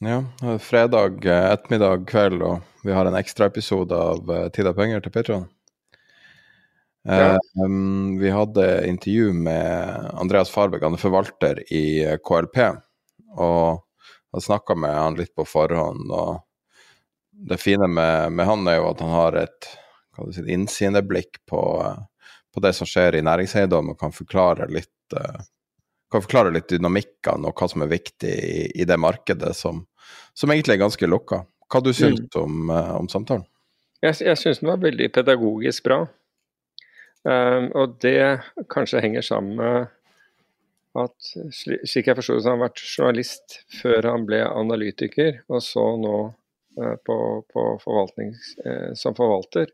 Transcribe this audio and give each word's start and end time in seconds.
Ja, 0.00 0.24
fredag 0.58 1.26
eh, 1.26 1.52
ettermiddag 1.52 2.06
kveld, 2.08 2.40
og 2.42 2.84
vi 2.84 2.92
har 2.96 3.04
en 3.04 3.16
ekstraepisode 3.18 3.96
av 3.96 4.30
eh, 4.32 4.46
Tid 4.48 4.70
og 4.70 4.78
penger 4.78 5.02
til 5.04 5.12
Petron. 5.12 5.42
Ja. 7.04 7.34
Um, 7.60 8.16
vi 8.20 8.32
hadde 8.32 8.64
intervju 8.88 9.34
med 9.36 10.08
Andreas 10.20 10.52
Farberg, 10.52 10.84
han 10.84 10.96
er 10.96 11.02
forvalter 11.02 11.60
i 11.68 11.84
KLP. 12.24 12.58
Og 13.36 13.84
jeg 14.32 14.46
snakka 14.46 14.76
med 14.80 14.96
han 14.96 15.20
litt 15.20 15.34
på 15.36 15.44
forhånd. 15.44 16.08
og 16.08 16.40
Det 17.52 17.60
fine 17.60 17.88
med, 17.88 18.32
med 18.32 18.48
han 18.48 18.68
er 18.72 18.80
jo 18.80 18.90
at 18.94 19.04
han 19.04 19.12
har 19.12 19.38
et 19.42 19.70
si, 20.32 20.46
innsideblikk 20.48 21.42
på, 21.48 21.62
på 22.54 22.64
det 22.64 22.72
som 22.76 22.88
skjer 22.88 23.20
i 23.20 23.24
næringseiendom, 23.28 23.92
og 23.92 24.00
kan 24.00 24.16
forklare 24.16 24.72
litt 24.72 25.20
eh, 25.20 25.44
kan 26.10 26.24
forklare 26.24 26.52
litt 26.54 26.68
dynamikkene 26.72 27.48
og 27.50 27.56
hva 27.60 27.68
som 27.70 27.84
er 27.84 27.92
viktig 27.92 28.30
i, 28.30 28.64
i 28.82 28.86
det 28.88 28.98
markedet 29.00 29.54
som, 29.56 29.84
som 30.34 30.50
egentlig 30.50 30.76
er 30.76 30.84
ganske 30.84 31.10
lukka. 31.10 31.44
Hva 31.70 31.82
du 31.84 31.92
syns 31.94 32.34
om, 32.38 32.70
eh, 32.70 32.92
om 32.98 33.08
samtalen? 33.08 33.46
Jeg, 34.02 34.16
jeg 34.24 34.38
syns 34.40 34.62
den 34.62 34.70
var 34.72 34.82
veldig 34.82 35.10
pedagogisk 35.14 35.84
bra. 35.86 36.02
Um, 37.20 37.66
og 37.76 37.98
det 38.00 38.40
kanskje 38.72 39.02
henger 39.04 39.22
sammen 39.26 39.58
med 39.60 39.90
at 40.96 41.32
sli- 41.54 41.82
slik 41.84 42.08
jeg 42.08 42.16
forsto 42.16 42.38
det, 42.38 42.42
så 42.42 42.48
har 42.48 42.56
han 42.56 42.64
vært 42.64 42.80
journalist 42.80 43.58
før 43.76 44.08
han 44.08 44.24
ble 44.26 44.40
analytiker, 44.48 45.42
og 45.52 45.60
så 45.62 45.84
nå 46.00 46.14
eh, 46.80 46.96
på, 47.06 47.18
på 47.52 47.66
forvaltning, 47.84 48.32
eh, 48.64 48.88
som 48.98 49.14
forvalter. 49.14 49.68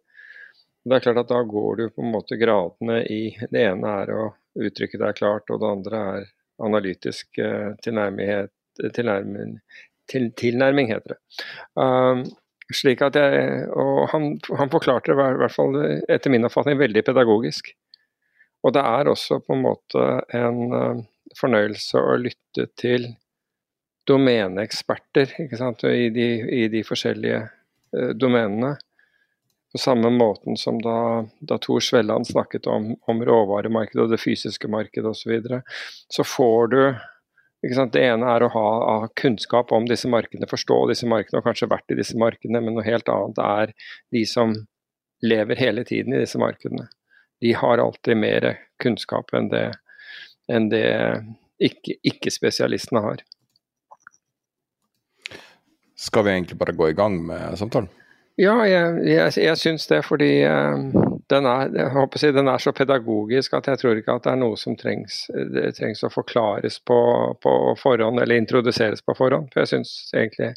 Det 0.86 0.98
er 0.98 1.06
klart 1.06 1.22
at 1.22 1.30
Da 1.30 1.38
går 1.46 1.78
du 1.78 1.84
på 1.94 2.02
en 2.04 2.12
måte 2.12 2.36
gradene 2.38 3.00
i 3.10 3.22
Det 3.50 3.62
ene 3.62 3.94
er 4.02 4.12
å 4.14 4.26
uttrykke 4.56 5.00
er 5.02 5.16
klart, 5.16 5.50
og 5.50 5.62
det 5.62 5.70
andre 5.70 6.02
er 6.16 6.26
analytisk 6.66 7.38
eh, 7.42 7.72
tilnærming, 7.84 8.50
til, 10.10 10.30
tilnærming, 10.38 10.92
heter 10.92 11.14
det. 11.14 11.18
Um, 11.74 12.24
slik 12.74 13.02
at 13.04 13.18
jeg, 13.18 13.66
og 13.76 14.08
han, 14.10 14.32
han 14.58 14.72
forklarte 14.72 15.12
det 15.12 15.18
i 15.18 15.40
hvert 15.42 15.54
fall 15.54 15.76
etter 16.10 16.32
min 16.32 16.48
oppfatning 16.48 16.80
veldig 16.80 17.04
pedagogisk. 17.06 17.70
Og 18.66 18.74
det 18.74 18.82
er 18.82 19.10
også 19.10 19.38
på 19.44 19.54
en 19.54 19.62
måte 19.62 20.06
en 20.34 20.74
eh, 20.74 21.04
fornøyelse 21.38 22.00
å 22.00 22.16
lytte 22.18 22.66
til 22.78 23.12
domeneeksperter? 24.06 25.34
I, 25.38 26.06
i 26.60 26.66
de 26.72 26.82
forskjellige 26.86 27.40
eh, 27.42 28.12
domenene. 28.18 28.76
På 29.76 29.80
samme 29.80 30.08
måten 30.10 30.56
som 30.56 30.78
da, 30.80 31.26
da 31.44 31.58
Tor 31.60 31.80
Svelland 31.84 32.26
snakket 32.26 32.66
om, 32.66 32.94
om 33.04 33.18
råvaremarkedet 33.24 34.06
og 34.06 34.12
det 34.14 34.18
fysiske 34.22 34.70
markedet 34.72 35.10
osv. 35.10 35.18
Så, 35.20 35.28
videre, 35.28 35.58
så 36.08 36.24
får 36.24 36.70
du 36.72 36.78
ikke? 36.80 37.84
Det 37.92 38.04
ene 38.06 38.30
er 38.32 38.46
å 38.46 38.48
ha, 38.54 38.70
ha 39.02 39.10
kunnskap 39.20 39.74
om 39.76 39.84
disse 39.84 40.08
markedene, 40.08 40.48
forstå 40.48 40.78
disse 40.88 41.08
markedene 41.12 41.42
og 41.42 41.50
kanskje 41.50 41.68
vært 41.68 41.92
i 41.92 41.98
disse 41.98 42.16
markedene, 42.16 42.62
men 42.64 42.78
noe 42.78 42.86
helt 42.86 43.10
annet 43.12 43.42
er 43.44 43.74
de 44.16 44.22
som 44.30 44.54
lever 45.20 45.60
hele 45.60 45.84
tiden 45.84 46.16
i 46.16 46.22
disse 46.22 46.40
markedene. 46.40 46.88
De 47.44 47.52
har 47.52 47.84
alltid 47.84 48.16
mer 48.16 48.48
kunnskap 48.80 49.36
enn 49.36 49.52
det, 49.52 49.66
enn 50.48 50.70
det 50.72 50.86
ikke- 51.60 51.98
ikke-spesialistene 52.14 53.04
har. 53.10 53.20
Skal 56.00 56.24
vi 56.24 56.32
egentlig 56.32 56.56
bare 56.64 56.72
gå 56.72 56.88
i 56.94 56.96
gang 56.96 57.20
med 57.28 57.60
samtalen? 57.60 57.92
Ja, 58.36 58.56
jeg, 58.68 58.98
jeg, 59.08 59.32
jeg 59.40 59.56
syns 59.56 59.86
det, 59.88 60.02
fordi 60.04 60.30
eh, 60.44 60.74
den, 61.32 61.46
er, 61.48 61.70
si, 62.20 62.32
den 62.36 62.50
er 62.52 62.60
så 62.60 62.72
pedagogisk 62.76 63.54
at 63.56 63.70
jeg 63.70 63.80
tror 63.80 63.96
ikke 63.96 64.18
at 64.18 64.26
det 64.26 64.34
er 64.34 64.42
noe 64.42 64.58
som 64.60 64.76
trengs, 64.76 65.22
trengs 65.78 66.04
å 66.04 66.12
forklares 66.12 66.76
på, 66.84 66.98
på 67.40 67.54
forhånd, 67.80 68.20
eller 68.20 68.36
introduseres 68.36 69.00
på 69.06 69.16
forhånd. 69.16 69.48
For 69.54 69.64
jeg 69.64 69.72
syns 69.72 69.94
egentlig 70.12 70.52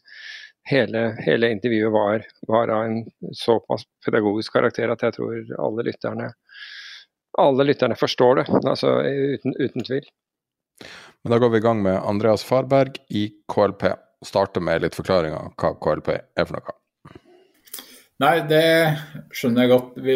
hele, 0.69 1.03
hele 1.23 1.51
intervjuet 1.55 1.93
var, 1.95 2.25
var 2.51 2.73
av 2.75 2.89
en 2.89 2.99
såpass 3.35 3.87
pedagogisk 4.05 4.53
karakter 4.57 4.91
at 4.91 5.05
jeg 5.07 5.15
tror 5.15 5.55
alle 5.57 5.87
lytterne, 5.87 6.33
alle 7.39 7.67
lytterne 7.69 7.95
forstår 7.95 8.41
det, 8.41 8.45
altså 8.59 8.97
uten, 9.07 9.55
uten 9.55 9.87
tvil. 9.87 10.11
Men 11.23 11.33
da 11.33 11.39
går 11.39 11.55
vi 11.55 11.63
i 11.63 11.63
gang 11.63 11.81
med 11.83 11.97
Andreas 12.03 12.43
Farberg 12.43 12.99
i 13.09 13.29
KLP. 13.51 13.87
Starter 14.25 14.63
med 14.63 14.83
litt 14.83 14.99
forklaring 14.99 15.31
av 15.35 15.53
hva 15.55 15.73
KLP 15.79 16.11
er 16.11 16.43
for 16.43 16.59
noe. 16.59 16.75
Nei, 18.19 18.35
det 18.49 18.63
skjønner 19.31 19.63
jeg 19.63 19.71
godt. 19.71 19.99
Vi, 20.03 20.15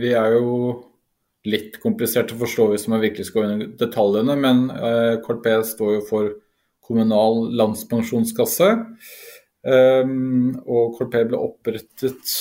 vi 0.00 0.12
er 0.16 0.36
jo 0.38 0.54
litt 1.48 1.76
komplisert 1.82 2.32
å 2.32 2.38
forstå 2.40 2.68
hvis 2.72 2.86
man 2.92 3.02
virkelig 3.02 3.28
skal 3.28 3.44
gå 3.44 3.48
inn 3.48 3.64
i 3.64 3.72
detaljene, 3.80 4.36
men 4.40 4.62
eh, 4.72 5.18
KLP 5.24 5.50
står 5.68 5.98
jo 5.98 6.06
for 6.08 6.30
Kommunal 6.90 7.44
landspensjonskasse. 7.54 8.70
Um, 9.60 10.56
og 10.64 10.96
KLP 10.96 11.18
ble 11.28 11.38
opprettet 11.38 12.32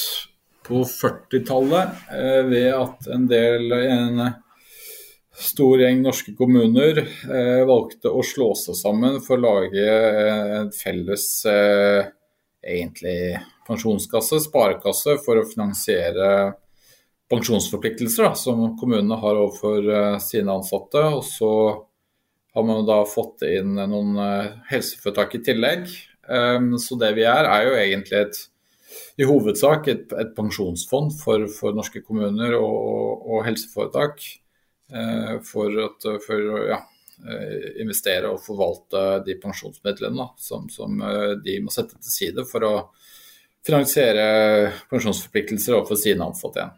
på 0.66 0.86
40-tallet 0.88 2.06
eh, 2.16 2.42
ved 2.48 2.70
at 2.72 3.10
en 3.12 3.28
del 3.30 3.76
en 3.76 4.24
stor 5.40 5.80
gjeng 5.84 6.02
norske 6.04 6.34
kommuner 6.38 7.04
eh, 7.04 7.62
valgte 7.68 8.12
å 8.12 8.24
slå 8.26 8.52
seg 8.60 8.78
sammen 8.80 9.20
for 9.24 9.40
å 9.40 9.44
lage 9.44 9.86
eh, 9.86 10.56
en 10.60 10.72
felles 10.76 11.28
eh, 11.52 12.10
egentlig 12.64 13.20
pensjonskasse, 13.70 14.42
sparekasse, 14.50 15.20
for 15.24 15.40
å 15.40 15.48
finansiere 15.48 16.32
pensjonsforpliktelser 17.30 18.26
da, 18.26 18.34
som 18.38 18.74
kommunene 18.80 19.18
har 19.22 19.38
overfor 19.38 19.86
eh, 19.94 20.18
sine 20.24 20.54
ansatte. 20.56 21.04
Og 21.14 21.24
så 21.28 21.52
har 22.56 22.66
man 22.66 22.88
da 22.88 23.04
fått 23.08 23.46
inn 23.48 23.78
noen 23.78 24.18
eh, 24.24 24.54
helseforetak 24.72 25.38
i 25.38 25.44
tillegg. 25.46 25.90
Um, 26.30 26.76
så 26.78 26.98
det 27.02 27.16
vi 27.18 27.26
er, 27.26 27.48
er 27.50 27.66
jo 27.66 27.78
egentlig 27.80 28.20
et 28.20 28.40
i 29.22 29.26
hovedsak 29.26 29.88
et, 29.90 30.14
et 30.18 30.30
pensjonsfond 30.38 31.14
for, 31.18 31.46
for 31.54 31.76
norske 31.78 32.02
kommuner 32.06 32.56
og, 32.58 32.76
og, 32.76 33.26
og 33.30 33.44
helseforetak. 33.46 34.24
eh, 34.90 35.36
for, 35.46 35.76
at, 35.86 36.08
for 36.26 36.54
å 36.56 36.64
ja, 36.72 36.80
investere 37.84 38.30
og 38.32 38.42
forvalte 38.42 39.20
de 39.26 39.36
pensjonsmidlene 39.42 40.18
da, 40.18 40.30
som, 40.40 40.70
som 40.72 41.02
de 41.44 41.58
må 41.60 41.74
sette 41.74 41.98
til 42.00 42.14
side 42.14 42.46
for 42.48 42.64
å 42.64 42.74
finansiere 43.66 44.72
pensjonsforpliktelser 44.90 45.78
overfor 45.78 46.00
sine 46.00 46.26
ansatte 46.26 46.62
igjen. 46.62 46.78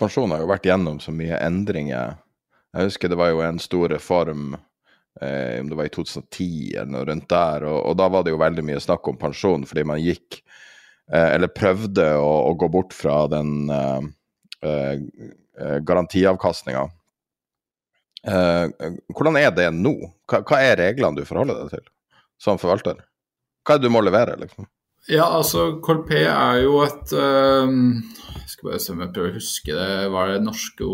Pensjon 0.00 0.32
har 0.32 0.40
jo 0.40 0.48
vært 0.48 0.66
gjennom 0.68 1.00
så 1.04 1.12
mye 1.12 1.36
endringer. 1.44 2.16
Jeg 2.76 2.88
husker 2.88 3.12
det 3.12 3.18
var 3.20 3.32
jo 3.32 3.42
en 3.44 3.60
stor 3.60 3.90
reform 3.92 4.56
eh, 5.20 5.60
om 5.60 5.68
det 5.70 5.78
var 5.78 5.88
i 5.88 5.92
2010 5.92 6.48
eller 6.74 6.92
noe 6.92 7.04
rundt 7.08 7.28
der, 7.30 7.66
og, 7.68 7.78
og 7.90 7.96
da 8.00 8.08
var 8.12 8.24
det 8.24 8.32
jo 8.32 8.40
veldig 8.40 8.64
mye 8.66 8.82
snakk 8.82 9.08
om 9.08 9.18
pensjon 9.20 9.66
fordi 9.68 9.84
man 9.88 10.00
gikk 10.02 10.40
eh, 11.12 11.34
eller 11.34 11.52
prøvde 11.52 12.08
å, 12.20 12.30
å 12.50 12.54
gå 12.58 12.70
bort 12.72 12.96
fra 12.96 13.22
den 13.32 13.72
eh, 13.72 14.08
eh, 14.64 14.94
garantiavkastninga. 15.88 16.86
Eh, 18.26 18.88
hvordan 19.14 19.38
er 19.40 19.52
det 19.54 19.68
nå? 19.76 19.94
Hva, 20.26 20.40
hva 20.40 20.62
er 20.64 20.80
reglene 20.80 21.20
du 21.20 21.28
forholder 21.28 21.62
deg 21.62 21.76
til 21.76 21.84
som 22.42 22.60
forvalter? 22.60 23.04
Hva 23.66 23.76
er 23.76 23.80
det 23.80 23.88
du 23.88 23.94
må 23.94 24.02
levere, 24.04 24.36
liksom? 24.40 24.68
Ja, 25.06 25.28
altså 25.30 25.76
Colpé 25.78 26.24
er 26.26 26.64
jo 26.64 26.80
et 26.82 27.12
uh, 27.14 27.70
skal 28.56 28.70
bare 28.70 28.80
se 28.82 28.94
om 28.94 29.02
jeg 29.04 29.12
prøver 29.14 29.34
å 29.34 29.36
huske 29.36 29.74
det, 29.76 29.90
hva 30.10 30.22
er 30.24 30.32
det 30.34 30.46
norske, 30.46 30.86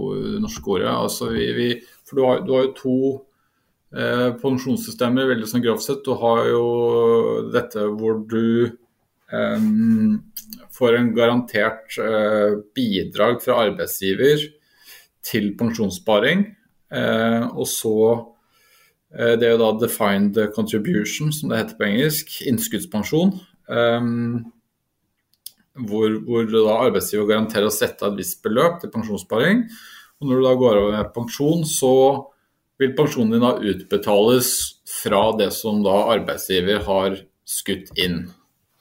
norske 0.43 0.73
ordet? 0.75 0.91
Altså, 0.91 1.31
vi, 1.33 1.47
vi, 1.57 1.69
for 2.09 2.19
du 2.19 2.25
har, 2.27 2.43
du 2.45 2.51
har 2.53 2.67
jo 2.67 2.73
to 2.77 2.97
uh, 3.97 4.31
pensjonssystemer 4.43 5.31
veldig 5.31 5.49
sånn 5.49 5.65
grovt 5.65 5.87
sett. 5.87 6.03
Du 6.05 6.17
har 6.21 6.43
jo 6.51 6.65
dette 7.55 7.87
hvor 7.97 8.19
du 8.29 8.73
um, 9.33 10.19
får 10.75 10.99
en 10.99 11.13
garantert 11.17 11.97
uh, 12.03 12.59
bidrag 12.77 13.41
fra 13.45 13.63
arbeidsgiver 13.69 14.49
til 15.25 15.55
pensjonssparing. 15.57 16.51
Uh, 16.93 17.49
og 17.55 17.65
så 17.71 17.97
Det 19.13 19.45
er 19.45 19.51
jo 19.53 19.59
da 19.61 19.67
defined 19.77 20.39
contribution, 20.57 21.29
som 21.37 21.51
det 21.51 21.59
heter 21.59 21.77
på 21.77 21.85
engelsk. 21.85 22.31
Innskuddspensjon. 22.49 23.35
Eh, 23.73 24.11
hvor, 25.89 26.19
hvor 26.27 26.51
da 26.53 26.77
arbeidsgiver 26.89 27.31
garanterer 27.31 27.71
å 27.71 27.75
sette 27.75 28.05
et 28.07 28.19
visst 28.19 28.43
beløp 28.45 28.81
til 28.83 28.93
pensjonssparing. 28.93 29.65
Og 30.21 30.29
når 30.29 30.39
du 30.39 30.47
da 30.47 30.55
går 30.61 30.81
over 30.81 30.97
med 30.99 31.11
pensjon, 31.15 31.65
så 31.67 31.95
vil 32.81 32.95
pensjonen 32.99 33.37
din 33.37 33.45
da 33.45 33.57
utbetales 33.73 34.53
fra 35.01 35.25
det 35.39 35.51
som 35.57 35.83
da 35.85 35.97
arbeidsgiver 36.13 36.85
har 36.87 37.19
skutt 37.49 37.93
inn. 38.01 38.25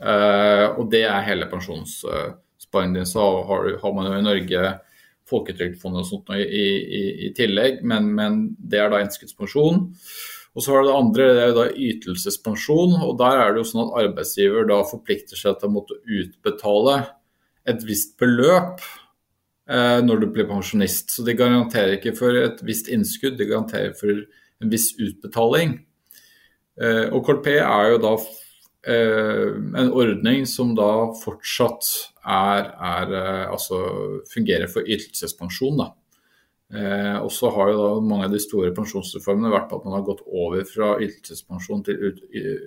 Uh, 0.01 0.77
og 0.81 0.88
det 0.94 1.03
er 1.05 1.27
hele 1.27 1.47
pensjonssparingen 1.49 2.99
din. 2.99 3.09
Så 3.09 3.23
har, 3.47 3.69
har, 3.81 3.95
man 3.95 4.09
jo 4.09 4.17
i 4.17 4.25
Norge 4.25 4.71
Folketrygdfondet 5.31 6.03
og 6.03 6.09
sånt 6.09 6.31
i, 6.35 6.44
i, 6.44 7.03
i 7.27 7.31
tillegg, 7.37 7.83
men, 7.87 8.09
men, 8.17 8.41
det 8.57 8.81
er 8.81 8.91
da 8.91 8.99
innskuddspensjon. 9.03 9.85
Og 10.51 10.63
så 10.63 10.74
har 10.74 10.83
du 10.83 10.89
det 10.89 10.98
andre, 10.98 11.27
det 11.31 11.44
er 11.44 11.51
jo 11.51 11.59
da 11.59 11.68
ytelsespensjon. 11.89 12.98
og 13.06 13.13
Der 13.21 13.39
er 13.39 13.53
det 13.53 13.62
jo 13.62 13.69
sånn 13.69 13.86
at 13.86 14.00
arbeidsgiver 14.03 14.68
da 14.68 14.81
forplikter 14.88 15.39
seg 15.39 15.59
til 15.59 15.69
å 15.69 15.75
måtte 15.77 16.00
utbetale 16.03 16.98
et 17.71 17.86
visst 17.88 18.18
beløp 18.19 18.83
eh, 19.71 20.00
når 20.03 20.24
du 20.24 20.27
blir 20.36 20.50
pensjonist. 20.50 21.13
Så 21.15 21.24
de 21.27 21.38
garanterer 21.39 21.95
ikke 21.95 22.15
for 22.18 22.36
et 22.36 22.59
visst 22.68 22.92
innskudd, 22.92 23.38
de 23.39 23.48
garanterer 23.48 23.95
for 23.95 24.12
en 24.62 24.74
viss 24.74 24.92
utbetaling. 25.00 25.80
Eh, 26.81 27.07
og 27.12 27.24
KLP 27.27 27.54
er 27.62 27.94
jo 27.94 28.01
da 28.04 28.13
eh, 28.92 29.47
en 29.81 29.92
ordning 29.94 30.45
som 30.50 30.75
da 30.77 30.92
fortsatt 31.21 31.88
er, 32.25 32.71
er 32.75 33.18
eh, 33.18 33.47
altså 33.51 33.81
fungerer 34.33 34.71
for 34.71 34.83
ytelsespensjon. 34.83 35.80
da. 35.80 35.92
Eh, 36.71 37.18
og 37.19 37.27
så 37.35 37.50
har 37.51 37.73
jo 37.73 37.79
da 37.81 37.88
mange 38.00 38.29
av 38.29 38.31
de 38.31 38.39
store 38.39 38.71
pensjonsreformene 38.75 39.51
vært 39.51 39.68
på 39.68 39.81
at 39.81 39.88
man 39.88 39.97
har 39.97 40.06
gått 40.07 40.21
over 40.27 40.63
fra 40.69 40.94
ytelsespensjon 41.03 41.83
til 41.83 42.06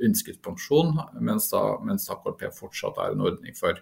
innskuddspensjon, 0.05 0.93
mens 1.25 1.49
da, 1.55 1.62
mens 1.85 2.11
AKP 2.12 2.51
fortsatt 2.59 3.01
er 3.01 3.15
en 3.15 3.25
ordning 3.25 3.56
for 3.56 3.81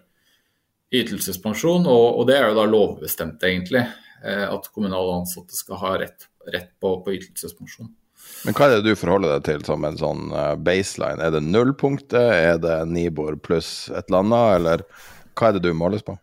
ytelsespensjon. 0.93 1.89
Og, 1.89 2.05
og 2.21 2.29
det 2.29 2.37
er 2.39 2.47
jo 2.47 2.59
da 2.61 2.69
lovbestemt, 2.69 3.43
egentlig, 3.43 3.83
eh, 4.23 4.45
at 4.47 4.71
kommunale 4.71 5.19
ansatte 5.19 5.57
skal 5.57 5.81
ha 5.81 5.97
rett, 6.05 6.29
rett 6.53 6.71
på, 6.79 6.95
på, 7.03 7.17
ytelsespensjon. 7.19 7.91
Men 8.47 8.55
hva 8.55 8.69
er 8.69 8.77
det 8.77 8.93
du 8.93 8.95
forholder 8.95 9.35
deg 9.35 9.47
til 9.49 9.67
som 9.67 9.83
en 9.83 9.99
sånn 9.99 10.29
eh, 10.31 10.53
baseline? 10.63 11.19
Er 11.19 11.35
det 11.35 11.43
nullpunktet, 11.43 12.15
er 12.31 12.61
det 12.63 12.79
Nibor 12.87 13.35
pluss 13.43 13.89
et 13.91 14.07
eller 14.07 14.23
annet, 14.23 14.53
eller 14.61 14.87
hva 15.35 15.49
er 15.49 15.57
det 15.57 15.67
du 15.67 15.73
måles 15.75 16.05
på? 16.07 16.15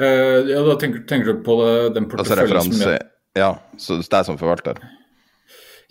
Uh, 0.00 0.42
ja, 0.50 0.60
Da 0.66 0.74
tenker, 0.80 1.04
tenker, 1.06 1.32
du 1.32 1.42
på 1.46 1.56
den 1.94 2.08
altså 2.08 2.34
porteføljen 2.34 2.60
altså 2.60 2.78
som 2.80 2.94
jeg... 2.96 3.08
Ja, 3.38 3.50
så 3.78 3.98
det 3.98 4.18
er 4.18 4.26
som 4.26 4.38
forvalter? 4.38 4.80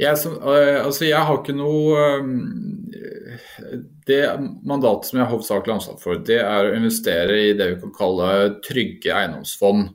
Jeg, 0.02 0.18
som, 0.20 0.36
uh, 0.44 0.84
altså 0.84 1.08
jeg 1.08 1.24
har 1.24 1.40
ikke 1.40 1.56
noe 1.56 2.04
uh, 2.20 3.82
Det 4.10 4.22
mandatet 4.66 5.08
som 5.08 5.20
jeg 5.20 5.26
har 5.26 5.32
hovedsakelig 5.32 5.76
ansvar 5.78 6.00
for, 6.02 6.20
det 6.20 6.42
er 6.42 6.70
å 6.70 6.78
investere 6.78 7.42
i 7.48 7.58
det 7.58 7.70
vi 7.74 7.82
kan 7.86 7.96
kalle 7.96 8.32
trygge 8.66 9.16
eiendomsfond. 9.16 9.92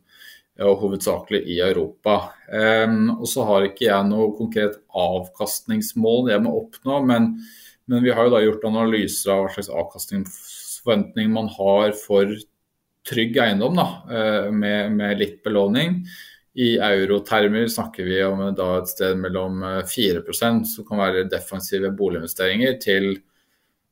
Og 0.58 0.80
hovedsakelig 0.80 1.44
i 1.54 1.60
Europa. 1.62 2.32
Um, 2.50 3.12
og 3.20 3.28
så 3.30 3.44
har 3.46 3.68
ikke 3.68 3.84
jeg 3.84 4.06
noe 4.08 4.32
konkret 4.34 4.80
avkastningsmål 4.90 6.32
jeg 6.32 6.42
må 6.42 6.50
oppnå, 6.64 6.96
men, 7.06 7.28
men 7.86 8.02
vi 8.02 8.10
har 8.10 8.26
jo 8.26 8.32
da 8.32 8.40
gjort 8.42 8.66
analyser 8.66 9.36
av 9.36 9.44
hva 9.44 9.52
slags 9.54 9.70
avkastningsforventning 9.70 11.30
man 11.36 11.52
har 11.54 11.94
for 12.00 12.34
trygg 13.08 13.38
eiendom 13.42 13.78
da, 13.78 13.86
eh, 14.12 14.50
med, 14.52 14.92
med, 14.96 15.16
litt 15.20 15.40
belåning. 15.44 16.02
I 16.58 16.74
eurotermer 16.82 17.68
snakker 17.70 18.04
vi 18.04 18.18
om 18.26 18.42
da 18.56 18.68
et 18.80 18.90
sted 18.90 19.18
mellom 19.20 19.62
4 19.86 20.22
eh, 20.24 20.62
som 20.66 20.86
kan 20.88 21.00
være 21.04 21.28
defensive 21.30 21.92
boliginvesteringer, 21.96 22.78
til 22.82 23.16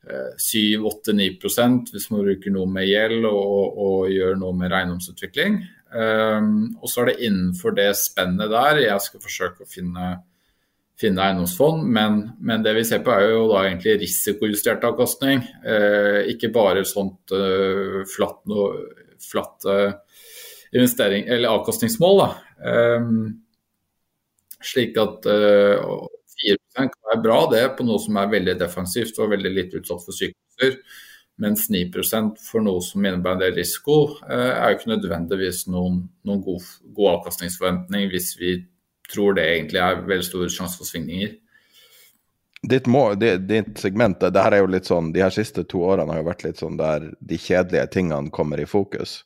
7-8-9 0.07 1.27
eh, 1.27 1.79
hvis 1.93 2.11
man 2.13 2.23
bruker 2.23 2.55
noe 2.55 2.71
med 2.71 2.87
gjeld 2.87 3.27
og, 3.27 3.81
og 3.87 4.13
gjør 4.13 4.39
noe 4.39 4.55
med 4.57 4.75
eiendomsutvikling. 4.75 5.61
Um, 5.97 6.77
og 6.83 6.91
så 6.91 7.03
er 7.03 7.13
det 7.13 7.29
innenfor 7.29 7.75
det 7.77 7.93
spennet 7.97 8.51
der 8.51 8.83
jeg 8.83 9.03
skal 9.05 9.23
forsøke 9.23 9.65
å 9.65 9.71
finne, 9.71 10.09
finne 10.99 11.23
eiendomsfond, 11.23 11.87
men, 11.95 12.19
men, 12.43 12.65
det 12.67 12.75
vi 12.77 12.83
ser 12.89 13.05
på 13.07 13.15
er 13.15 13.31
jo 13.31 13.47
da 13.53 13.63
egentlig 13.65 13.97
risikojustert 14.03 14.85
avkastning. 14.87 15.45
Uh, 15.65 16.27
ikke 16.33 16.53
bare 16.55 16.85
sånt 16.89 17.35
uh, 17.35 18.03
flatt 18.11 18.43
noe 18.51 19.06
flatt 19.31 19.67
eh, 19.71 19.97
investering, 20.77 21.27
eller 21.29 21.55
avkastningsmål. 21.55 22.23
Um, 22.67 23.43
slik 24.65 24.97
at 24.99 25.27
uh, 25.29 25.77
eh, 25.77 26.07
4 26.47 26.57
kan 26.77 26.93
være 27.11 27.23
bra 27.25 27.41
det 27.53 27.65
på 27.77 27.87
noe 27.87 28.01
som 28.03 28.17
er 28.21 28.33
veldig 28.33 28.57
defensivt 28.61 29.19
og 29.21 29.33
veldig 29.33 29.53
litt 29.53 29.77
utsatt 29.79 30.03
for 30.05 30.17
sykdommer. 30.17 30.79
Mens 31.43 31.67
9% 31.69 32.39
for 32.41 32.65
noe 32.65 32.81
som 32.81 33.05
innebærer 33.05 33.37
en 33.37 33.43
del 33.45 33.59
risiko, 33.61 33.99
uh, 34.25 34.53
er 34.57 34.73
jo 34.73 34.79
ikke 34.79 34.95
nødvendigvis 34.95 35.67
noen, 35.73 36.03
noen 36.27 36.45
god, 36.45 36.71
god, 36.89 37.11
avkastningsforventning 37.19 38.09
hvis 38.13 38.33
vi 38.41 38.57
tror 39.13 39.37
det 39.37 39.45
egentlig 39.47 39.83
er 39.85 40.07
veldig 40.07 40.27
stor 40.27 40.49
sjanse 40.51 40.81
for 40.81 40.89
svingninger. 40.89 41.37
Ditt, 42.67 42.89
må, 42.91 43.03
ditt, 43.15 43.77
segment, 43.79 44.21
det 44.21 44.43
her 44.43 44.57
er 44.57 44.65
jo 44.65 44.71
litt 44.71 44.89
sånn, 44.89 45.13
De 45.15 45.23
her 45.23 45.35
siste 45.35 45.63
to 45.71 45.85
årene 45.87 46.11
har 46.11 46.23
jo 46.23 46.27
vært 46.27 46.43
litt 46.47 46.59
sånn 46.59 46.79
der 46.81 47.13
de 47.21 47.39
kjedelige 47.39 47.87
tingene 47.95 48.33
kommer 48.35 48.59
i 48.59 48.67
fokus. 48.67 49.21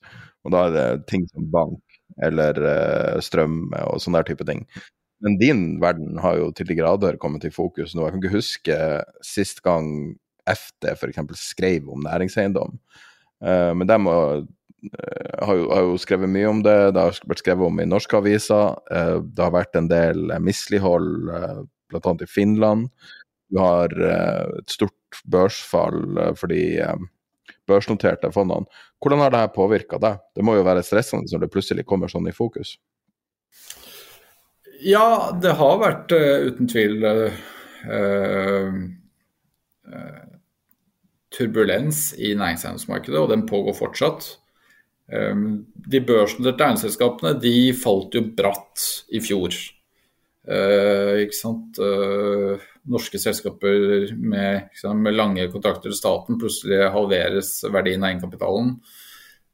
Og 0.45 0.53
da 0.53 0.67
er 0.67 0.75
det 0.75 0.89
ting 1.09 1.25
som 1.31 1.49
bank 1.53 2.01
eller 2.21 2.59
uh, 2.61 3.21
strøm 3.23 3.71
og 3.87 4.01
sånne 4.03 4.21
der 4.21 4.29
type 4.33 4.45
ting. 4.49 4.67
Men 5.25 5.37
din 5.41 5.63
verden 5.81 6.19
har 6.21 6.39
jo 6.41 6.51
til 6.57 6.69
de 6.69 6.77
grader 6.77 7.17
kommet 7.21 7.45
i 7.45 7.53
fokus 7.53 7.95
nå. 7.95 8.07
Jeg 8.07 8.15
kan 8.15 8.23
ikke 8.23 8.37
huske 8.37 8.79
sist 9.25 9.61
gang 9.65 9.91
FD 10.49 10.93
f.eks. 10.95 11.21
skrev 11.41 11.89
om 11.93 12.05
næringseiendom. 12.05 12.77
Uh, 13.41 13.73
men 13.77 13.89
de 13.89 13.99
uh, 14.05 14.41
har, 15.45 15.55
jo, 15.57 15.67
har, 15.73 15.85
jo, 15.89 15.99
skrevet 16.01 16.33
mye 16.33 16.49
om 16.49 16.65
det. 16.65 16.79
Det 16.97 17.05
har 17.05 17.21
vært 17.29 17.45
skrevet 17.45 17.69
om 17.69 17.81
i 17.81 17.89
norske 17.89 18.17
aviser. 18.17 18.77
det 18.89 19.45
har 19.45 19.57
vært 19.57 19.77
en 19.77 19.89
del 19.93 20.33
mislighold, 20.41 21.29
uh, 21.29 21.61
bl.a. 21.93 22.17
i 22.21 22.29
Finland. 22.29 22.89
Du 23.51 23.59
har 23.59 23.91
eh, 24.01 24.59
et 24.61 24.71
stort 24.71 25.23
børsfall 25.31 26.19
eh, 26.19 26.33
for 26.39 26.53
de 26.53 26.63
eh, 26.79 27.03
børsnoterte 27.69 28.31
fondene. 28.35 28.71
Hvordan 29.03 29.25
har 29.25 29.35
dette 29.35 29.57
påvirka 29.57 29.99
deg? 30.03 30.23
Det 30.37 30.47
må 30.47 30.57
jo 30.57 30.67
være 30.67 30.85
stressende 30.87 31.31
når 31.33 31.45
det 31.45 31.53
plutselig 31.55 31.87
kommer 31.89 32.11
sånn 32.11 32.29
i 32.31 32.37
fokus? 32.37 32.77
Ja, 34.81 35.33
det 35.37 35.57
har 35.59 35.81
vært 35.83 36.13
uten 36.13 36.69
tvil 36.71 37.03
turbulens 41.31 42.01
i 42.17 42.33
næringseiendomsmarkedet, 42.37 43.19
og 43.21 43.29
den 43.33 43.45
pågår 43.49 43.77
fortsatt. 43.77 44.25
Um, 45.11 45.67
de 45.91 46.01
børsnoterte 46.07 46.65
eiendomsselskapene 46.65 47.35
de 47.43 47.55
falt 47.77 48.17
jo 48.17 48.23
bratt 48.37 48.87
i 49.13 49.21
fjor. 49.25 49.57
ikke 50.49 51.37
sant? 51.37 51.81
Norske 52.89 53.21
selskaper 53.21 54.11
med, 54.17 54.71
liksom, 54.71 55.03
med, 55.05 55.17
lange 55.17 55.47
kontrakter 55.53 55.91
til 55.91 55.99
staten 55.99 56.39
plutselig 56.41 56.89
halveres 56.95 57.53
verdien 57.69 58.05
av 58.05 58.13
egenkapitalen. 58.13 58.75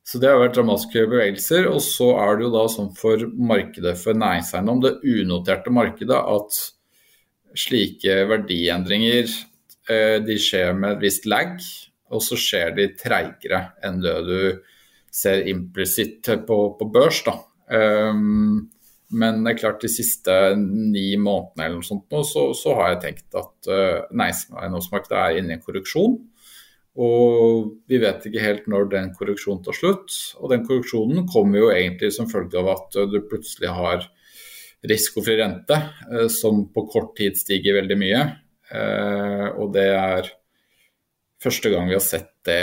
Så 0.07 0.21
det 0.23 0.31
har 0.31 0.39
vært 0.39 0.55
dramatiske 0.55 1.03
bevegelser. 1.11 1.67
Og 1.73 1.81
så 1.83 2.13
er 2.23 2.37
det 2.39 2.47
jo 2.47 2.53
da 2.55 2.65
sånn 2.71 2.93
for 2.95 3.27
markedet 3.35 3.97
for 3.99 4.19
næringseiendom, 4.19 4.85
det 4.85 4.95
unoterte 5.03 5.75
markedet, 5.75 6.21
at 6.21 6.61
slike 7.57 8.21
verdiendringer 8.31 9.27
eh, 9.27 10.19
de 10.23 10.39
skjer 10.39 10.77
med 10.77 10.97
et 10.97 11.05
visst 11.09 11.27
lag, 11.27 11.57
og 12.13 12.23
så 12.23 12.39
skjer 12.39 12.75
de 12.77 12.91
treigere 13.01 13.63
enn 13.85 13.99
det 14.05 14.17
du 14.29 14.41
ser 15.17 15.47
implisitt 15.49 16.29
på, 16.47 16.59
på 16.79 16.89
børs. 16.93 17.23
da. 17.27 17.39
Um, 17.67 18.69
men 19.15 19.45
det 19.45 19.53
er 19.53 19.61
klart 19.61 19.85
de 19.85 19.91
siste 19.91 20.33
ni 20.59 21.13
månedene 21.21 21.67
eller 21.67 21.79
noe 21.79 21.87
sånt 21.87 22.11
nå, 22.11 22.23
så, 22.27 22.49
så 22.59 22.75
har 22.79 22.95
jeg 22.95 23.03
tenkt 23.05 23.37
at 23.39 23.69
uh, 23.71 24.01
eiendomsmarkedet 24.11 25.21
er 25.21 25.39
inne 25.39 25.55
i 25.55 25.59
en 25.59 25.63
korreksjon. 25.63 26.17
Og 27.07 27.69
vi 27.87 28.01
vet 28.01 28.25
ikke 28.27 28.43
helt 28.43 28.67
når 28.73 28.89
den 28.95 29.13
korreksjonen 29.15 29.61
tar 29.63 29.77
slutt. 29.77 30.15
Og 30.41 30.51
den 30.51 30.65
korreksjonen 30.67 31.27
kommer 31.29 31.61
jo 31.61 31.71
egentlig 31.75 32.11
som 32.17 32.31
følge 32.31 32.59
av 32.59 32.73
at 32.73 32.99
du 33.13 33.19
plutselig 33.29 33.71
har 33.77 34.09
risikofri 34.87 35.37
rente, 35.39 35.79
uh, 36.11 36.27
som 36.33 36.67
på 36.73 36.87
kort 36.91 37.15
tid 37.21 37.39
stiger 37.39 37.79
veldig 37.79 38.01
mye. 38.01 38.25
Uh, 38.73 39.49
og 39.63 39.71
det 39.77 39.87
er 39.93 40.35
første 41.47 41.71
gang 41.73 41.89
vi 41.89 41.97
har 41.97 42.05
sett 42.05 42.33
det 42.47 42.61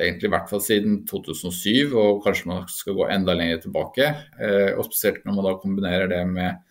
egentlig 0.00 0.28
i 0.28 0.34
hvert 0.34 0.50
fall 0.50 0.62
siden 0.64 1.02
2007, 1.08 1.92
og 1.92 2.22
kanskje 2.24 2.50
man 2.50 2.68
skal 2.72 2.96
gå 2.98 3.08
enda 3.12 3.36
lenger 3.36 3.64
tilbake. 3.66 4.10
Eh, 4.40 4.70
og 4.74 4.88
Spesielt 4.88 5.24
når 5.24 5.36
man 5.36 5.48
da 5.48 5.58
kombinerer 5.60 6.10
det 6.10 6.22
med 6.30 6.62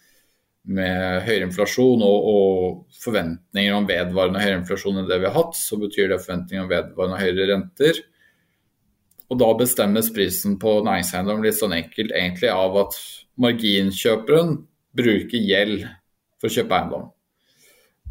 med 0.63 1.25
høyere 1.25 1.49
inflasjon 1.49 2.03
og, 2.05 2.27
og, 2.29 2.75
forventninger 3.03 3.75
om 3.75 3.87
vedvarende 3.87 4.39
høyere 4.39 4.61
inflasjon 4.61 5.01
enn 5.01 5.09
det 5.09 5.19
vi 5.19 5.27
har 5.27 5.35
hatt, 5.35 5.57
så 5.59 5.75
betyr 5.81 6.13
det 6.13 6.21
forventninger 6.23 6.63
om 6.63 6.69
vedvarende 6.71 7.19
høyere 7.19 7.47
renter. 7.51 7.99
Og 9.27 9.39
da 9.41 9.49
bestemmes 9.59 10.11
prisen 10.15 10.55
på 10.61 10.77
næringseiendom 10.85 11.43
litt 11.43 11.57
sånn 11.57 11.75
enkelt 11.75 12.13
egentlig 12.15 12.51
av 12.53 12.77
at 12.85 12.95
marginkjøperen 13.43 14.55
bruker 14.95 15.49
gjeld 15.51 15.83
for 16.39 16.47
å 16.47 16.55
kjøpe 16.55 16.79
eiendom. 16.79 17.09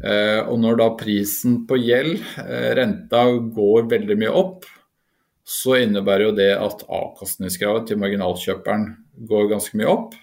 Eh, 0.03 0.41
og 0.43 0.57
når 0.59 0.79
da 0.81 0.89
prisen 0.99 1.61
på 1.67 1.77
gjeld, 1.79 2.17
eh, 2.43 2.71
renta, 2.75 3.23
går 3.55 3.87
veldig 3.91 4.17
mye 4.19 4.33
opp, 4.35 4.65
så 5.43 5.77
innebærer 5.79 6.27
jo 6.27 6.33
det 6.35 6.51
at 6.55 6.83
avkastningskravet 6.87 7.87
til 7.87 7.99
marginalkjøperen 8.01 8.87
går 9.29 9.51
ganske 9.51 9.79
mye 9.79 9.91
opp. 9.91 10.17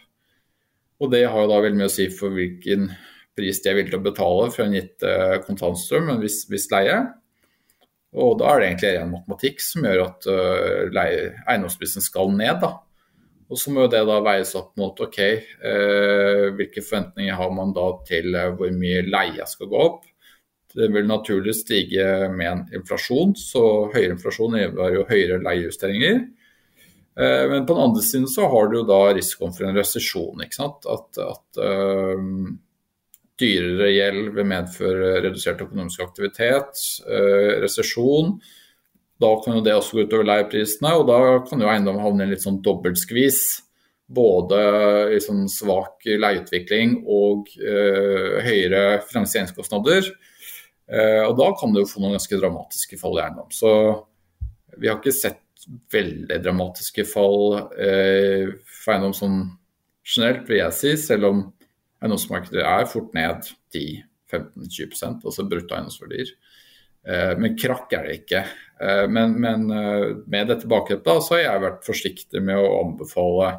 Og 1.00 1.12
det 1.12 1.24
har 1.24 1.44
jo 1.44 1.48
da 1.48 1.62
veldig 1.64 1.80
mye 1.80 1.88
å 1.88 1.94
si 1.94 2.10
for 2.12 2.32
hvilken 2.36 2.90
pris 3.36 3.62
de 3.62 3.70
er 3.70 3.78
villige 3.78 3.94
til 3.94 4.02
å 4.02 4.04
betale 4.04 4.50
for 4.52 4.66
en 4.66 4.76
gitt 4.76 5.06
eh, 5.06 5.38
kontantstrøm, 5.46 6.12
en 6.12 6.20
viss, 6.20 6.42
viss, 6.50 6.68
leie. 6.72 6.98
Og 8.20 8.36
da 8.40 8.50
er 8.50 8.60
det 8.60 8.68
egentlig 8.68 8.92
ren 8.98 9.12
matematikk 9.14 9.62
som 9.62 9.84
gjør 9.86 10.00
at 10.02 10.26
uh, 10.26 11.02
eiendomsprisen 11.46 12.02
skal 12.02 12.32
ned. 12.34 12.58
da. 12.58 12.72
Og 13.50 13.58
så 13.58 13.72
må 13.74 13.88
det 13.90 14.04
da 14.06 14.20
veies 14.22 14.52
opp 14.58 14.76
mot 14.78 15.00
ok, 15.02 15.18
eh, 15.20 16.44
hvilke 16.54 16.84
forventninger 16.86 17.34
har 17.34 17.50
man 17.54 17.74
da 17.74 17.88
til 18.06 18.34
eh, 18.38 18.52
hvor 18.54 18.70
mye 18.76 19.02
leia 19.08 19.46
skal 19.50 19.70
gå 19.72 19.80
opp. 19.88 20.04
Det 20.70 20.86
vil 20.94 21.08
naturlig 21.08 21.56
stige 21.58 22.04
med 22.30 22.46
en 22.46 22.60
inflasjon, 22.78 23.34
så 23.34 23.64
høyere 23.90 24.14
inflasjon 24.14 24.54
innebærer 24.54 25.00
jo 25.00 25.08
høyere 25.08 25.40
leiejusteringer. 25.42 26.20
Eh, 27.18 27.44
men 27.50 27.66
på 27.66 27.74
den 27.74 27.88
andre 27.88 28.04
siden 28.06 28.28
så 28.30 28.46
har 28.52 28.70
du 28.70 28.78
jo 28.78 28.86
da 28.86 29.00
risikoen 29.16 29.56
for 29.56 29.66
en 29.66 29.78
resesjon. 29.80 30.46
At, 30.46 31.18
at 31.24 31.58
uh, 31.58 32.22
dyrere 33.40 33.90
gjeld 33.96 34.30
vil 34.36 34.48
medføre 34.52 35.16
redusert 35.26 35.66
økonomisk 35.66 36.06
aktivitet, 36.06 36.86
uh, 37.08 37.58
resesjon. 37.64 38.36
Da 39.20 39.32
kan 39.44 39.58
jo 39.58 39.64
det 39.64 39.74
også 39.76 39.98
gå 39.98 40.06
utover 40.06 40.28
leieprisene, 40.28 40.94
og 40.96 41.08
da 41.10 41.18
kan 41.44 41.60
jo 41.60 41.68
eiendom 41.68 42.00
havne 42.00 42.24
i 42.24 42.28
en 42.28 42.32
litt 42.32 42.44
sånn 42.44 42.62
dobbeltskvis. 42.64 43.40
Både 44.10 44.60
sånn 45.22 45.44
svak 45.52 46.02
leieutvikling 46.08 46.96
og 47.06 47.52
eh, 47.60 48.40
høyere 48.42 48.82
finansieringskostnader. 49.06 50.08
Eh, 50.90 51.22
og 51.22 51.36
da 51.38 51.50
kan 51.60 51.74
det 51.74 51.84
jo 51.84 51.90
få 51.92 52.02
noen 52.02 52.16
ganske 52.16 52.40
dramatiske 52.40 52.98
fall 52.98 53.20
i 53.20 53.22
eiendom. 53.22 53.52
Så 53.54 53.70
vi 54.80 54.90
har 54.90 54.98
ikke 54.98 55.14
sett 55.14 55.44
veldig 55.92 56.40
dramatiske 56.42 57.04
fall 57.06 57.60
eh, 57.78 58.50
for 58.64 58.96
eiendom 58.96 59.14
sånn 59.14 59.40
generelt, 60.06 60.48
vil 60.48 60.62
jeg 60.62 60.76
si, 60.78 60.94
selv 60.98 61.28
om 61.28 61.42
eiendomsmarkedet 62.00 62.64
er 62.64 62.88
fort 62.90 63.12
ned 63.14 63.50
10-15-20% 63.76 65.26
altså 65.28 65.46
brutto 65.46 65.76
eiendomsverdier. 65.76 66.32
Men 67.00 67.54
krakk 67.56 67.94
er 67.96 68.04
det 68.06 68.16
ikke. 68.18 68.42
Eh, 68.80 69.08
men, 69.08 69.32
men 69.40 69.70
eh, 69.70 70.16
med 70.26 70.48
dette 70.48 70.68
bakteppet 70.68 71.24
så 71.24 71.36
har 71.36 71.42
jeg 71.42 71.64
vært 71.64 71.84
forsiktig 71.84 72.42
med 72.44 72.56
å 72.56 72.78
anbefale 72.80 73.50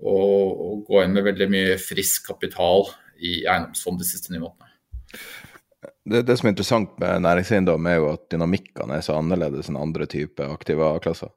å, 0.00 0.16
å, 0.16 0.70
gå 0.86 1.04
inn 1.04 1.14
med 1.14 1.28
veldig 1.28 1.48
mye 1.52 1.76
frisk 1.82 2.32
kapital 2.32 2.88
i 3.20 3.44
eiendomsfond 3.44 4.00
de 4.00 4.08
siste 4.08 4.34
ni 4.34 4.40
månedene. 4.42 4.66
Det, 6.10 6.24
det, 6.26 6.36
som 6.38 6.48
er 6.48 6.54
interessant 6.54 6.96
med 6.98 7.22
næringseiendom, 7.22 7.86
er 7.86 8.00
jo 8.00 8.08
at 8.14 8.24
dynamikkene 8.32 8.98
er 8.98 9.04
så 9.06 9.18
annerledes 9.20 9.70
enn 9.70 9.78
andre 9.78 10.08
typer 10.10 10.50
aktive 10.50 10.88
klasser. 11.04 11.30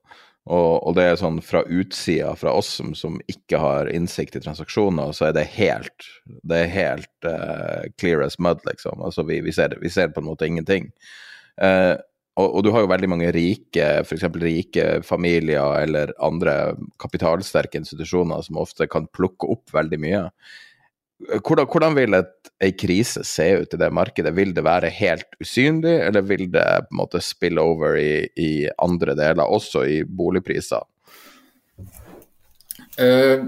Og, 0.43 0.83
og, 0.83 0.91
det 0.97 1.05
er 1.07 1.19
sånn 1.19 1.37
fra 1.45 1.61
utsida, 1.71 2.33
fra 2.35 2.51
oss 2.59 2.67
som, 2.81 2.91
som, 2.99 3.15
ikke 3.31 3.61
har 3.63 3.91
innsikt 3.93 4.35
i 4.35 4.41
transaksjoner, 4.43 5.13
så 5.15 5.29
er 5.29 5.37
det 5.37 5.45
helt 5.55 6.09
det 6.43 6.65
er 6.65 6.73
helt 6.73 7.27
uh, 7.27 7.85
clear 7.99 8.25
as 8.25 8.35
mud, 8.43 8.59
liksom. 8.67 8.99
Altså 9.07 9.23
vi, 9.27 9.39
vi, 9.45 9.53
ser, 9.55 9.77
vi, 9.79 9.91
ser, 9.93 10.11
på 10.11 10.19
en 10.19 10.27
måte 10.27 10.49
ingenting. 10.49 10.89
Uh, 11.55 11.95
og, 12.35 12.47
og, 12.49 12.59
du 12.65 12.71
har 12.73 12.83
jo 12.83 12.91
veldig 12.91 13.11
mange 13.13 13.31
rike, 13.31 13.87
f.eks. 14.03 14.25
rike 14.41 14.87
familier 15.07 15.77
eller 15.79 16.11
andre 16.23 16.73
kapitalsterke 16.99 17.79
institusjoner 17.79 18.43
som 18.43 18.59
ofte 18.59 18.89
kan 18.91 19.07
plukke 19.15 19.47
opp 19.53 19.71
veldig 19.75 20.01
mye. 20.01 20.23
Hvordan, 21.23 21.67
hvordan 21.69 21.95
vil 21.95 22.17
et, 22.17 22.31
en 22.63 22.73
krise 22.75 23.23
se 23.27 23.45
ut 23.61 23.75
i 23.75 23.79
det 23.79 23.89
markedet? 23.95 24.33
Vil 24.35 24.53
det 24.55 24.63
være 24.65 24.91
helt 24.91 25.37
usynlig, 25.39 25.93
eller 26.07 26.25
vil 26.27 26.49
det 26.51 26.65
på 26.87 26.95
en 26.95 26.99
måte 26.99 27.21
spille 27.23 27.61
over 27.63 27.95
i, 27.99 28.25
i 28.35 28.51
andre 28.81 29.15
deler, 29.15 29.45
også 29.45 29.85
i 29.87 30.01
boligpriser? 30.03 30.83
Uh, 32.99 33.45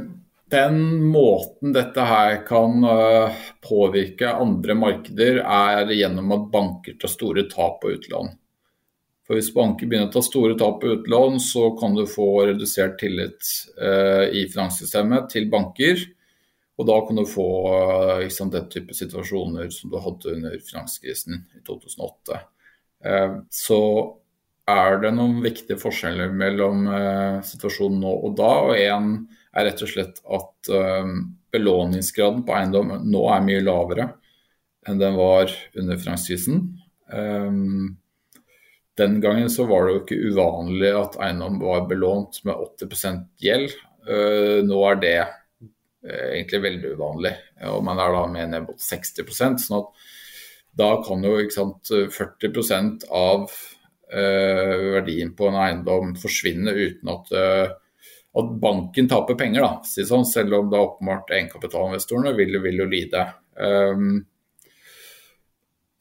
den 0.54 0.80
måten 1.12 1.76
dette 1.76 2.06
her 2.06 2.40
kan 2.48 2.86
uh, 2.86 3.44
påvirke 3.66 4.32
andre 4.32 4.78
markeder, 4.78 5.42
er 5.44 5.92
gjennom 5.92 6.32
at 6.38 6.50
banker 6.54 6.98
tar 7.02 7.12
store 7.12 7.48
tap 7.52 7.82
på 7.84 7.96
utlån. 7.98 8.34
For 9.26 9.40
Hvis 9.40 9.54
banker 9.56 9.90
begynner 9.90 10.12
å 10.12 10.14
ta 10.14 10.22
store 10.22 10.54
tap 10.58 10.84
på 10.84 10.92
utlån, 11.00 11.40
så 11.42 11.72
kan 11.80 11.98
du 11.98 12.04
få 12.06 12.46
redusert 12.46 13.00
tillit 13.02 13.48
eh, 13.74 14.28
i 14.38 14.44
finanssystemet 14.52 15.32
til 15.32 15.48
banker. 15.50 15.98
Og 16.76 16.88
da 16.90 16.98
kan 17.08 17.20
du 17.20 17.24
få 17.28 17.48
eh, 18.20 18.28
sant, 18.34 18.56
den 18.56 18.68
type 18.72 18.96
situasjoner 18.96 19.72
som 19.74 19.94
du 19.94 19.98
hadde 20.04 20.36
under 20.36 20.60
finanskrisen 20.60 21.40
i 21.56 21.64
2008. 21.68 22.42
Eh, 23.06 23.38
så 23.54 23.82
er 24.68 25.00
det 25.04 25.14
noen 25.16 25.40
viktige 25.46 25.80
forskjeller 25.80 26.34
mellom 26.36 26.88
eh, 26.90 27.38
situasjonen 27.48 28.02
nå 28.04 28.14
og 28.28 28.36
da. 28.40 28.52
og 28.68 28.80
En 28.82 29.14
er 29.56 29.70
rett 29.70 29.84
og 29.86 29.88
slett 29.88 30.18
at 30.36 30.70
belåningsgraden 31.56 32.42
på 32.44 32.56
eiendom 32.58 32.90
nå 33.08 33.22
er 33.32 33.46
mye 33.46 33.62
lavere 33.64 34.08
enn 34.84 35.00
den 35.00 35.16
var 35.16 35.54
under 35.80 35.96
finanskrisen. 35.96 36.58
Den 39.00 39.16
gangen 39.24 39.48
så 39.54 39.64
var 39.70 39.86
det 39.86 39.94
jo 39.94 40.02
ikke 40.02 40.34
uvanlig 40.34 40.92
at 41.00 41.16
eiendom 41.24 41.62
var 41.64 41.88
belånt 41.88 42.42
med 42.44 42.60
80 42.84 43.24
gjeld. 43.48 43.78
Nå 44.68 44.82
er 44.90 45.00
det 45.06 45.16
egentlig 46.06 46.62
veldig 46.64 46.92
uvanlig, 46.98 47.34
og 47.72 47.80
man 47.86 48.00
er 48.02 48.10
da 48.14 48.26
med 48.30 48.52
ned 48.52 48.62
mot 48.68 48.82
60% 48.82 49.64
sånn 49.64 49.80
at 49.80 49.88
da 50.76 50.90
kan 51.06 51.24
jo 51.24 51.38
sant, 51.54 51.88
40 51.88 53.08
av 53.16 53.46
eh, 54.12 54.76
verdien 54.98 55.32
på 55.36 55.48
en 55.50 55.58
eiendom 55.64 56.16
forsvinne 56.20 56.72
uten 56.76 57.10
at, 57.14 57.32
eh, 57.32 57.68
at 58.36 58.48
banken 58.62 59.08
taper 59.12 59.36
penger, 59.40 59.62
da, 59.64 59.74
si 59.88 60.06
sånn, 60.08 60.26
selv 60.28 60.54
om 60.60 60.70
da 60.72 60.80
åpenbart 60.84 61.32
egenkapitalinvestorene 61.38 62.32
vil, 62.36 62.60
vil 62.64 62.78
jo 62.84 62.88
lide. 62.92 63.22
Um, 63.56 64.26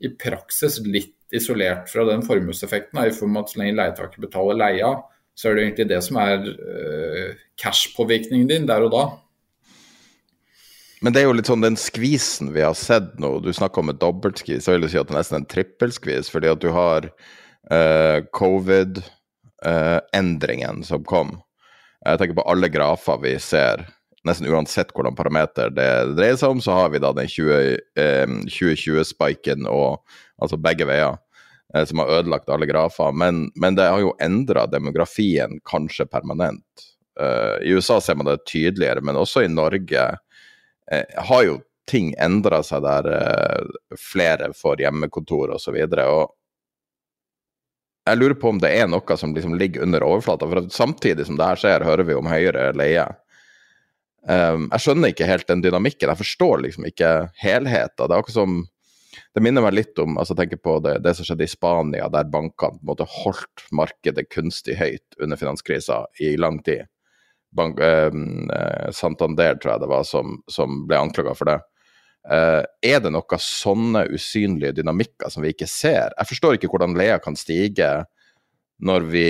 i 0.00 0.08
praksis 0.12 0.80
litt 0.84 1.16
isolert 1.34 1.90
fra 1.90 2.04
den 2.08 2.22
formueseffekten, 2.26 3.06
i 3.06 3.12
form 3.14 3.36
av 3.38 3.42
at 3.44 3.50
så 3.52 3.58
lenge 3.60 3.78
leietaker 3.78 4.18
betaler 4.24 4.56
leia, 4.58 4.90
så 5.36 5.42
er 5.48 5.54
det 5.56 5.62
egentlig 5.64 5.92
det 5.92 6.00
som 6.04 6.16
er 6.20 6.38
eh, 6.50 7.28
cash-påvirkningen 7.60 8.48
din 8.50 8.68
der 8.68 8.82
og 8.84 8.90
da. 8.94 9.04
men 11.00 11.12
det 11.14 11.20
er 11.22 11.26
jo 11.28 11.36
litt 11.38 11.48
sånn 11.48 11.64
den 11.64 11.78
skvisen 11.80 12.46
vi 12.52 12.66
har 12.66 12.76
sett 12.76 13.10
nå. 13.22 13.30
Du 13.40 13.50
snakker 13.56 13.78
om 13.80 13.90
et 13.92 14.02
dobbeltskvis, 14.02 14.64
så 14.66 14.70
vil 14.74 14.84
si 14.90 15.00
at 15.00 15.08
det 15.08 15.14
er 15.14 15.22
nesten 15.22 15.40
en 15.40 15.48
trippelskvis, 15.48 16.26
fordi 16.32 16.48
at 16.50 16.60
du 16.60 16.70
har 16.76 17.00
eh, 17.70 18.18
covid-endringen 18.36 20.76
uh, 20.82 20.88
som 20.90 21.00
kom. 21.08 21.30
Jeg 22.06 22.18
tenker 22.18 22.34
på 22.38 22.48
alle 22.48 22.68
grafer 22.72 23.18
vi 23.20 23.38
ser, 23.42 23.82
nesten 24.24 24.48
uansett 24.48 24.92
hvordan 24.96 25.16
parameter 25.18 25.70
det 25.74 26.14
dreier 26.16 26.36
seg 26.40 26.50
om, 26.54 26.60
så 26.64 26.72
har 26.78 26.88
vi 26.94 27.02
da 27.02 27.10
den 27.16 27.28
2020-spiken 27.28 29.66
uh, 29.68 29.72
og 29.72 29.90
altså 30.40 30.56
begge 30.60 30.86
veier 30.88 31.14
eh, 31.74 31.84
som 31.84 31.98
har 32.00 32.12
ødelagt 32.20 32.52
alle 32.52 32.66
grafer. 32.70 33.12
Men, 33.12 33.50
men 33.60 33.74
det 33.76 33.92
har 33.92 34.00
jo 34.00 34.16
endra 34.24 34.62
demografien 34.72 35.60
kanskje 35.68 36.06
permanent. 36.08 36.68
Uh, 37.20 37.56
I 37.60 37.72
USA 37.76 38.00
ser 38.00 38.16
man 38.16 38.26
det 38.30 38.48
tydeligere, 38.48 39.00
men 39.04 39.20
også 39.20 39.42
i 39.44 39.52
Norge 39.52 40.02
har 40.90 41.42
jo 41.46 41.60
ting 41.86 42.14
endra 42.18 42.66
seg 42.66 42.82
der 42.82 43.06
flere 43.94 44.50
får 44.58 44.80
hjemmekontor 44.82 45.54
osv. 45.54 45.76
Og, 45.76 45.92
så 45.92 46.06
og 46.08 46.39
jeg 48.08 48.18
lurer 48.18 48.36
på 48.40 48.50
om 48.50 48.60
det 48.62 48.70
er 48.74 48.88
noe 48.88 49.16
som 49.18 49.34
liksom 49.36 49.56
ligger 49.60 49.84
under 49.84 50.04
overflata. 50.06 50.48
For 50.48 50.68
samtidig 50.72 51.26
som 51.28 51.36
det 51.38 51.46
her 51.46 51.60
skjer, 51.60 51.86
hører 51.86 52.08
vi 52.08 52.16
om 52.16 52.30
høyere 52.30 52.70
leie. 52.76 53.06
Um, 54.28 54.68
jeg 54.72 54.84
skjønner 54.84 55.12
ikke 55.12 55.28
helt 55.28 55.48
den 55.48 55.64
dynamikken. 55.64 56.10
Jeg 56.12 56.20
forstår 56.20 56.64
liksom 56.64 56.86
ikke 56.88 57.10
helheten. 57.40 58.00
Det 58.00 58.08
er 58.08 58.18
akkurat 58.18 58.38
som 58.40 58.62
det 59.34 59.42
minner 59.42 59.62
meg 59.62 59.74
litt 59.74 59.98
om 60.02 60.16
altså 60.18 60.36
tenker 60.38 60.58
på 60.62 60.76
det, 60.84 61.00
det 61.04 61.12
som 61.18 61.26
skjedde 61.26 61.46
i 61.46 61.50
Spania, 61.50 62.08
der 62.10 62.30
bankene 62.30 62.78
på 62.78 62.82
en 62.82 62.88
måte 62.92 63.06
holdt 63.10 63.66
markedet 63.74 64.28
kunstig 64.30 64.78
høyt 64.78 65.18
under 65.22 65.38
finanskrisa 65.38 66.04
i 66.22 66.34
lang 66.40 66.60
tid. 66.66 66.88
Bank, 67.56 67.80
um, 67.82 68.50
Santander, 68.94 69.58
tror 69.58 69.74
jeg 69.74 69.82
det 69.82 69.90
var, 69.90 70.06
som, 70.06 70.38
som 70.50 70.84
ble 70.86 71.00
anklaga 71.02 71.34
for 71.34 71.50
det. 71.50 71.58
Eh, 72.28 72.62
er 72.92 73.00
det 73.00 73.12
noen 73.14 73.40
sånne 73.40 74.04
usynlige 74.12 74.76
dynamikker 74.80 75.32
som 75.32 75.44
vi 75.44 75.54
ikke 75.54 75.68
ser? 75.70 76.12
Jeg 76.18 76.30
forstår 76.34 76.58
ikke 76.58 76.70
hvordan 76.72 76.96
Lea 76.98 77.20
kan 77.22 77.38
stige 77.38 77.92
når 78.80 79.06
vi 79.12 79.28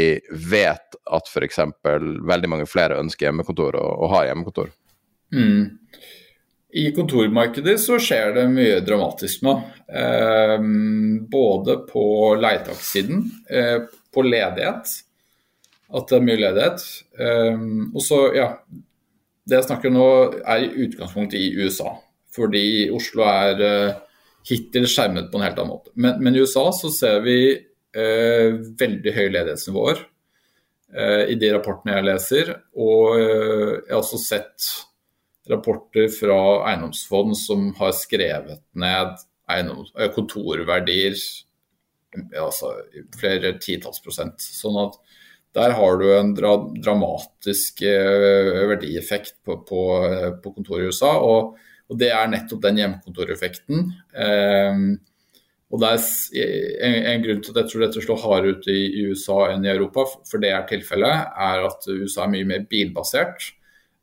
vet 0.50 0.97
at 1.11 1.30
f.eks. 1.30 1.61
veldig 1.82 2.50
mange 2.50 2.66
flere 2.70 2.99
ønsker 3.02 3.28
hjemmekontor 3.28 3.78
og, 3.78 3.92
og 4.04 4.12
har 4.14 4.28
hjemmekontor. 4.30 4.70
Mm. 5.35 5.78
I 6.70 6.90
kontormarkedet 6.94 7.75
så 7.82 7.99
skjer 7.99 8.35
det 8.37 8.44
mye 8.50 8.78
dramatisk 8.87 9.42
nå. 9.47 9.56
Eh, 9.90 10.56
både 11.30 11.80
på 11.88 12.04
leietakssiden, 12.38 13.25
eh, 13.50 13.88
på 14.14 14.23
ledighet, 14.26 14.92
at 15.90 16.06
det 16.12 16.18
er 16.18 16.28
mye 16.28 16.38
ledighet. 16.44 16.87
Eh, 17.18 17.66
og 17.90 18.06
så, 18.06 18.23
ja 18.37 18.52
Det 19.50 19.56
jeg 19.56 19.66
snakker 19.66 19.90
nå, 19.90 20.06
er 20.47 20.62
i 20.62 20.85
utgangspunktet 20.85 21.40
i 21.40 21.49
USA. 21.59 21.97
Fordi 22.34 22.64
Oslo 22.94 23.25
er 23.26 23.64
eh, 23.66 23.99
hittil 24.49 24.87
skjermet 24.90 25.30
på 25.30 25.38
en 25.38 25.46
helt 25.46 25.58
annen 25.58 25.72
måte. 25.72 25.94
Men, 25.94 26.20
men 26.22 26.37
i 26.37 26.44
USA 26.44 26.68
så 26.76 26.92
ser 26.94 27.25
vi 27.25 27.40
eh, 27.56 28.60
veldig 28.80 29.16
høye 29.16 29.32
ledighetsnivåer 29.34 30.04
eh, 30.94 31.25
i 31.34 31.38
de 31.40 31.50
rapportene 31.56 31.99
jeg 31.99 32.08
leser. 32.10 32.54
Og 32.78 33.18
jeg 33.18 33.90
har 33.90 33.99
også 34.00 34.22
sett 34.22 34.70
rapporter 35.50 36.10
fra 36.12 36.40
eiendomsfond 36.70 37.34
som 37.38 37.70
har 37.80 37.94
skrevet 37.96 38.62
ned 38.78 39.16
eh, 39.50 40.10
kontorverdier 40.14 41.16
altså 42.38 42.75
flere 43.18 43.54
titalls 43.62 44.02
prosent. 44.02 44.42
Sånn 44.42 44.78
at 44.82 44.99
der 45.56 45.75
har 45.75 45.99
du 45.99 46.06
en 46.14 46.32
dra 46.37 46.52
dramatisk 46.78 47.82
eh, 47.87 48.66
verdieffekt 48.70 49.37
på, 49.46 49.60
på, 49.66 49.82
eh, 50.06 50.30
på 50.42 50.54
kontoret 50.54 50.87
i 50.87 50.92
USA. 50.92 51.16
Og, 51.18 51.58
og, 51.90 51.94
det 52.00 52.11
er 52.14 52.28
nettopp 52.30 52.62
den 52.62 52.80
hjemmekontoreffekten. 52.80 53.87
Eh, 54.14 54.82
og 55.70 55.82
det 55.82 55.92
er 55.94 57.06
en, 57.12 57.23
grunn 57.23 57.42
til 57.42 57.52
at 57.52 57.61
jeg 57.61 57.70
tror 57.70 57.82
dette 57.85 58.02
slår 58.02 58.23
hardere 58.25 58.56
ut 58.59 58.68
i, 58.73 59.04
USA 59.06 59.52
enn 59.52 59.66
i 59.66 59.70
Europa, 59.70 60.07
for 60.26 60.42
det 60.42 60.50
er 60.50 60.64
tilfellet, 60.66 61.35
er 61.38 61.66
at 61.68 61.87
USA 61.90 62.24
er 62.24 62.33
mye 62.33 62.48
mer 62.48 62.64
bilbasert 62.70 63.53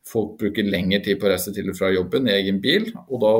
folk 0.07 0.37
bruker 0.39 0.67
lengre 0.67 1.01
tid 1.03 1.19
på 1.19 1.27
å 1.27 1.31
reise 1.33 1.53
til 1.55 1.71
og 1.71 1.77
fra 1.77 1.91
jobben 1.93 2.27
i 2.29 2.35
egen 2.37 2.61
bil. 2.63 2.89
Og 3.07 3.21
da 3.23 3.33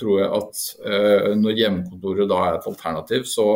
tror 0.00 0.20
jeg 0.20 0.30
at 0.38 0.62
uh, 0.86 1.28
når 1.38 1.58
hjemmekontoret 1.58 2.30
da 2.30 2.40
er 2.46 2.58
et 2.58 2.70
alternativ, 2.70 3.26
så 3.28 3.48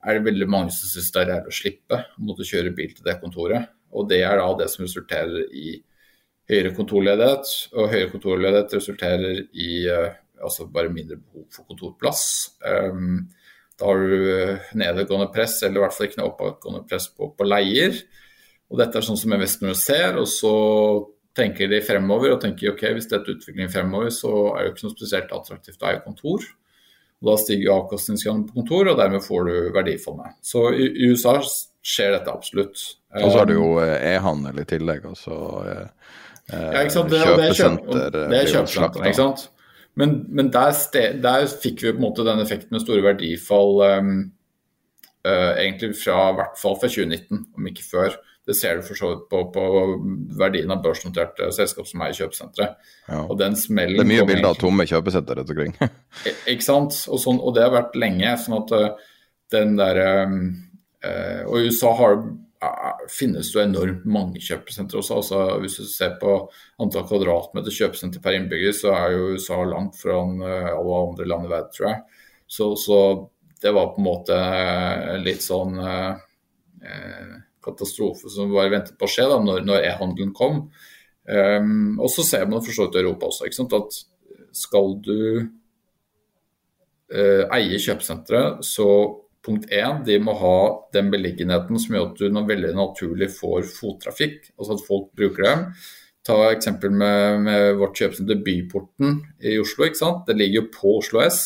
er 0.00 0.16
det 0.16 0.26
veldig 0.30 0.48
mange 0.50 0.74
som 0.74 0.88
syns 0.88 1.12
det 1.14 1.26
er 1.26 1.46
å 1.46 1.54
slippe 1.54 2.00
å 2.00 2.24
måtte 2.24 2.46
kjøre 2.48 2.74
bil 2.76 2.94
til 2.96 3.06
det 3.06 3.18
kontoret. 3.22 3.70
Og 3.90 4.08
det 4.10 4.22
er 4.24 4.38
da 4.40 4.48
det 4.58 4.70
som 4.72 4.86
resulterer 4.86 5.50
i 5.50 5.74
høyere 6.50 6.74
kontorledighet. 6.76 7.52
Og 7.76 7.92
høyere 7.92 8.10
kontorledighet 8.12 8.74
resulterer 8.78 9.44
i 9.54 9.70
uh, 9.88 10.10
altså 10.40 10.66
bare 10.72 10.92
mindre 10.92 11.20
behov 11.20 11.46
for 11.54 11.68
kontorplass. 11.70 12.24
Um, 12.64 13.28
da 13.80 13.88
har 13.88 14.02
du 14.04 14.76
nedadgående 14.76 15.30
press, 15.32 15.62
eller 15.64 15.80
i 15.80 15.84
hvert 15.86 15.96
fall 15.96 16.10
ikke 16.10 16.20
noe 16.20 16.34
oppadgående 16.34 16.82
press 16.88 17.08
på, 17.14 17.30
på 17.32 17.46
leier. 17.48 17.96
Og 18.70 18.78
dette 18.78 19.00
er 19.00 19.06
sånn 19.06 19.18
som 19.18 19.32
investorene 19.34 19.78
ser. 19.78 20.18
og 20.20 20.28
så 20.28 20.52
tenker 21.36 21.70
de 21.70 21.80
fremover 21.84 22.34
og 22.34 22.40
tenker 22.42 22.72
ok, 22.72 22.86
hvis 22.96 23.08
dette 23.10 23.30
er 23.30 23.38
utviklingen 23.38 23.72
fremover, 23.72 24.10
så 24.14 24.32
er 24.54 24.66
det 24.66 24.72
ikke 24.74 24.88
noe 24.88 24.96
spesielt 24.96 25.34
attraktivt 25.34 25.84
å 25.84 25.90
eie 25.90 26.02
kontor. 26.04 26.46
Og 27.20 27.28
Da 27.28 27.36
stiger 27.40 27.74
avkastningsgraden 27.74 28.46
på 28.48 28.56
kontor, 28.60 28.90
og 28.90 29.00
dermed 29.00 29.24
får 29.24 29.48
du 29.48 29.54
verdifondet. 29.76 30.38
Så 30.42 30.70
i, 30.72 30.88
i 30.88 31.10
USA 31.12 31.36
skjer 31.40 32.16
dette 32.16 32.32
absolutt. 32.32 32.84
Og 33.20 33.26
så 33.26 33.42
har 33.42 33.48
du 33.50 33.56
jo 33.58 33.74
eh, 33.82 34.14
e-handel 34.14 34.62
i 34.62 34.66
tillegg, 34.68 35.04
altså 35.10 35.36
eh, 35.68 36.14
ja, 36.50 36.82
ikke 36.82 36.94
sant? 36.94 37.10
Det, 37.12 37.22
kjøpesenter. 37.22 38.12
Det 38.14 38.38
er, 38.42 38.52
kjøpesenter, 38.54 39.06
ikke 39.06 39.20
sant. 39.22 39.48
Men, 39.98 40.16
men 40.28 40.50
der, 40.54 40.72
sted, 40.76 41.20
der, 41.24 41.46
fikk 41.50 41.82
vi 41.82 41.92
på 41.92 41.98
en 41.98 42.04
måte 42.04 42.26
den 42.26 42.42
effekten 42.42 42.76
med 42.76 42.84
store 42.84 43.02
verdifall 43.04 43.80
um, 43.98 44.10
uh, 45.26 45.52
egentlig 45.58 45.96
fra 45.98 46.30
hvert 46.38 46.58
fall 46.60 46.78
fra 46.80 46.90
2019, 46.90 47.46
om 47.58 47.70
ikke 47.70 47.86
før. 47.86 48.18
Det 48.48 48.56
ser 48.56 48.78
du 48.78 48.86
for 48.86 48.98
så 48.98 49.12
vidt 49.12 49.26
på, 49.30 49.42
på, 49.54 49.64
verdien 50.40 50.72
av 50.72 50.80
børsnoterte 50.82 51.50
selskap 51.54 51.86
som 51.86 52.02
er 52.02 52.14
i 52.14 52.16
kjøpesentre. 52.16 52.68
Ja. 53.06 53.20
Og 53.26 53.36
den 53.38 53.54
smellen 53.58 54.00
Det 54.00 54.06
er 54.06 54.10
mye 54.14 54.26
bilder 54.26 54.48
av 54.50 54.58
tomme 54.58 54.86
kjøpesentre 54.88 55.36
rundt 55.38 55.52
omkring. 55.54 55.76
ikke 56.52 56.66
sant. 56.66 56.96
Og, 57.10 57.20
sånn, 57.22 57.38
og, 57.38 57.54
det 57.58 57.66
har 57.66 57.74
vært 57.74 57.98
lenge. 58.00 58.32
sånn 58.40 58.56
at 58.62 58.74
uh, 58.74 59.10
den 59.54 59.76
der 59.78 60.00
uh, 60.00 60.32
Og 61.50 61.60
i 61.60 61.68
USA 61.68 61.92
har, 62.00 62.16
uh, 62.24 62.32
finnes 63.08 63.52
det 63.54 63.62
enormt 63.62 64.04
mange 64.04 64.40
kjøpesentre 64.44 65.00
også. 65.00 65.16
altså 65.20 65.58
Hvis 65.62 65.78
du 65.80 65.86
ser 65.88 66.16
på 66.20 66.34
antall 66.82 67.06
kvadratmeter 67.08 67.72
kjøpesenter 67.72 68.20
per 68.24 68.36
innbygger, 68.36 68.74
så 68.76 68.92
er 68.96 69.14
jo 69.14 69.30
USA 69.34 69.62
langt 69.64 69.96
fra 70.00 70.18
alle 70.20 70.98
andre 71.06 71.28
land 71.28 71.48
i 71.48 71.52
verden, 71.52 71.72
tror 71.76 71.88
jeg. 71.88 72.24
Så, 72.50 72.72
så, 72.76 72.98
det 73.60 73.72
var 73.76 73.92
på 73.94 74.00
en 74.00 74.06
måte 74.06 74.36
litt 75.20 75.42
sånn 75.44 75.74
eh, 75.84 77.32
katastrofe 77.64 78.30
som 78.32 78.52
bare 78.54 78.72
ventet 78.72 78.96
på 78.98 79.04
å 79.04 79.12
skje 79.12 79.26
da, 79.28 79.36
når, 79.44 79.64
når 79.68 79.84
e-handelen 79.90 80.32
kom. 80.36 80.62
Um, 81.30 81.98
og 82.00 82.08
så 82.10 82.24
ser 82.26 82.46
man 82.48 82.64
for 82.64 82.72
så 82.74 82.86
vidt 82.86 82.96
i 82.96 83.02
Europa 83.04 83.28
også 83.28 83.46
ikke 83.46 83.58
sant, 83.58 83.76
at 83.76 83.98
skal 84.56 84.96
du 85.04 85.18
eh, 87.12 87.44
eie 87.54 87.78
kjøpesentre, 87.78 88.40
så 88.66 88.88
punkt 89.46 89.70
én, 89.72 90.02
de 90.04 90.18
må 90.22 90.34
ha 90.36 90.56
den 90.94 91.08
beliggenheten 91.12 91.80
som 91.80 91.96
gjør 91.96 92.10
at 92.10 92.20
du 92.20 92.40
veldig 92.50 92.74
naturlig 92.76 93.30
får 93.32 93.64
fottrafikk, 93.72 94.52
altså 94.58 94.76
at 94.76 94.86
folk 94.86 95.10
bruker 95.16 95.46
dem. 95.46 95.66
Ta 96.26 96.36
eksempel 96.50 96.92
med, 96.92 97.40
med 97.46 97.78
vårt 97.80 97.96
kjøpesenter 97.96 98.42
Byporten 98.44 99.20
i 99.40 99.56
Oslo. 99.62 99.86
ikke 99.86 100.02
sant? 100.02 100.26
Det 100.28 100.36
ligger 100.36 100.60
jo 100.60 100.72
på 100.74 100.96
Oslo 100.98 101.22
S. 101.24 101.40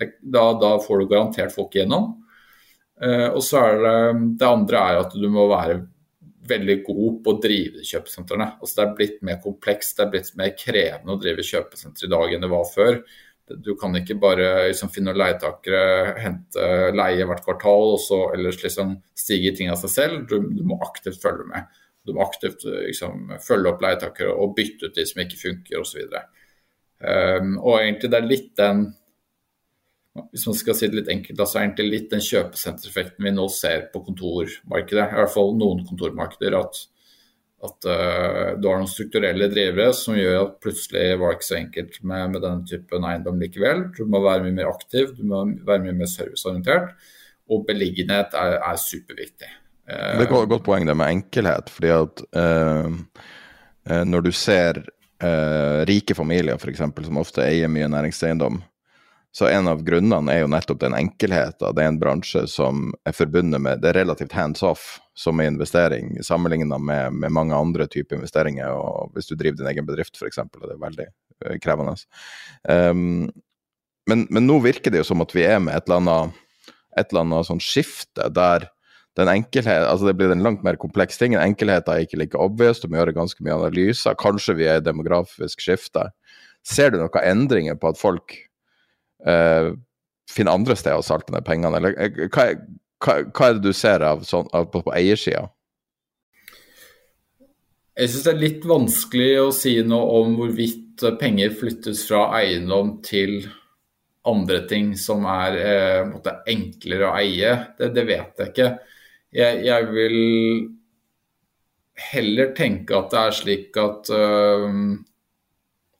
Da, 0.00 0.46
da 0.60 0.76
får 0.82 1.02
du 1.02 1.10
garantert 1.10 1.52
folk 1.54 1.76
igjennom. 1.76 2.14
Eh, 3.02 3.28
og 3.28 3.42
så 3.44 3.60
er 3.60 3.82
det, 3.82 3.98
det 4.40 4.48
andre 4.48 4.80
er 4.80 5.02
at 5.02 5.16
du 5.18 5.28
må 5.32 5.44
være 5.52 5.82
veldig 6.48 6.78
god 6.86 7.20
på 7.24 7.32
å 7.32 7.40
drive 7.42 7.84
kjøpesentrene. 7.86 8.48
Altså 8.60 8.78
det 8.78 8.84
er 8.84 8.96
blitt 8.98 9.20
mer 9.26 9.38
komplekst, 9.44 9.96
det 9.98 10.04
er 10.04 10.10
blitt 10.12 10.32
mer 10.40 10.52
krevende 10.58 11.14
å 11.14 11.20
drive 11.20 11.46
kjøpesenter 11.46 12.06
i 12.08 12.12
dag 12.14 12.34
enn 12.34 12.44
det 12.44 12.52
var 12.52 12.66
før. 12.68 12.98
Du 13.44 13.74
kan 13.76 13.92
ikke 13.98 14.16
bare 14.16 14.68
liksom, 14.70 14.88
finne 14.92 15.12
leietakere, 15.16 16.14
hente 16.16 16.68
leie 16.96 17.26
hvert 17.28 17.44
kvartal 17.44 17.94
og 17.94 18.00
så 18.00 18.20
ellers 18.32 18.62
liksom 18.62 18.96
stige 19.18 19.52
ting 19.56 19.72
av 19.72 19.80
seg 19.82 19.92
selv. 19.92 20.22
Du, 20.30 20.38
du, 20.48 20.62
må 20.64 20.78
aktivt 20.84 21.20
følge 21.20 21.44
med. 21.50 21.68
Du 22.08 22.14
må 22.16 22.24
aktivt 22.24 22.64
liksom, 22.64 23.34
følge 23.44 23.72
opp 23.72 23.84
leietakere 23.84 24.32
og 24.32 24.56
bytte 24.56 24.88
ut 24.88 24.96
de 24.96 25.04
som 25.08 25.20
ikke 25.24 25.40
funker 25.40 25.82
osv. 25.82 26.06
Um, 26.08 27.08
ehm, 27.10 27.54
og 27.60 27.82
egentlig 27.82 28.12
det 28.12 28.20
er 28.20 28.30
litt 28.32 28.52
den 28.60 28.86
hvis 30.30 30.44
man 30.46 30.54
skal 30.54 30.76
si 30.78 30.86
det 30.86 31.00
litt 31.00 31.10
enkelt, 31.10 31.40
så 31.42 31.58
er 31.58 31.64
egentlig 31.64 31.88
litt 31.90 32.12
den 32.12 32.22
kjøpesentereffekten 32.22 33.26
vi 33.26 33.32
nå 33.34 33.48
ser 33.50 33.88
på 33.90 34.02
kontormarkedet, 34.06 35.08
i 35.10 35.18
hvert 35.18 35.32
fall 35.32 35.56
noen 35.58 35.82
kontormarkeder, 35.88 36.54
at, 36.54 36.84
at 37.64 37.88
uh, 37.88 38.54
du 38.60 38.68
har 38.68 38.80
noen 38.80 38.90
strukturelle 38.90 39.48
drivere 39.52 39.92
som 39.96 40.16
gjør 40.18 40.40
at 40.42 40.56
plutselig 40.62 41.04
var 41.20 41.32
det 41.32 41.38
ikke 41.38 41.48
så 41.48 41.58
enkelt 41.58 41.98
med, 42.02 42.24
med 42.34 42.44
denne 42.44 42.68
typen 42.68 43.06
eiendom 43.08 43.40
likevel. 43.42 43.84
Du 43.96 44.04
må 44.10 44.20
være 44.24 44.44
mye 44.46 44.56
mer 44.60 44.72
aktiv, 44.72 45.14
du 45.16 45.22
må 45.30 45.44
være 45.66 45.86
mye 45.86 45.96
mer 46.02 46.10
serviceorientert, 46.10 46.92
og 47.50 47.64
beliggenhet 47.68 48.36
er, 48.40 48.58
er 48.60 48.80
superviktig. 48.80 49.50
Uh, 49.88 50.18
det 50.20 50.26
er 50.26 50.36
et 50.42 50.52
godt 50.52 50.66
poeng 50.66 50.88
det 50.88 50.98
med 50.98 51.16
enkelhet, 51.20 51.72
fordi 51.72 51.94
at 51.94 52.26
uh, 52.36 53.24
når 54.04 54.28
du 54.28 54.32
ser 54.34 54.84
rike 55.88 56.12
familier, 56.16 56.58
f.eks., 56.58 56.82
som 57.06 57.18
ofte 57.20 57.40
eier 57.46 57.70
mye 57.72 57.86
næringseiendom. 57.88 58.58
Så 59.34 59.48
en 59.50 59.66
av 59.66 59.80
grunnene 59.82 60.30
er 60.30 60.44
jo 60.44 60.50
nettopp 60.50 60.78
den 60.84 60.94
enkelheten. 60.94 61.74
Det 61.74 61.82
er 61.82 61.88
en 61.90 61.98
bransje 61.98 62.44
som 62.50 62.92
er 63.02 63.16
forbundet 63.16 63.58
med 63.62 63.80
Det 63.82 63.90
er 63.90 63.98
relativt 64.04 64.36
hands 64.36 64.62
off 64.62 64.84
som 65.18 65.40
er 65.42 65.50
investering, 65.50 66.12
sammenlignet 66.22 66.70
med, 66.78 67.16
med, 67.18 67.34
mange 67.34 67.56
andre 67.56 67.88
typer 67.90 68.20
investeringer. 68.20 68.70
og 68.70 69.10
Hvis 69.14 69.26
du 69.26 69.34
driver 69.34 69.58
din 69.58 69.72
egen 69.72 69.88
bedrift, 69.88 70.14
f.eks., 70.14 70.38
og 70.38 70.62
det 70.62 70.76
er 70.76 70.84
veldig 70.84 71.08
uh, 71.08 71.56
krevende. 71.62 71.96
Um, 72.62 73.26
men, 74.06 74.24
men, 74.30 74.46
nå 74.46 74.60
virker 74.62 74.94
det 74.94 75.02
jo 75.02 75.08
som 75.10 75.26
at 75.26 75.34
vi 75.34 75.42
er 75.48 75.58
med 75.58 75.74
et 75.74 75.90
eller 75.90 76.04
annet, 76.04 76.40
et 76.94 77.10
eller 77.10 77.24
annet 77.24 77.50
sånn 77.50 77.62
skifte 77.62 78.30
der 78.30 78.68
den 79.18 79.30
enkelhet, 79.30 79.82
altså 79.86 80.08
det 80.08 80.16
blir 80.18 80.30
en 80.34 80.42
langt 80.42 80.62
mer 80.66 80.78
kompleks 80.78 81.18
ting. 81.18 81.34
Enkelheten 81.38 81.90
er 81.90 82.06
ikke 82.06 82.18
like 82.22 82.38
obvious, 82.38 82.82
du 82.82 82.86
må 82.90 82.98
gjøre 82.98 83.18
ganske 83.18 83.42
mye 83.46 83.58
analyser. 83.58 84.14
Kanskje 84.18 84.58
vi 84.58 84.70
er 84.70 84.78
i 84.78 84.86
demografisk 84.86 85.62
skifte. 85.62 86.08
Ser 86.66 86.90
du 86.90 86.98
noen 86.98 87.22
endringer 87.22 87.78
på 87.78 87.90
at 87.90 87.98
folk 87.98 88.34
uh, 89.28 89.72
finne 90.30 90.54
andre 90.54 90.76
steder 90.78 91.00
å 91.00 91.06
salte 91.06 91.34
ned 91.34 91.46
pengene? 91.46 91.80
Eller 91.80 91.98
eh, 92.00 92.22
hva, 92.28 92.46
hva, 93.04 93.18
hva, 93.28 93.48
er 93.48 93.58
det 93.58 93.66
du 93.66 93.76
ser 93.76 94.04
av, 94.06 94.24
sånn, 94.28 94.48
av 94.56 94.70
på, 94.72 94.84
på 94.86 94.94
eiersida? 94.96 95.48
Jeg 97.94 98.10
syns 98.10 98.24
det 98.26 98.32
er 98.32 98.40
litt 98.42 98.64
vanskelig 98.66 99.34
å 99.38 99.50
si 99.54 99.76
noe 99.86 100.22
om 100.22 100.32
hvorvidt 100.38 101.04
penger 101.20 101.52
flyttes 101.54 102.02
fra 102.08 102.26
eiendom 102.40 102.96
til 103.06 103.44
andre 104.26 104.62
ting 104.68 104.94
som 104.98 105.26
er 105.28 105.58
eh, 105.60 106.30
enklere 106.50 107.10
å 107.10 107.16
eie. 107.18 107.52
Det, 107.78 107.90
det, 107.94 108.06
vet 108.08 108.40
jeg 108.40 108.52
ikke. 108.52 108.70
Jeg, 109.34 109.60
jeg, 109.66 109.88
vil 109.92 110.18
heller 112.10 112.54
tenke 112.56 112.96
at 112.98 113.12
det 113.12 113.20
er 113.20 113.36
slik 113.36 113.78
at 113.78 114.10
øh, 114.14 114.78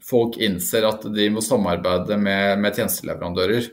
folk 0.05 0.37
innser 0.43 0.87
at 0.89 1.07
de 1.15 1.31
må 1.33 1.43
samarbeide 1.45 2.19
med, 2.21 2.61
med 2.61 2.77
tjenesteleverandører. 2.77 3.71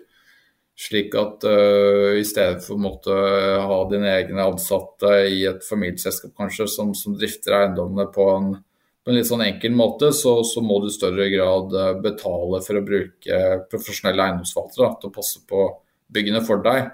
Slik 0.82 1.14
at 1.20 1.44
uh, 1.46 2.18
i 2.18 2.26
stedet 2.26 2.64
for 2.64 2.78
å 2.78 2.82
måtte 2.82 3.16
ha 3.62 3.80
dine 3.92 4.16
egne 4.16 4.48
ansatte 4.48 5.12
i 5.30 5.44
et 5.50 5.66
familieselskap 5.68 6.34
kanskje, 6.40 6.70
som, 6.72 6.96
som 6.98 7.18
drifter 7.20 7.58
eiendommene 7.58 8.08
på 8.16 8.30
en, 8.34 8.54
på 8.56 9.12
en, 9.12 9.18
litt 9.18 9.30
sånn 9.30 9.44
enkel 9.46 9.76
måte, 9.78 10.14
så, 10.16 10.40
så, 10.48 10.64
må 10.66 10.80
du 10.82 10.90
i 10.90 10.96
større 10.96 11.28
grad 11.34 11.76
uh, 11.76 11.92
betale 12.02 12.64
for 12.66 12.80
å 12.80 12.86
bruke 12.88 13.44
profesjonelle 13.70 14.30
eiendomsforvaltere 14.30 14.96
til 15.02 15.12
å 15.12 15.16
passe 15.20 15.44
på 15.52 15.68
byggene 16.12 16.42
for 16.48 16.64
deg. 16.66 16.90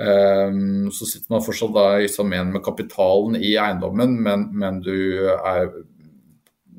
Um, 0.00 0.86
så 0.94 1.08
sitter 1.08 1.32
man 1.34 1.42
fortsatt 1.44 1.74
da 1.74 1.86
liksom 2.00 2.30
igjen 2.32 2.52
med 2.54 2.62
kapitalen 2.64 3.34
i 3.40 3.56
eiendommen, 3.58 4.14
men, 4.22 4.46
men 4.56 4.78
du 4.84 5.26
er 5.34 5.66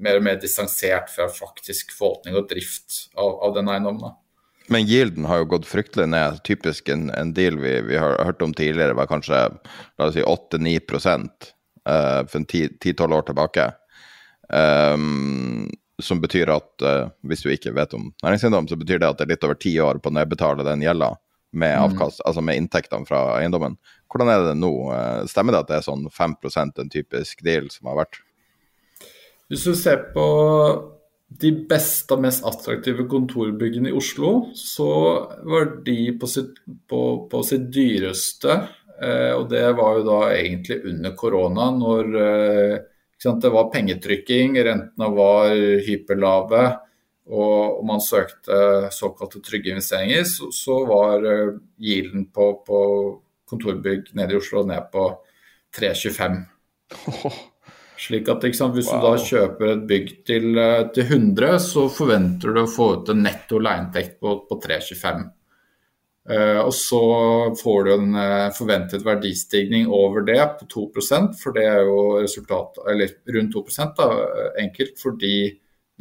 mer 0.01 0.19
og 0.19 0.25
mer 0.25 0.39
distansert 0.41 1.11
fra 1.13 1.27
faktisk 1.31 1.93
forvaltning 1.97 2.37
og 2.39 2.49
drift 2.49 3.05
av, 3.15 3.37
av 3.47 3.55
den 3.57 3.71
eiendommen. 3.71 4.17
Men 4.71 4.85
gilden 4.87 5.25
har 5.27 5.41
jo 5.41 5.49
gått 5.55 5.67
fryktelig 5.67 6.07
ned. 6.13 6.39
Typisk 6.47 6.89
en, 6.93 7.09
en 7.17 7.33
deal 7.35 7.57
vi, 7.59 7.73
vi, 7.89 7.97
har 7.99 8.15
hørt 8.23 8.41
om 8.45 8.53
tidligere, 8.55 8.95
var 8.95 9.09
kanskje 9.09 9.41
la 9.99 10.07
oss 10.07 10.15
si 10.15 10.23
8-9% 10.23 11.49
uh, 11.89 12.21
for 12.29 12.45
10-12 12.45 13.17
år 13.17 13.27
tilbake. 13.27 13.67
Um, 14.51 15.67
som 16.01 16.21
betyr 16.23 16.49
at 16.53 16.85
uh, 16.87 17.11
hvis 17.27 17.43
du 17.43 17.51
ikke 17.53 17.75
vet 17.75 17.93
om 17.97 18.09
næringseiendom, 18.23 18.69
så 18.71 18.79
betyr 18.79 19.01
det 19.01 19.09
at 19.09 19.19
det 19.19 19.27
er 19.27 19.33
litt 19.35 19.45
over 19.49 19.59
ti 19.59 19.75
år 19.83 19.99
på 20.01 20.11
å 20.11 20.17
nedbetale 20.17 20.65
den 20.67 20.85
gjelda 20.85 21.13
med, 21.51 21.75
mm. 21.75 21.83
avkast, 21.89 22.21
mm. 22.21 22.25
altså 22.29 22.47
med 22.47 22.61
inntektene 22.61 23.07
fra 23.09 23.21
eiendommen. 23.41 23.77
Hvordan 24.11 24.31
er 24.31 24.47
det 24.49 24.57
nå? 24.59 24.71
Uh, 24.87 25.27
stemmer 25.29 25.55
det 25.55 25.65
at 25.65 25.71
det 25.71 25.79
er 25.81 25.87
sånn 25.87 26.07
5 26.15 26.37
en 26.63 26.93
typisk 26.95 27.43
deal 27.43 27.67
som 27.73 27.91
har 27.91 28.05
vært? 28.05 28.23
Hvis 29.51 29.65
du 29.67 29.75
ser 29.75 30.05
på 30.13 30.25
de 31.41 31.49
beste 31.67 32.15
og 32.15 32.21
mest 32.23 32.45
attraktive 32.47 33.03
kontorbyggene 33.11 33.91
i 33.91 33.95
Oslo, 33.95 34.29
så 34.55 34.87
var 35.43 35.73
de 35.83 36.13
på 36.19 36.29
sitt, 36.31 36.61
på, 36.87 37.01
på 37.27 37.41
sitt 37.43 37.65
dyreste. 37.73 38.55
Eh, 39.01 39.33
og 39.35 39.49
det 39.51 39.65
var 39.75 39.99
jo 39.99 40.05
da 40.07 40.21
egentlig 40.37 40.79
under 40.93 41.15
korona, 41.19 41.67
når 41.75 42.15
eh, 42.21 42.77
det 43.43 43.51
var 43.53 43.69
pengetrykking, 43.73 44.55
rentene 44.63 45.11
var 45.13 45.51
hyperlave 45.85 46.63
og, 47.31 47.77
og 47.79 47.83
man 47.85 48.01
søkte 48.01 48.89
såkalte 48.95 49.43
trygge 49.43 49.75
investeringer, 49.75 50.23
så, 50.25 50.47
så 50.55 50.79
var 50.87 51.27
eh, 51.27 51.53
gilden 51.81 52.29
på, 52.33 52.53
på 52.67 52.81
kontorbygg 53.51 54.13
nede 54.15 54.35
i 54.35 54.39
Oslo 54.39 54.63
ned 54.67 54.87
på 54.95 55.09
3,25. 55.75 56.43
Slik 58.01 58.29
at 58.33 58.45
sant, 58.57 58.73
Hvis 58.73 58.89
wow. 58.89 58.97
du 58.97 59.05
da 59.05 59.25
kjøper 59.29 59.73
et 59.75 59.83
bygg 59.89 60.07
til, 60.25 60.47
eh, 60.57 60.87
til, 60.95 61.05
100, 61.05 61.59
så 61.61 61.85
forventer 61.93 62.55
du 62.55 62.63
å 62.63 62.69
få 62.69 62.87
ut 62.97 63.11
en 63.13 63.21
netto 63.27 63.59
leieinntekt 63.61 64.17
på, 64.23 64.39
på 64.49 64.57
325. 64.63 65.27
Uh, 66.21 66.35
eh, 66.35 66.59
og 66.61 66.73
så 66.77 67.01
får 67.57 67.85
du 67.85 67.91
en 67.95 68.11
uh, 68.13 68.53
forventet 68.53 69.05
verdistigning 69.05 69.87
over 69.89 70.21
det 70.25 70.37
på 70.59 70.67
2% 70.69 71.33
for 71.39 71.57
det 71.57 71.63
er 71.65 71.81
jo 71.85 72.01
resultat, 72.21 72.77
eller 72.89 73.13
rundt 73.37 73.57
2 73.57 73.87
da, 73.97 74.09
enkelt, 74.61 74.97
fordi 75.01 75.33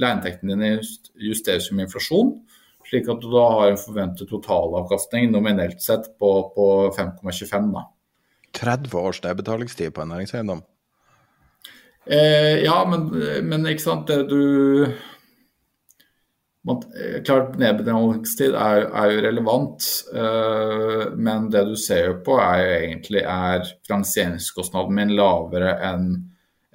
leieinntektene 0.00 0.56
dine 0.56 0.72
justeres 1.20 1.70
med 1.72 1.88
inflasjon. 1.88 2.34
Slik 2.88 3.08
at 3.12 3.20
du 3.22 3.28
da 3.32 3.46
har 3.54 3.70
en 3.70 3.80
forventet 3.80 4.28
totalavkastning 4.32 5.30
nominelt 5.32 5.80
sett 5.84 6.08
på, 6.20 6.32
på 6.56 6.66
5,25. 6.96 7.72
30 8.56 8.96
års 8.98 9.20
nedbetalingstid 9.24 9.92
på 9.94 10.04
en 10.04 10.14
næringseiendom? 10.16 10.64
Eh, 12.10 12.64
ja, 12.64 12.76
men, 12.90 13.06
men, 13.46 13.68
ikke 13.70 13.84
sant 13.84 14.08
det 14.10 14.24
du 14.30 14.88
man, 16.66 16.80
eh, 16.98 17.20
Klart 17.22 17.54
nedbetalingstid 17.60 18.56
er, 18.58 18.88
er, 18.88 19.12
jo 19.14 19.22
relevant, 19.28 19.86
eh, 20.10 21.04
men 21.14 21.46
det 21.54 21.62
du 21.68 21.76
ser 21.78 22.08
jo 22.08 22.16
på 22.26 22.40
er 22.42 22.64
jo 22.64 22.72
egentlig 22.80 23.22
er 23.22 23.62
finansieringskostnaden 23.86 24.98
min 24.98 25.14
lavere 25.18 25.76
enn 25.86 26.10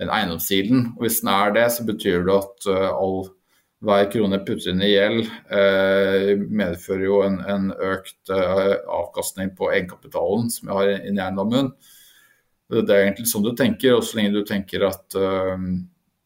en 0.02 0.12
eiendomssiden. 0.12 0.92
Og 0.96 1.06
hvis 1.06 1.22
den 1.24 1.32
er 1.32 1.56
det, 1.56 1.66
så 1.72 1.86
betyr 1.88 2.26
det 2.28 2.36
at 2.36 2.68
uh, 2.68 2.88
all 2.96 3.30
hver 3.86 4.08
krone 4.12 4.40
putter 4.48 4.72
inn 4.72 4.82
i 4.82 4.94
gjeld 4.94 5.28
eh, 5.54 6.32
medfører 6.40 7.04
jo 7.06 7.20
en, 7.26 7.36
en 7.52 7.68
økt 7.74 8.32
uh, 8.34 8.80
avkastning 8.90 9.52
på 9.58 9.70
egenkapitalen 9.70 10.50
som 10.50 10.72
jeg 10.72 10.80
har 10.80 10.94
inni 10.96 11.22
eiendommen. 11.22 11.70
Det 12.72 12.90
er 12.90 13.04
egentlig 13.04 13.28
sånn 13.30 13.46
du 13.46 13.52
tenker, 13.58 13.98
og 13.98 14.06
så 14.06 14.18
lenge 14.18 14.34
du 14.34 14.46
tenker 14.48 14.88
at 14.88 15.18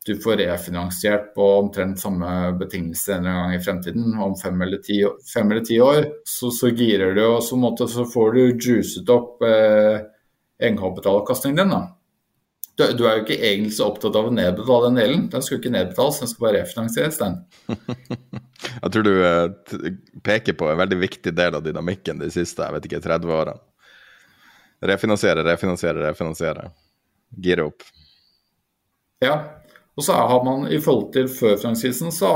du 0.09 0.15
får 0.21 0.37
refinansiert 0.37 1.35
på 1.35 1.45
omtrent 1.59 1.99
samme 1.99 2.29
betingelser 2.59 3.19
en 3.19 3.27
gang 3.29 3.53
i 3.53 3.61
fremtiden, 3.61 4.15
om 4.17 4.35
fem 4.39 4.61
eller 4.61 4.81
ti, 4.83 5.01
fem 5.33 5.51
eller 5.51 5.65
ti 5.65 5.79
år, 5.83 6.07
så, 6.25 6.51
så, 6.55 6.71
girer 6.73 7.13
du, 7.13 7.23
og 7.27 7.43
så, 7.45 7.59
måte, 7.59 7.87
så 7.91 8.07
får 8.09 8.33
du 8.33 8.41
juicet 8.55 9.11
opp 9.13 9.43
eh, 9.45 9.99
egenkapitalavkastningen 10.63 11.61
din. 11.61 11.75
da. 11.75 11.81
Du, 12.79 12.85
du, 12.95 13.05
er 13.05 13.19
jo 13.19 13.25
ikke 13.25 13.37
egentlig 13.37 13.75
så 13.75 13.89
opptatt 13.91 14.15
av 14.15 14.31
å 14.31 14.33
nedbetale 14.33 14.87
den 14.87 15.01
delen. 15.01 15.25
Den 15.29 15.45
skal 15.45 15.59
ikke 15.59 15.75
nedbetales, 15.75 16.21
den 16.23 16.31
skal 16.31 16.45
bare 16.47 16.63
refinansieres, 16.63 17.19
den. 17.19 17.39
jeg 18.81 18.93
tror 18.95 19.05
du 19.05 19.13
eh, 19.19 19.89
peker 20.25 20.57
på 20.57 20.71
en 20.71 20.79
veldig 20.79 21.03
viktig 21.05 21.35
del 21.37 21.59
av 21.59 21.65
dynamikken 21.65 22.23
de 22.23 22.31
siste 22.33 22.63
jeg 22.63 22.79
vet 22.79 22.89
ikke, 22.89 23.03
30 23.05 23.35
årene. 23.35 23.59
Refinansiere, 24.81 25.43
refinansiere, 25.43 26.03
refinansiere. 26.07 26.69
Gire 27.35 27.65
opp. 27.69 27.83
Ja. 29.23 29.35
Og 29.99 30.05
så 30.05 30.15
har 30.15 30.43
man 30.47 30.67
i 30.71 30.79
forhold 30.79 31.09
til 31.11 31.27
før 31.27 31.57
finanskrisen, 31.59 32.11
så 32.15 32.29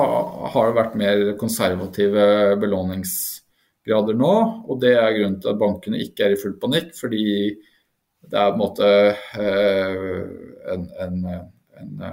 har 0.51 0.67
det 0.67 0.75
vært 0.75 0.97
mer 0.99 1.21
konservative 1.39 2.25
belåningsgrader 2.59 4.17
nå. 4.19 4.33
Og 4.67 4.81
det 4.83 4.91
er 4.97 5.15
grunnen 5.15 5.37
til 5.39 5.53
at 5.53 5.61
bankene 5.61 6.01
ikke 6.03 6.25
er 6.25 6.35
i 6.35 6.41
full 6.41 6.57
panikk, 6.59 6.91
fordi 6.99 7.23
det 8.23 8.39
er 8.39 8.51
på 8.51 8.57
en 8.57 8.59
måte 8.59 8.89
eh, 9.39 10.19
en, 10.73 10.83
en, 11.05 11.15
en, 11.79 12.03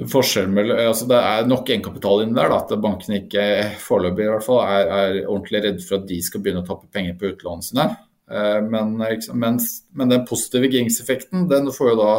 en 0.00 0.08
forskjell 0.08 0.58
altså 0.74 1.06
Det 1.08 1.20
er 1.20 1.48
nok 1.48 1.68
egenkapital 1.68 2.24
inni 2.24 2.36
der 2.36 2.52
da, 2.52 2.60
at 2.64 2.74
bankene 2.80 3.22
ikke 3.22 3.44
foreløpig 3.80 4.28
er, 4.28 4.40
er 4.40 5.18
ordentlig 5.26 5.64
redde 5.66 5.84
for 5.84 6.00
at 6.00 6.08
de 6.08 6.20
skal 6.24 6.44
begynne 6.44 6.64
å 6.64 6.68
tappe 6.68 6.88
penger 6.92 7.16
på 7.20 7.34
utlånene 7.34 7.66
sine. 7.66 7.90
Eh, 8.30 8.62
men, 8.62 8.94
mens, 9.32 9.82
men, 9.90 10.08
den 10.08 10.24
positive 10.24 10.70
gingseffekten 10.70 11.48
den 11.50 11.72
får 11.74 11.92
jo 11.92 11.98
da 11.98 12.12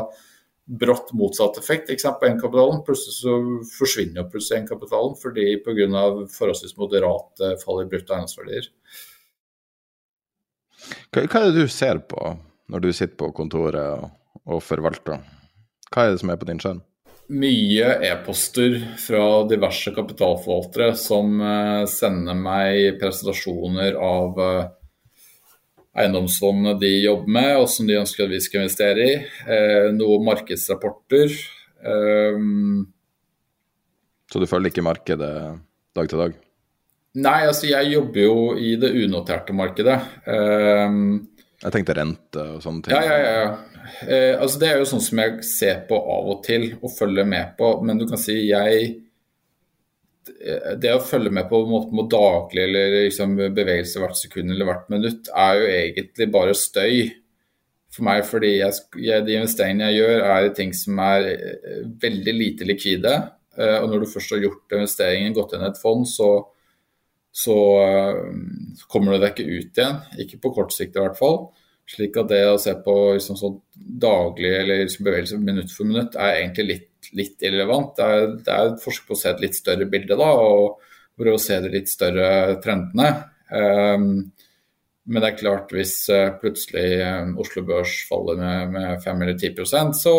brått 0.82 1.12
motsatt 1.18 1.58
effekt 1.60 1.90
ikke 1.92 2.04
sant, 2.04 2.20
på 2.20 2.28
egenkapitalen. 2.28 2.84
Plutselig 2.88 3.16
så 3.18 3.38
forsvinner 3.78 4.22
jo 4.22 4.28
plutselig 4.34 4.60
egenkapitalen 4.60 5.16
fordi 5.20 5.48
pga. 5.64 6.04
forholdsvis 6.36 6.78
moderate 6.80 7.56
fall 7.64 7.84
i 7.84 7.90
brutto 7.92 8.16
eiendomsverdier. 8.16 8.70
Hva, 11.12 11.26
hva, 11.26 11.42
er 11.42 11.52
det 11.52 11.66
du 11.66 11.72
ser 11.72 12.02
på 12.10 12.36
når 12.72 12.84
du 12.84 12.92
sitter 12.96 13.18
på 13.20 13.32
kontoret 13.36 14.00
og, 14.00 14.12
og 14.48 14.64
forvalter? 14.64 15.20
Hva 15.92 16.08
er 16.08 16.16
det 16.16 16.24
som 16.24 16.32
er 16.32 16.40
på 16.40 16.48
din 16.50 16.62
skjerm? 16.64 16.84
Mye 17.32 17.94
e-poster 18.10 18.76
fra 19.00 19.24
diverse 19.48 19.94
kapitalforvaltere 19.96 20.92
som 21.00 21.38
uh, 21.40 21.88
sender 21.88 22.36
meg 22.36 23.00
presentasjoner 23.00 23.96
av 23.96 24.40
uh, 24.40 24.72
eiendomsfondene 25.98 26.78
de 26.80 26.92
jobber 27.04 27.34
med, 27.40 27.52
og 27.60 27.68
som 27.72 27.88
de 27.90 27.98
ønsker 28.00 28.26
at 28.26 28.32
vi 28.32 28.40
skal 28.44 28.64
investere 28.64 29.08
i. 29.08 29.18
Eh, 29.44 29.90
noen 29.96 30.24
markedsrapporter. 30.30 31.34
Eh, 31.84 32.46
Så 34.32 34.40
du 34.40 34.48
følger 34.48 34.72
ikke 34.72 34.88
markedet 34.88 35.34
dag 35.96 36.08
til 36.08 36.24
dag? 36.24 36.38
Nei, 37.20 37.42
altså 37.44 37.68
jeg 37.68 37.92
jobber 37.92 38.24
jo 38.24 38.36
i 38.56 38.78
det 38.80 38.94
unoterte 39.04 39.52
markedet. 39.52 39.98
Um, 40.24 41.28
jeg 41.60 41.74
tenkte 41.76 41.96
rente 41.98 42.46
og 42.56 42.62
sånne 42.64 42.86
ting. 42.86 42.96
Ja, 42.96 43.02
ja, 43.04 43.34
ja. 43.36 43.50
Eh, 44.08 44.36
altså 44.40 44.62
Det 44.62 44.70
er 44.70 44.80
jo 44.80 44.88
sånn 44.88 45.04
som 45.04 45.20
jeg 45.20 45.44
ser 45.44 45.82
på 45.90 45.98
av 46.00 46.30
og 46.32 46.44
til 46.46 46.70
og 46.80 46.94
følger 46.96 47.28
med 47.28 47.58
på. 47.60 47.74
Men 47.84 48.00
du 48.00 48.08
kan 48.08 48.22
si 48.22 48.38
jeg 48.48 48.94
Det 50.82 50.92
å 50.94 51.02
følge 51.02 51.32
med 51.34 51.48
på 51.50 51.64
en 51.64 51.72
måte 51.72 51.98
med 51.98 52.12
daglig 52.14 52.64
eller 52.68 52.96
liksom 53.08 53.34
bevegelse 53.56 54.04
hvert 54.04 54.20
sekund 54.20 54.54
eller 54.54 54.70
hvert 54.70 54.92
minutt, 54.94 55.32
er 55.34 55.58
jo 55.58 55.72
egentlig 55.74 56.28
bare 56.34 56.58
støy 56.58 56.96
for 57.92 58.06
meg. 58.08 58.24
Fordi 58.30 58.54
jeg, 58.60 58.80
jeg, 59.02 59.26
de 59.28 59.38
investeringene 59.40 59.90
jeg 59.90 60.04
gjør, 60.04 60.26
er 60.30 60.48
i 60.48 60.56
ting 60.62 60.74
som 60.78 61.02
er 61.04 61.30
eh, 61.34 61.84
veldig 62.06 62.36
lite 62.38 62.70
likvide. 62.70 63.16
Uh, 63.58 63.82
og 63.82 63.90
når 63.92 64.04
du 64.04 64.12
først 64.14 64.32
har 64.32 64.46
gjort 64.46 64.78
investeringen, 64.78 65.34
gått 65.36 65.58
inn 65.58 65.66
i 65.66 65.68
et 65.68 65.82
fond, 65.82 66.06
så 66.08 66.32
så, 67.32 67.56
så 68.76 68.88
kommer 68.92 69.16
du 69.16 69.24
deg 69.24 69.32
ikke 69.32 69.48
ut 69.48 69.80
igjen. 69.80 70.00
Ikke 70.20 70.40
på 70.44 70.54
kort 70.56 70.76
sikt 70.76 70.98
i 70.98 71.04
hvert 71.04 71.20
fall. 71.20 71.46
Slik 71.90 72.18
at 72.20 72.30
det 72.32 72.44
å 72.48 72.60
se 72.62 72.74
på 72.84 72.96
liksom 73.16 73.40
sånn 73.40 73.58
daglig 73.74 74.52
eller 74.60 74.84
liksom 74.84 75.08
bevegelse 75.08 75.40
minutt 75.42 75.72
for 75.74 75.90
minutt 75.90 76.16
er 76.20 76.42
egentlig 76.42 76.68
litt, 76.68 76.90
litt 77.18 77.42
irrelevant. 77.44 77.96
Det 77.98 78.06
er, 78.06 78.28
det 78.46 78.54
er, 78.54 78.72
et 78.72 78.84
forsøk 78.84 79.10
på 79.10 79.18
å 79.18 79.22
se 79.22 79.32
et 79.32 79.44
litt 79.44 79.58
større 79.58 79.88
bilde 79.90 80.18
da, 80.20 80.30
og 80.38 80.82
prøve 81.18 81.38
å 81.38 81.42
se 81.42 81.58
de 81.64 81.72
litt 81.74 81.92
større 81.92 82.58
trendene. 82.64 83.10
Um, 83.52 84.12
men 85.12 85.24
det 85.24 85.32
er 85.32 85.40
klart, 85.40 85.74
hvis 85.76 85.96
uh, 86.14 86.34
plutselig 86.42 87.02
um, 87.02 87.34
Oslo 87.42 87.64
Børs 87.68 87.96
faller 88.10 88.40
med, 88.40 88.76
med 88.76 89.04
5 89.04 89.26
eller 89.26 89.40
10 89.40 89.96
så 89.98 90.16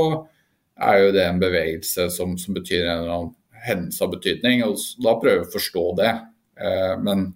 er 0.82 0.98
jo 0.98 1.12
det 1.14 1.22
en 1.28 1.40
bevegelse 1.40 2.08
som, 2.12 2.34
som 2.40 2.56
betyr 2.56 2.84
en 2.84 3.04
eller 3.04 3.14
annen 3.14 3.36
hendelse 3.62 4.02
av 4.04 4.16
betydning. 4.16 4.64
og 4.66 4.80
Da 5.04 5.14
prøver 5.20 5.44
vi 5.44 5.48
å 5.48 5.54
forstå 5.54 5.86
det. 6.02 6.12
Uh, 6.58 6.94
men 7.04 7.28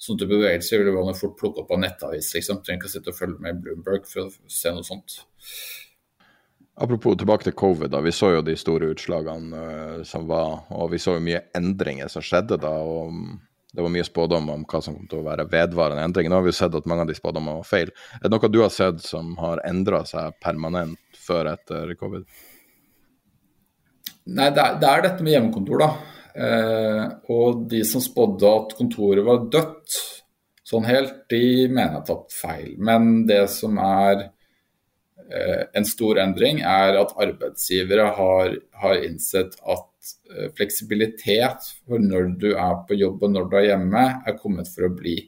sånn 0.00 0.18
type 0.20 0.32
bevegelser 0.32 0.84
vil 0.84 0.96
man 0.96 1.16
fort 1.16 1.36
plukke 1.40 1.62
opp 1.62 1.72
av 1.76 1.82
nettavis. 1.84 2.32
liksom. 2.36 2.62
Trenger 2.64 2.82
ikke 2.82 2.90
å 2.90 2.94
sitte 2.96 3.12
og 3.12 3.18
følge 3.18 3.42
med 3.44 3.56
i 3.56 3.64
Bloomberg 3.64 4.08
for 4.08 4.26
å 4.26 4.52
se 4.52 4.72
noe 4.72 4.86
sånt. 4.86 5.20
Apropos 6.76 7.16
tilbake 7.16 7.46
til 7.46 7.54
covid, 7.56 7.90
da. 7.90 8.02
Vi 8.04 8.12
så 8.12 8.34
jo 8.34 8.42
de 8.44 8.56
store 8.60 8.90
utslagene 8.92 9.60
uh, 9.60 10.00
som 10.04 10.26
var, 10.28 10.66
og 10.76 10.90
vi 10.92 11.00
så 11.00 11.14
jo 11.16 11.24
mye 11.24 11.46
endringer 11.56 12.10
som 12.12 12.24
skjedde 12.24 12.58
da. 12.60 12.72
og 12.76 13.14
Det 13.72 13.84
var 13.84 13.94
mye 13.94 14.04
spådom 14.04 14.50
om 14.52 14.66
hva 14.68 14.82
som 14.84 14.98
kom 14.98 15.06
til 15.08 15.22
å 15.22 15.28
være 15.28 15.48
vedvarende 15.52 16.04
endringer. 16.04 16.32
Nå 16.32 16.40
har 16.40 16.44
vi 16.44 16.52
jo 16.52 16.58
sett 16.58 16.76
at 16.76 16.90
mange 16.90 17.06
av 17.06 17.12
de 17.12 17.16
spådommene 17.16 17.62
var 17.62 17.70
feil. 17.70 17.94
Er 18.20 18.26
det 18.26 18.32
noe 18.34 18.52
du 18.52 18.60
har 18.60 18.74
sett 18.74 19.00
som 19.04 19.32
har 19.40 19.64
endra 19.68 20.02
seg 20.08 20.36
permanent 20.44 21.00
før 21.16 21.54
etter 21.54 21.96
covid? 21.96 22.28
Nei, 24.26 24.50
det 24.50 24.62
er, 24.62 24.78
det 24.82 24.90
er 24.90 25.04
dette 25.06 25.24
med 25.24 25.36
hjemmekontor, 25.36 25.80
da. 25.80 25.90
Eh, 26.36 27.02
og 27.32 27.64
de 27.70 27.80
som 27.88 28.02
spådde 28.04 28.52
at 28.52 28.72
kontoret 28.76 29.24
var 29.24 29.46
dødt 29.52 30.00
sånn 30.66 30.84
helt, 30.88 31.22
de 31.30 31.68
mener 31.70 31.86
jeg 31.86 31.94
har 31.94 32.08
tatt 32.08 32.34
feil. 32.34 32.72
Men 32.82 33.22
det 33.28 33.44
som 33.52 33.78
er 33.80 34.26
en 35.74 35.86
stor 35.88 36.20
endring, 36.22 36.60
er 36.62 36.98
at 37.00 37.14
arbeidsgivere 37.18 38.10
har, 38.18 38.56
har 38.82 39.04
innsett 39.06 39.56
at 39.66 40.12
eh, 40.30 40.50
fleksibilitet 40.54 41.70
for 41.86 42.02
når 42.02 42.36
du 42.42 42.50
er 42.52 42.76
på 42.86 42.98
jobb 42.98 43.24
og 43.26 43.34
når 43.34 43.48
du 43.50 43.56
er 43.58 43.70
hjemme, 43.72 44.04
er 44.22 44.38
kommet 44.38 44.70
for 44.70 44.86
å 44.86 44.94
bli. 44.94 45.18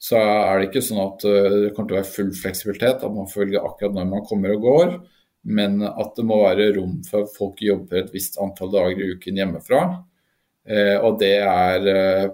Så 0.00 0.16
er 0.16 0.58
det 0.58 0.70
ikke 0.70 0.84
sånn 0.84 1.02
at 1.02 1.24
eh, 1.28 1.56
det 1.66 1.72
kommer 1.76 1.90
til 1.90 1.98
å 1.98 2.00
være 2.00 2.14
full 2.14 2.30
fleksibilitet, 2.36 3.02
at 3.04 3.16
man 3.16 3.28
velge 3.34 3.60
akkurat 3.60 3.96
når 3.98 4.12
man 4.14 4.28
kommer 4.28 4.54
og 4.56 4.64
går. 4.64 4.94
Men 5.50 5.80
at 5.88 6.16
det 6.16 6.24
må 6.28 6.42
være 6.42 6.72
rom 6.76 6.98
for 7.06 7.24
at 7.24 7.36
folk 7.36 7.60
jobber 7.64 8.02
et 8.02 8.12
visst 8.12 8.36
antall 8.40 8.72
dager 8.74 9.04
i 9.04 9.12
uken 9.16 9.40
hjemmefra. 9.40 9.82
Eh, 10.68 10.96
og 11.00 11.20
det 11.20 11.36
er 11.44 11.90
eh, 11.92 12.26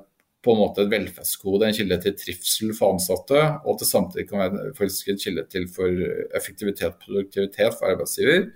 på 0.47 0.55
en 0.55 0.61
måte 0.63 0.85
et 0.85 0.93
velferdsgode, 0.93 1.67
en 1.67 1.75
kilde 1.75 1.99
til 2.05 2.15
trivsel 2.21 2.71
for 2.77 2.95
ansatte, 2.95 3.41
og 3.65 3.75
at 3.75 3.83
det 3.83 3.89
samtidig 3.91 4.29
kan 4.31 4.45
være 4.45 4.71
en 4.71 5.19
kilde 5.25 5.45
til 5.51 5.67
for 5.75 6.07
effektivitet 6.39 6.93
og 6.93 7.03
produktivitet 7.03 7.75
for 7.75 7.91
arbeidsgiver. 7.91 8.47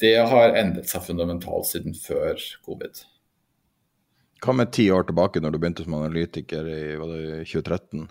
Det 0.00 0.14
har 0.30 0.56
endret 0.60 0.90
seg 0.90 1.04
fundamentalt 1.06 1.68
siden 1.70 1.96
før 1.96 2.38
covid. 2.66 3.02
Hva 4.44 4.52
med 4.52 4.72
ti 4.76 4.90
år 4.92 5.08
tilbake, 5.08 5.40
når 5.40 5.54
du 5.54 5.58
begynte 5.58 5.86
som 5.86 5.96
analytiker 5.96 6.68
i 6.68 6.80
2013? 7.48 8.06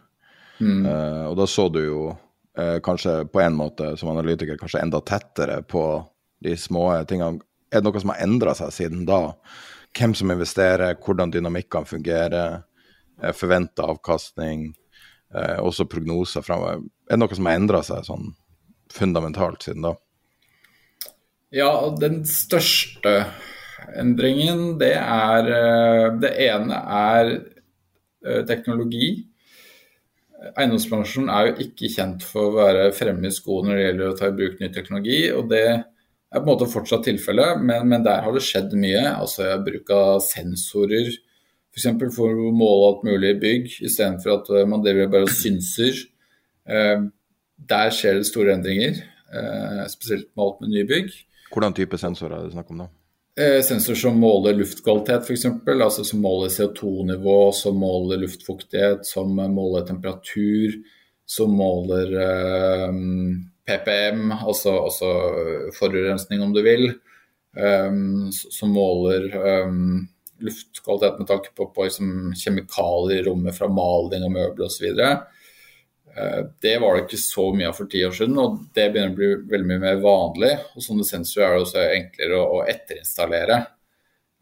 Mm. 0.59 0.85
Uh, 0.88 1.25
og 1.29 1.35
da 1.38 1.47
så 1.49 1.67
du 1.69 1.81
jo 1.83 2.01
uh, 2.11 2.79
kanskje 2.83 3.19
på 3.29 3.43
en 3.43 3.57
måte 3.57 3.93
som 3.99 4.09
analytiker 4.13 4.57
kanskje 4.59 4.81
enda 4.81 5.01
tettere 5.05 5.61
på 5.67 5.85
de 6.43 6.55
små 6.57 6.89
tingene. 7.07 7.43
Er 7.71 7.81
det 7.81 7.88
noe 7.88 8.01
som 8.01 8.13
har 8.13 8.23
endra 8.25 8.55
seg 8.57 8.73
siden 8.73 9.05
da? 9.07 9.35
Hvem 9.95 10.15
som 10.15 10.31
investerer, 10.31 10.97
hvordan 11.01 11.31
dynamikkene 11.34 11.88
fungerer, 11.88 12.63
eh, 13.21 13.34
forventa 13.34 13.88
avkastning, 13.91 14.73
eh, 15.36 15.60
også 15.60 15.88
prognoser 15.89 16.41
framover. 16.41 16.84
Er 17.10 17.15
det 17.15 17.19
noe 17.19 17.36
som 17.36 17.45
har 17.45 17.55
endra 17.55 17.84
seg 17.84 18.05
sånn 18.05 18.34
fundamentalt 18.91 19.63
siden 19.63 19.81
da? 19.81 19.95
Ja, 21.51 21.89
den 21.99 22.23
største 22.25 23.27
endringen, 23.95 24.77
det 24.79 24.95
er 24.95 25.47
eh, 25.47 26.19
Det 26.19 26.34
ene 26.49 26.75
er 26.75 27.41
teknologi. 28.47 29.27
Eiendomsbransjen 30.58 31.29
er 31.29 31.47
jo 31.47 31.65
ikke 31.67 31.91
kjent 31.93 32.23
for 32.25 32.49
å 32.49 32.55
være 32.55 32.88
fremme 32.91 33.27
i 33.27 33.34
skoene 33.34 33.69
når 33.69 33.75
det 33.77 33.84
gjelder 33.86 34.08
å 34.10 34.15
ta 34.17 34.29
i 34.31 34.34
bruk 34.39 34.60
ny 34.60 34.69
teknologi. 34.73 35.31
og 35.31 35.49
det 35.49 35.86
er 36.35 36.41
på 36.43 36.45
en 36.45 36.51
måte 36.51 36.67
fortsatt 36.71 37.05
tilfellet, 37.07 37.61
men, 37.63 37.87
men, 37.89 38.03
der 38.05 38.23
har 38.25 38.35
det 38.35 38.43
skjedd 38.43 38.75
mye. 38.79 39.03
Altså 39.13 39.47
Bruk 39.63 39.91
av 39.95 40.19
sensorer 40.25 41.07
f.eks. 41.75 41.87
For, 41.87 42.11
for 42.15 42.41
å 42.47 42.51
måle 42.55 42.89
alt 42.89 43.05
mulig 43.07 43.33
i 43.33 43.39
bygg, 43.39 43.71
istedenfor 43.87 44.37
at 44.37 44.51
eh, 44.55 44.67
man 44.69 44.83
driver 44.83 45.11
bare 45.11 45.27
og 45.27 45.33
synser. 45.35 46.03
Eh, 46.67 47.07
der 47.71 47.95
skjer 47.95 48.19
det 48.19 48.27
store 48.29 48.55
endringer, 48.55 49.01
eh, 49.31 49.81
spesielt 49.91 50.29
med 50.33 50.45
alt 50.45 50.61
med 50.63 50.75
nye 50.75 50.87
bygg. 50.91 51.09
Hvordan 51.51 51.75
type 51.75 51.99
sensorer 51.99 52.37
er 52.37 52.47
det 52.47 52.55
snakk 52.55 52.71
om 52.71 52.85
da? 52.85 52.91
Eh, 53.35 53.59
sensor 53.67 53.97
som 53.99 54.15
måler 54.19 54.55
luftkvalitet 54.55 55.27
f.eks., 55.27 55.45
altså 55.75 56.05
som 56.07 56.21
måler 56.23 56.51
CO2-nivå, 56.53 57.39
som 57.55 57.75
måler 57.79 58.21
luftfuktighet, 58.23 59.03
som 59.07 59.35
måler 59.35 59.83
temperatur, 59.87 60.77
som 61.27 61.51
måler 61.59 62.15
eh, 62.23 62.95
PPM, 63.65 64.32
altså, 64.32 64.75
altså 64.86 65.12
forurensning 65.73 66.43
om 66.45 66.54
du 66.54 66.62
vil, 66.65 66.91
um, 67.58 68.28
som 68.32 68.73
måler 68.75 69.30
um, 69.65 70.04
luftkvalitet 70.39 71.19
med 71.19 71.28
tanke 71.28 71.54
på, 71.56 71.69
på 71.73 71.88
liksom, 71.88 72.34
kjemikalier 72.38 73.23
i 73.23 73.25
rommet 73.30 73.58
fra 73.58 73.69
maling 73.71 74.28
og 74.28 74.36
møbler 74.36 74.67
osv. 74.67 75.01
Uh, 76.15 76.41
det 76.62 76.75
var 76.82 76.95
det 76.95 77.06
ikke 77.06 77.21
så 77.23 77.47
mye 77.56 77.71
av 77.71 77.80
for 77.80 77.91
ti 77.91 78.04
år 78.06 78.13
siden, 78.15 78.38
og 78.41 78.60
det 78.75 78.89
begynner 78.91 79.15
å 79.15 79.19
bli 79.19 79.32
veldig 79.56 79.71
mye 79.71 79.86
mer 79.88 80.04
vanlig. 80.04 80.54
og 80.75 80.86
Sånne 80.86 81.08
sensorer 81.08 81.47
er 81.47 81.58
det 81.58 81.65
også 81.65 81.88
enklere 81.88 82.41
å, 82.41 82.60
å 82.60 82.67
etterinstallere. 82.69 83.63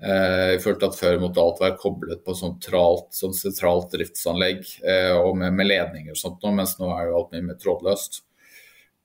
Uh, 0.03 0.51
jeg 0.51 0.61
følte 0.65 0.89
at 0.89 0.99
Før 0.99 1.21
måtte 1.21 1.39
alt 1.39 1.63
være 1.63 1.79
koblet 1.79 2.25
på 2.25 2.35
sentralt, 2.35 3.07
sånn 3.15 3.35
sentralt 3.37 3.93
driftsanlegg 3.95 4.65
uh, 4.83 5.15
og 5.21 5.37
med, 5.39 5.55
med, 5.55 5.69
ledninger 5.69 6.11
og 6.11 6.19
sånt, 6.19 6.43
mens 6.51 6.75
nå 6.81 6.91
er 6.91 7.07
jo 7.07 7.21
alt 7.21 7.31
mye 7.37 7.47
mer 7.53 7.59
trådløst. 7.61 8.23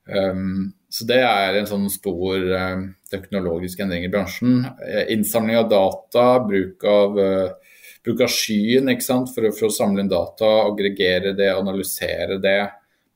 Um, 0.09 0.73
så 0.89 1.05
det 1.05 1.21
er 1.21 1.59
en 1.59 1.69
sånn 1.69 1.87
stor 1.93 2.45
uh, 2.49 2.85
teknologisk 3.13 3.83
endring 3.85 4.07
i 4.07 4.13
bransjen. 4.13 4.63
Uh, 4.81 5.05
innsamling 5.13 5.59
av 5.61 5.69
data, 5.73 6.27
bruk 6.49 6.85
av, 6.89 7.19
uh, 7.19 7.75
bruk 8.07 8.23
av 8.25 8.33
skyen 8.33 8.89
for, 9.05 9.51
for, 9.53 9.67
å 9.69 9.75
samle 9.75 10.05
inn 10.05 10.13
data, 10.13 10.49
aggregere 10.65 11.35
det, 11.37 11.51
analysere 11.53 12.41
det 12.41 12.61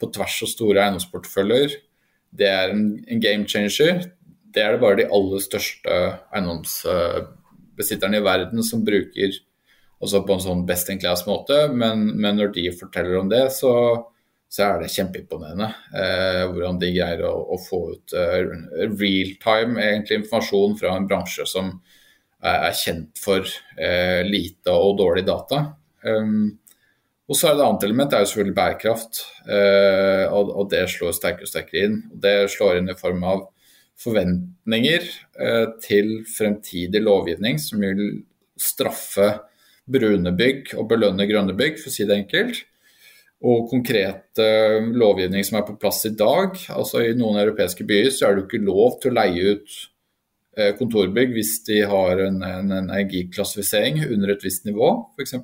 på 0.00 0.10
tvers 0.12 0.42
av 0.44 0.52
store 0.52 0.84
eiendomsporteføljer. 0.84 1.78
Det 2.32 2.48
er 2.48 2.74
en, 2.74 2.84
en, 3.06 3.22
game 3.22 3.48
changer. 3.48 4.04
Det 4.52 4.60
er 4.60 4.74
det 4.74 4.82
bare 4.82 5.00
de 5.00 5.08
aller 5.08 5.40
største 5.40 5.96
eiendomsbesitterne 6.34 8.20
i 8.20 8.24
verden 8.24 8.64
som 8.66 8.84
bruker 8.84 9.38
også 10.02 10.24
på 10.26 10.34
en 10.34 10.42
sånn 10.42 10.64
best 10.66 10.90
in 10.90 10.98
class 11.00 11.22
måte, 11.28 11.68
men, 11.70 12.08
men 12.18 12.36
når 12.36 12.50
de 12.56 12.66
forteller 12.74 13.20
om 13.20 13.28
det, 13.30 13.44
så 13.54 13.70
så 14.52 14.66
er 14.66 14.82
det 14.82 14.92
kjempeimponerende 14.92 15.68
eh, 15.96 16.42
hvordan 16.50 16.80
de 16.80 16.90
greier 16.92 17.22
å, 17.24 17.32
å 17.54 17.56
få 17.62 17.78
ut 17.94 18.12
uh, 18.12 18.50
real-time 18.90 19.86
informasjon 20.02 20.76
fra 20.76 20.92
en 20.98 21.06
bransje 21.08 21.46
som 21.48 21.70
er, 21.72 22.58
er 22.68 22.74
kjent 22.76 23.22
for 23.22 23.46
uh, 23.46 24.20
lite 24.28 24.74
og 24.76 24.98
dårlig 25.00 25.24
data. 25.24 25.62
Um, 26.04 26.50
og 27.32 27.38
så 27.38 27.48
er 27.48 27.56
det 27.56 27.64
annet 27.64 27.86
element, 27.88 28.10
det 28.12 28.18
er 28.18 28.26
jo 28.26 28.30
selvfølgelig 28.34 28.58
bærekraft. 28.58 29.22
Uh, 29.46 30.26
og, 30.36 30.52
og, 30.52 30.68
det 30.74 30.84
slår 30.92 31.16
sterkere 31.16 31.48
og 31.48 31.52
sterkere 31.54 31.88
inn. 31.88 31.98
Det 32.12 32.36
slår 32.52 32.82
inn 32.82 32.92
i 32.92 32.98
form 32.98 33.24
av 33.24 33.46
forventninger 34.02 35.06
eh, 35.46 35.66
til 35.84 36.12
fremtidig 36.26 37.02
lovgivning 37.04 37.60
som 37.60 37.82
vil 37.82 38.22
straffe 38.58 39.28
brune 39.92 40.32
bygg 40.38 40.72
og 40.78 40.88
belønne 40.90 41.26
grønne 41.28 41.54
bygg, 41.58 41.80
for 41.80 41.90
å 41.90 41.94
si 41.94 42.06
det 42.08 42.16
enkelt 42.22 42.62
og 43.42 43.68
konkrete 43.70 44.46
lovgivning 44.94 45.44
som 45.46 45.58
er 45.58 45.66
på 45.66 45.76
plass 45.80 46.04
i 46.06 46.14
dag. 46.14 46.54
Altså 46.70 47.02
I 47.02 47.14
noen 47.18 47.40
europeiske 47.42 47.86
byer 47.88 48.12
så 48.14 48.28
er 48.28 48.36
det 48.38 48.46
ikke 48.46 48.62
lov 48.62 49.00
til 49.02 49.10
å 49.10 49.16
leie 49.18 49.54
ut 49.56 49.78
eh, 50.56 50.72
kontorbygg 50.78 51.34
hvis 51.34 51.56
de 51.66 51.80
har 51.90 52.22
en, 52.28 52.38
en 52.46 52.74
energiklassifisering 52.78 54.04
under 54.08 54.34
et 54.34 54.44
visst 54.46 54.68
nivå, 54.68 54.94
f.eks. 55.16 55.34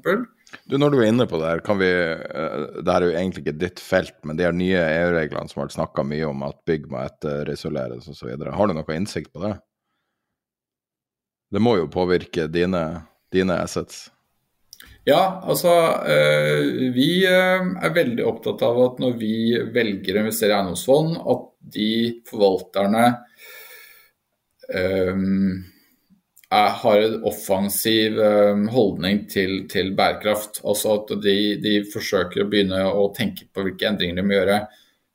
Du, 0.65 0.79
Når 0.81 0.95
du 0.95 0.99
er 1.01 1.11
inne 1.11 1.27
på 1.29 1.41
det 1.43 1.49
her, 1.51 1.61
kan 1.65 1.77
vi 1.81 1.89
eh, 1.91 2.61
Det 2.79 2.89
her 2.89 3.03
er 3.03 3.11
jo 3.11 3.17
egentlig 3.19 3.45
ikke 3.45 3.59
ditt 3.61 3.83
felt, 3.83 4.15
men 4.25 4.39
de 4.39 4.47
her 4.47 4.55
nye 4.57 4.79
EU-reglene 4.79 5.51
som 5.51 5.65
har 5.65 5.75
snakka 5.75 6.07
mye 6.07 6.29
om 6.29 6.47
at 6.47 6.61
bygg 6.69 6.87
må 6.93 7.03
etterisoleres 7.03 8.07
osv. 8.09 8.31
Har 8.31 8.71
du 8.71 8.77
noe 8.79 8.97
innsikt 8.97 9.35
på 9.35 9.43
det? 9.43 9.57
Det 11.51 11.61
må 11.65 11.79
jo 11.81 11.91
påvirke 11.91 12.47
dine, 12.53 12.85
dine 13.33 13.59
assets? 13.65 14.07
Ja, 15.09 15.41
altså 15.49 15.73
øh, 16.05 16.93
vi 16.93 17.25
øh, 17.25 17.69
er 17.81 17.95
veldig 17.97 18.25
opptatt 18.29 18.61
av 18.67 18.79
at 18.83 18.99
når 19.01 19.15
vi 19.17 19.37
velger 19.73 20.19
å 20.19 20.25
investere 20.25 20.53
i 20.53 20.57
eiendomsfond, 20.59 21.15
at 21.33 21.47
de 21.79 21.93
forvalterne 22.29 23.05
um, 24.69 25.55
er, 26.51 26.75
har 26.83 27.05
en 27.05 27.17
offensiv 27.29 28.19
holdning 28.73 29.23
til, 29.33 29.63
til, 29.71 29.95
bærekraft. 29.97 30.61
Altså 30.65 30.99
at 30.99 31.15
de, 31.25 31.39
de, 31.63 31.73
forsøker 31.93 32.45
å 32.45 32.49
begynne 32.51 32.83
å 32.89 33.09
tenke 33.17 33.49
på 33.49 33.65
hvilke 33.65 33.89
endringer 33.89 34.21
de 34.21 34.27
må 34.27 34.37
gjøre 34.37 34.59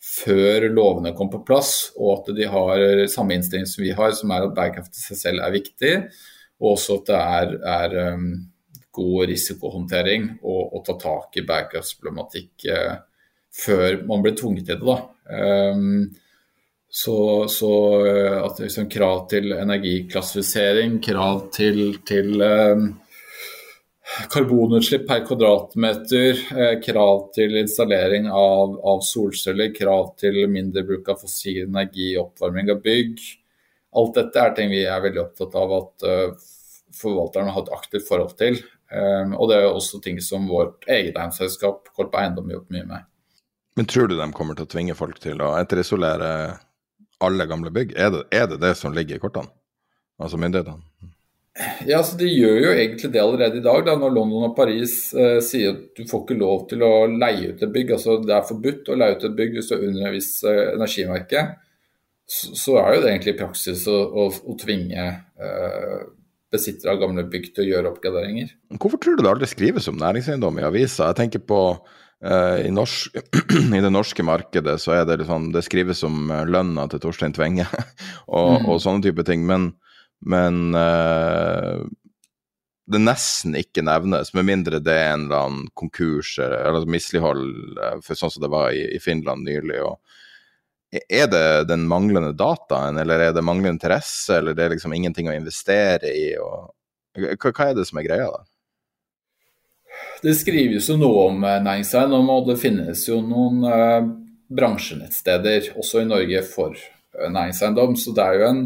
før 0.03 0.67
lovene 0.73 1.13
kommer 1.17 1.37
på 1.37 1.47
plass, 1.51 1.75
og 1.97 2.15
at 2.15 2.33
de 2.39 2.47
har 2.49 3.05
samme 3.13 3.37
innstilling 3.37 3.69
som 3.69 3.85
vi 3.85 3.93
har, 3.95 4.15
som 4.17 4.33
er 4.33 4.47
at 4.47 4.57
bærekraft 4.57 4.97
i 4.97 5.05
seg 5.05 5.21
selv 5.21 5.45
er 5.45 5.53
viktig, 5.53 5.93
og 6.63 6.73
også 6.73 6.97
at 6.99 7.13
det 7.13 7.21
er, 7.21 7.55
er 7.77 7.95
god 8.93 9.29
risikohåndtering 9.31 10.27
og, 10.41 10.61
og 10.75 10.83
ta 10.87 10.97
tak 11.01 11.39
i 11.39 11.45
bærekraftsproblematikk 11.47 12.67
eh, 12.71 12.97
før 13.53 14.03
man 14.09 14.25
blir 14.25 14.35
tvunget 14.37 14.69
til 14.69 14.81
det. 14.81 14.99
Um, 15.29 16.11
så, 16.93 17.47
så, 17.49 17.71
eh, 18.05 18.35
at 18.43 18.59
liksom, 18.61 18.89
krav 18.89 19.25
til 19.29 19.53
energiklassifisering, 19.55 20.99
krav 21.01 21.47
til, 21.55 21.79
til 22.05 22.41
um, 22.45 22.91
karbonutslipp 24.29 25.07
per 25.09 25.23
kvadratmeter, 25.25 26.43
eh, 26.53 26.75
krav 26.85 27.29
til 27.33 27.57
installering 27.63 28.27
av, 28.29 28.77
av, 28.77 29.01
solceller, 29.05 29.73
krav 29.73 30.13
til 30.21 30.43
mindre 30.51 30.85
bruk 30.85 31.09
av 31.09 31.21
fossil 31.23 31.63
energi 31.65 32.11
i 32.11 32.19
oppvarming 32.21 32.69
av 32.75 32.83
bygg. 32.85 33.25
Alt 33.97 34.19
dette 34.19 34.43
er 34.43 34.53
ting 34.57 34.69
vi 34.73 34.85
er 34.85 35.01
veldig 35.01 35.21
opptatt 35.21 35.57
av 35.57 35.73
at 35.79 36.05
uh, 36.09 36.53
forvalterne 36.97 37.53
har 37.53 37.65
et 37.65 37.75
aktivt 37.75 38.07
forhold 38.07 38.37
til. 38.39 38.57
Um, 38.93 39.33
og 39.39 39.49
det 39.49 39.57
er 39.57 39.65
jo 39.65 39.77
også 39.79 39.99
ting 40.03 40.19
som 40.21 40.45
vårt 40.45 40.85
eget 40.85 41.15
eiendomsselskap 41.15 41.89
Korp 41.97 42.13
Eiendom 42.19 42.51
har 42.51 42.59
gjort 42.59 42.75
mye 42.75 42.85
med. 42.91 43.09
Men 43.73 43.89
tror 43.89 44.07
du 44.07 44.15
de 44.19 44.29
kommer 44.37 44.57
til 44.57 44.67
å 44.67 44.69
tvinge 44.69 44.95
folk 44.97 45.17
til 45.23 45.41
å 45.41 45.55
etterisolere 45.57 46.29
alle 47.23 47.47
gamle 47.49 47.73
bygg? 47.73 47.95
Er 47.97 48.13
det, 48.13 48.23
er 48.35 48.47
det 48.51 48.59
det, 48.61 48.75
som 48.77 48.93
ligger 48.93 49.17
i 49.17 49.23
kortene? 49.23 49.49
Altså 50.21 50.37
myndighetene? 50.37 51.09
Ja, 51.85 51.99
altså 51.99 52.17
De 52.17 52.29
gjør 52.29 52.55
jo 52.63 52.71
egentlig 52.71 53.11
det 53.13 53.21
allerede 53.21 53.59
i 53.59 53.65
dag. 53.65 53.83
Da, 53.85 53.95
når 53.97 54.13
London 54.15 54.47
og 54.49 54.55
Paris 54.57 54.95
eh, 55.13 55.37
sier 55.45 55.75
at 55.75 55.83
du 55.97 56.07
får 56.09 56.23
ikke 56.23 56.39
lov 56.39 56.63
til 56.69 56.85
å 56.85 56.93
leie 57.09 57.51
ut 57.53 57.61
et 57.61 57.73
bygg. 57.73 57.93
altså 57.97 58.17
Det 58.21 58.33
er 58.33 58.47
forbudt 58.49 58.89
å 58.89 58.97
leie 58.97 59.17
ut 59.17 59.27
et 59.27 59.37
bygg 59.37 59.57
hvis 59.57 59.69
du 59.69 59.75
er 59.77 59.85
under 59.89 60.09
et 60.09 60.17
visst 60.17 60.47
eh, 60.49 60.63
energimerke. 60.73 61.45
Så, 62.23 62.53
så, 62.57 62.77
er 62.81 62.95
jo 62.95 63.03
det 63.03 63.11
egentlig 63.11 63.33
i 63.35 63.41
praksis 63.41 63.85
å, 63.91 63.99
å, 64.23 64.27
å 64.49 64.57
tvinge 64.57 65.05
eh, 65.05 65.97
besittere 66.53 66.93
av 66.93 67.01
gamle 67.01 67.25
bygg 67.29 67.49
til 67.53 67.65
å 67.65 67.69
gjøre 67.71 67.91
oppgraderinger. 67.93 68.53
Hvorfor 68.77 69.01
tror 69.01 69.17
du 69.17 69.25
det 69.25 69.31
aldri 69.31 69.49
skrives 69.49 69.89
om 69.89 69.99
næringseiendom 70.01 70.61
i 70.61 70.67
avisa? 70.67 71.09
Jeg 71.09 71.19
tenker 71.19 71.43
på 71.49 71.61
uh, 71.73 72.57
i, 72.61 72.69
norsk, 72.73 73.17
i, 73.77 73.81
det 73.81 73.91
norske 73.93 74.25
markedet 74.25 74.77
så 74.83 74.97
er 74.99 75.07
det 75.09 75.21
liksom, 75.23 75.51
det 75.55 75.65
skrives 75.65 76.03
om 76.07 76.29
uh, 76.31 76.43
lønna 76.45 76.85
til 76.91 77.01
Torstein 77.03 77.35
Tvenge 77.35 77.67
og, 78.37 78.61
mm. 78.61 78.69
og, 78.69 78.79
sånne 78.83 79.05
type 79.07 79.25
ting, 79.27 79.45
men, 79.49 79.71
men 80.23 80.77
uh, 80.77 81.81
det 82.93 82.99
nesten 82.99 83.55
ikke 83.57 83.85
nevnes, 83.87 84.33
med 84.35 84.49
mindre 84.49 84.81
det 84.83 84.93
er 84.93 85.13
en 85.13 85.29
eller 85.29 85.47
annen 85.47 85.69
konkurs 85.79 86.35
eller 86.43 86.83
mislighold, 86.89 87.79
for 88.03 88.19
sånn 88.19 88.33
som 88.33 88.43
det 88.43 88.51
var 88.51 88.73
i, 88.75 88.83
i 88.91 88.99
Finland 89.01 89.47
nylig. 89.47 89.79
og 89.87 90.01
er 90.93 91.27
det 91.31 91.45
den 91.69 91.85
manglende 91.89 92.33
dataen, 92.37 92.97
eller 93.01 93.27
er 93.27 93.35
det 93.35 93.43
manglende 93.45 93.77
interesse, 93.77 94.37
eller 94.37 94.57
det 94.57 94.65
er 94.65 94.75
liksom 94.75 94.93
ingenting 94.93 95.29
å 95.29 95.35
investere 95.35 96.11
i? 96.13 96.27
Og... 96.37 96.73
Hva, 97.17 97.49
hva, 97.49 97.69
er 97.69 97.77
det 97.77 97.87
som 97.89 98.01
er 98.01 98.07
greia 98.07 98.27
da? 98.29 98.43
Det 100.23 100.33
skrives 100.37 100.87
jo 100.89 100.97
noe 100.97 101.27
om 101.29 101.43
eh, 101.45 101.61
næringseiendom, 101.61 102.29
og 102.33 102.47
det 102.49 102.59
finnes 102.61 103.03
jo 103.09 103.19
noen 103.25 103.65
eh, 103.67 104.11
bransjenettsteder 104.53 105.73
også 105.79 106.03
i 106.03 106.09
Norge 106.09 106.41
for 106.47 106.77
uh, 106.77 107.29
næringseiendom. 107.29 107.95
Så 107.99 108.13
det 108.15 108.25
er 108.25 108.39
jo 108.39 108.47
en, 108.49 108.63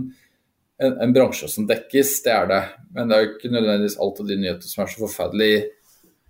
en, 0.83 0.97
en, 1.05 1.15
bransje 1.15 1.49
som 1.51 1.67
dekkes, 1.69 2.13
det 2.25 2.33
er 2.33 2.51
det. 2.51 2.61
Men 2.95 3.09
det 3.09 3.17
er 3.17 3.25
jo 3.25 3.33
ikke 3.33 3.53
nødvendigvis 3.53 3.99
alt 4.03 4.21
av 4.23 4.31
de 4.31 4.39
nyheter 4.41 4.71
som 4.71 4.83
er 4.83 4.93
så 4.93 5.03
forferdelig 5.05 5.51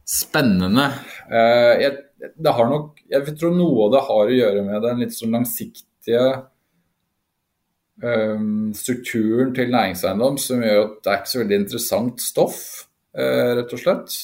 spennende. 0.07 0.87
Eh, 1.27 1.73
jeg, 1.83 2.31
det 2.39 2.55
har 2.55 2.71
nok, 2.71 3.01
jeg 3.11 3.35
tror 3.37 3.55
noe 3.55 3.87
av 3.87 3.93
det 3.95 4.05
har 4.07 4.31
å 4.31 4.37
gjøre 4.39 4.63
med 4.65 4.85
den 4.85 5.03
litt 5.03 5.15
sånn 5.15 5.35
langsiktige 5.35 5.86
langsiktige 6.07 6.43
um, 8.03 8.73
strukturen 8.73 9.53
til 9.55 9.71
næringseiendom 9.71 10.37
som 10.37 10.63
gjør 10.63 10.83
at 10.83 10.97
det 11.03 11.11
er 11.11 11.21
ikke 11.21 11.31
så 11.31 11.39
veldig 11.39 11.59
interessant 11.61 12.21
stoff, 12.21 12.59
uh, 13.17 13.55
rett 13.57 13.73
og 13.73 13.79
slett. 13.81 14.17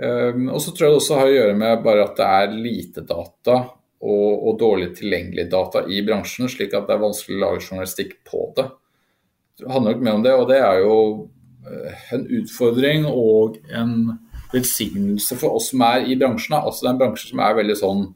Um, 0.00 0.48
og 0.48 0.60
så 0.60 0.72
tror 0.72 0.86
jeg 0.86 0.94
det 0.94 1.02
også 1.02 1.18
har 1.18 1.28
å 1.28 1.34
gjøre 1.34 1.58
med 1.58 1.84
bare 1.84 2.06
at 2.06 2.16
det 2.16 2.26
er 2.26 2.54
lite 2.54 3.04
data 3.04 3.56
og, 4.00 4.46
og 4.48 4.58
dårlig 4.60 4.94
tilgjengelig 4.96 5.50
data 5.50 5.84
i 5.84 6.00
bransjen, 6.06 6.48
slik 6.48 6.72
at 6.74 6.86
det 6.88 6.96
er 6.96 7.02
vanskelig 7.02 7.36
å 7.36 7.42
lage 7.44 7.66
journalistikk 7.66 8.16
på 8.24 8.46
det. 8.56 8.70
Det 9.60 9.68
handler 9.68 9.92
nok 9.92 10.06
mer 10.06 10.16
om 10.16 10.24
det, 10.24 10.32
og 10.32 10.48
det 10.48 10.60
er 10.64 10.78
jo 10.80 10.96
en 12.14 12.22
utfordring 12.38 13.04
og 13.04 13.58
en 13.76 14.14
velsignelse 14.54 15.36
for 15.36 15.58
oss 15.58 15.68
som 15.74 15.82
er 15.84 16.06
i 16.08 16.16
bransjen. 16.18 16.56
Altså 16.56 16.86
det 16.86 16.88
er 16.88 16.94
en 16.94 17.02
bransje 17.02 17.28
som 17.28 17.42
er 17.44 17.58
veldig 17.58 17.76
sånn 17.76 18.06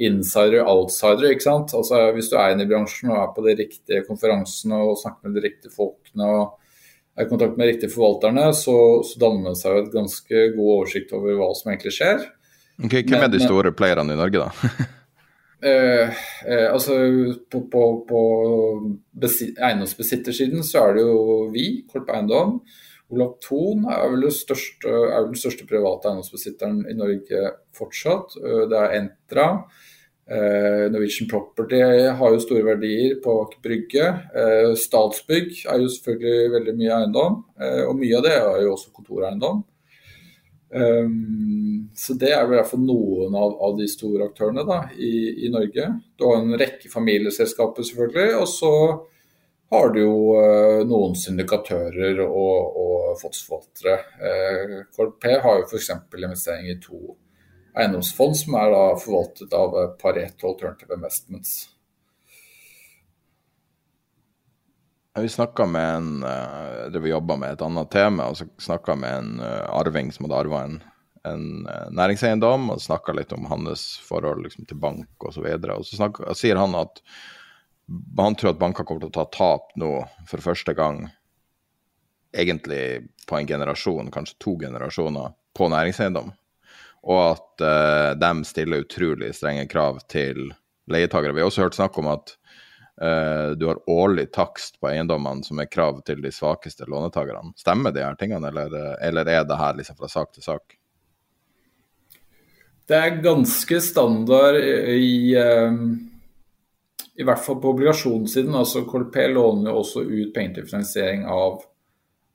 insider 0.00 0.64
outsider. 0.64 1.30
ikke 1.30 1.46
sant? 1.46 1.74
Altså 1.76 2.10
Hvis 2.16 2.30
du 2.30 2.38
er 2.38 2.54
inne 2.54 2.66
i 2.66 2.70
bransjen 2.70 3.12
og 3.12 3.20
er 3.20 3.32
på 3.36 3.44
de 3.46 3.56
riktige 3.58 4.04
konferansene 4.08 4.80
og 4.80 4.98
snakker 5.00 5.28
med 5.28 5.38
de 5.38 5.46
riktige 5.48 5.74
folkene 5.74 6.28
og 6.28 6.44
er 7.18 7.26
i 7.26 7.30
kontakt 7.30 7.58
med 7.58 7.66
de 7.66 7.74
riktige 7.74 7.92
forvalterne, 7.92 8.46
så, 8.56 8.76
så 9.06 9.20
danner 9.20 9.52
det 9.52 9.60
seg 9.60 9.76
jo 9.76 9.82
et 9.84 9.92
ganske 9.94 10.44
god 10.56 10.70
oversikt 10.76 11.12
over 11.16 11.36
hva 11.40 11.50
som 11.58 11.72
egentlig 11.72 11.94
skjer. 11.96 12.24
Okay, 12.80 13.04
hvem 13.04 13.26
er 13.26 13.32
de 13.32 13.42
store 13.42 13.74
playerne 13.76 14.14
i 14.14 14.18
Norge, 14.18 14.46
da? 14.46 14.86
eh, 15.70 16.20
eh, 16.46 16.68
altså 16.70 16.96
På, 17.52 17.66
på, 17.72 17.82
på 18.08 18.20
eiendomsbesittersiden 19.20 20.64
så 20.64 20.86
er 20.86 20.96
det 20.96 21.04
jo 21.04 21.18
vi, 21.52 21.66
Korp 21.90 22.08
Eiendom. 22.14 22.60
Olav 23.10 23.38
Thon 23.42 23.86
er 23.90 24.10
vel, 24.12 24.28
største, 24.34 24.88
er 24.88 25.24
vel 25.24 25.32
den 25.32 25.40
største 25.40 25.66
private 25.68 26.10
eiendomsbesitteren 26.10 26.84
i 26.90 26.96
Norge 26.98 27.54
fortsatt. 27.76 28.36
Eh, 28.38 28.66
det 28.70 28.78
er 28.78 28.94
Entra. 29.00 29.46
Eh, 30.30 30.84
Norwegian 30.92 31.30
Property 31.30 31.80
har 31.82 32.34
jo 32.34 32.42
store 32.42 32.62
verdier 32.68 33.16
på 33.24 33.34
Aker 33.42 33.64
Brygge. 33.64 34.06
Eh, 34.30 34.70
Statsbygg 34.78 35.64
er 35.64 35.82
jo 35.82 35.90
selvfølgelig 35.90 36.54
veldig 36.54 36.76
mye 36.78 37.00
eiendom, 37.00 37.42
og 37.88 37.98
mye 37.98 38.20
av 38.20 38.26
det 38.28 38.36
er 38.38 38.62
jo 38.64 38.76
også 38.76 38.94
kontoreiendom. 38.94 39.66
så 40.70 42.14
det 42.14 42.28
er 42.30 42.44
vel 42.46 42.52
i 42.54 42.58
hvert 42.60 42.68
fall 42.70 42.84
noen 42.86 43.34
av, 43.34 43.56
av 43.66 43.72
de 43.74 43.88
store 43.90 44.28
aktørene 44.28 44.62
da, 44.62 44.84
i, 44.94 45.46
i, 45.46 45.48
Norge. 45.50 45.88
Du 46.14 46.28
har 46.28 46.36
en 46.38 46.54
rekke 46.54 46.86
familieselskaper 46.92 47.82
selvfølgelig, 47.88 48.36
og 48.38 48.46
så 48.46 48.70
har 49.70 49.92
du 49.94 50.00
jo 50.00 50.14
noen 50.90 51.14
syndikatører 51.14 52.18
og, 52.24 52.78
og 52.84 53.18
fondsforvaltere. 53.20 53.98
KLP 54.96 55.26
har 55.44 55.60
jo 55.60 55.66
f.eks. 55.68 55.90
investering 56.18 56.72
i 56.72 56.78
to 56.82 57.14
eiendomsfond 57.78 58.36
som 58.36 58.56
er 58.58 58.72
da 58.72 58.86
forvaltet 58.98 59.52
av 59.54 59.76
eh, 59.78 59.92
Pareto 60.00 60.50
Alternative 60.50 60.94
Investments. 60.94 61.68
Vi 65.20 65.28
snakka 65.28 65.66
med 65.66 65.96
en 65.96 66.10
det 66.92 67.00
vi 67.02 67.10
jobba 67.10 67.34
med 67.36 67.52
et 67.52 67.62
annet 67.66 67.90
tema, 67.90 68.28
og 68.30 68.36
så 68.38 68.46
snakka 68.62 68.94
med 68.96 69.16
en 69.18 69.40
arving 69.42 70.12
som 70.14 70.24
hadde 70.24 70.38
arva 70.38 70.60
en, 70.64 70.76
en 71.26 71.42
næringseiendom, 71.98 72.68
og 72.72 72.80
snakka 72.80 73.12
litt 73.18 73.34
om 73.34 73.48
hans 73.50 73.82
forhold 74.06 74.46
liksom, 74.46 74.68
til 74.70 74.78
bank 74.80 75.26
osv. 75.26 75.42
Og, 75.44 75.66
så 75.66 75.74
og 75.74 75.88
så 75.88 75.98
snakker, 75.98 76.30
sier 76.38 76.62
han 76.62 76.78
at 76.78 77.02
han 78.18 78.36
tror 78.38 78.54
at 78.54 78.60
banker 78.60 78.86
kommer 78.86 79.02
til 79.02 79.10
å 79.10 79.18
ta 79.18 79.26
tap 79.34 79.72
nå 79.80 79.92
for 80.30 80.44
første 80.44 80.74
gang, 80.78 81.08
egentlig 82.30 83.08
på 83.26 83.38
en 83.38 83.48
generasjon, 83.48 84.12
kanskje 84.14 84.38
to 84.42 84.54
generasjoner, 84.60 85.34
på 85.56 85.66
næringseiendom 85.72 86.30
og 87.08 87.20
at 87.20 87.64
uh, 87.64 88.10
de 88.18 88.44
stiller 88.44 88.84
utrolig 88.84 89.32
strenge 89.36 89.64
krav 89.70 90.02
til 90.10 90.50
leietakere. 90.90 91.32
Vi 91.32 91.42
har 91.42 91.48
også 91.48 91.64
hørt 91.64 91.78
snakk 91.78 91.96
om 92.00 92.10
at 92.12 92.34
uh, 93.00 93.56
du 93.56 93.66
har 93.70 93.80
årlig 93.90 94.28
takst 94.34 94.80
på 94.80 94.90
eiendommene 94.92 95.46
som 95.46 95.62
er 95.62 95.70
krav 95.70 96.02
til 96.06 96.20
de 96.24 96.32
svakeste 96.34 96.88
lånetakerne. 96.90 97.54
Stemmer 97.60 97.94
de 97.96 98.04
her 98.04 98.18
tingene, 98.20 98.52
eller, 98.52 98.76
eller 99.00 99.32
er 99.32 99.48
det 99.48 99.60
her 99.60 99.80
liksom 99.80 99.96
fra 100.00 100.12
sak 100.12 100.34
til 100.36 100.44
sak? 100.44 100.76
Det 102.90 102.98
er 102.98 103.20
ganske 103.22 103.78
standard 103.86 104.58
i, 104.60 105.36
um, 105.38 106.09
i 107.20 107.24
hvert 107.24 107.42
fall 107.44 107.60
på 107.60 107.74
obligasjonssiden. 107.74 108.54
altså 108.54 108.86
KLP 108.88 109.16
låner 109.34 109.70
jo 109.70 109.82
også 109.82 110.02
ut 110.06 110.32
penger 110.34 110.54
til 110.56 110.68
finansiering 110.70 111.26
av, 111.28 111.60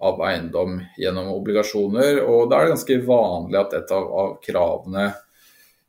av, 0.05 0.21
eiendom 0.29 0.77
gjennom 1.01 1.31
obligasjoner. 1.33 2.21
og 2.21 2.51
Da 2.51 2.59
er 2.59 2.67
det 2.67 2.75
ganske 2.75 2.99
vanlig 3.07 3.61
at 3.61 3.73
et 3.79 3.95
av, 3.95 4.11
av 4.21 4.35
kravene 4.45 5.07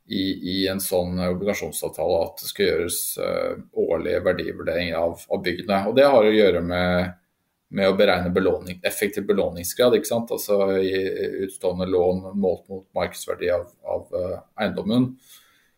i, 0.06 0.22
i, 0.22 0.56
en 0.70 0.80
sånn 0.80 1.18
obligasjonsavtale 1.26 2.18
at 2.24 2.40
det 2.40 2.48
skal 2.48 2.68
gjøres 2.70 2.98
uh, 3.20 3.54
årlige 3.84 4.24
verdivurderinger 4.24 4.96
av, 4.96 5.22
av 5.28 5.44
byggene. 5.44 5.82
og 5.90 5.96
Det 5.98 6.08
har 6.08 6.24
å 6.24 6.36
gjøre 6.36 6.62
med, 6.64 7.16
med 7.76 7.90
å 7.90 7.96
beregne 7.98 8.32
belåning, 8.32 8.78
effektiv 8.86 9.26
belåningsgrad. 9.28 9.98
ikke 9.98 10.08
sant? 10.08 10.32
Altså 10.32 10.78
i 10.78 10.94
utstående 11.44 11.90
lån 11.90 12.30
målt 12.38 12.64
mot 12.72 12.86
markedsverdi 12.96 13.50
av, 13.58 13.66
av 13.84 14.14
uh, 14.14 14.38
eiendommen. 14.62 15.10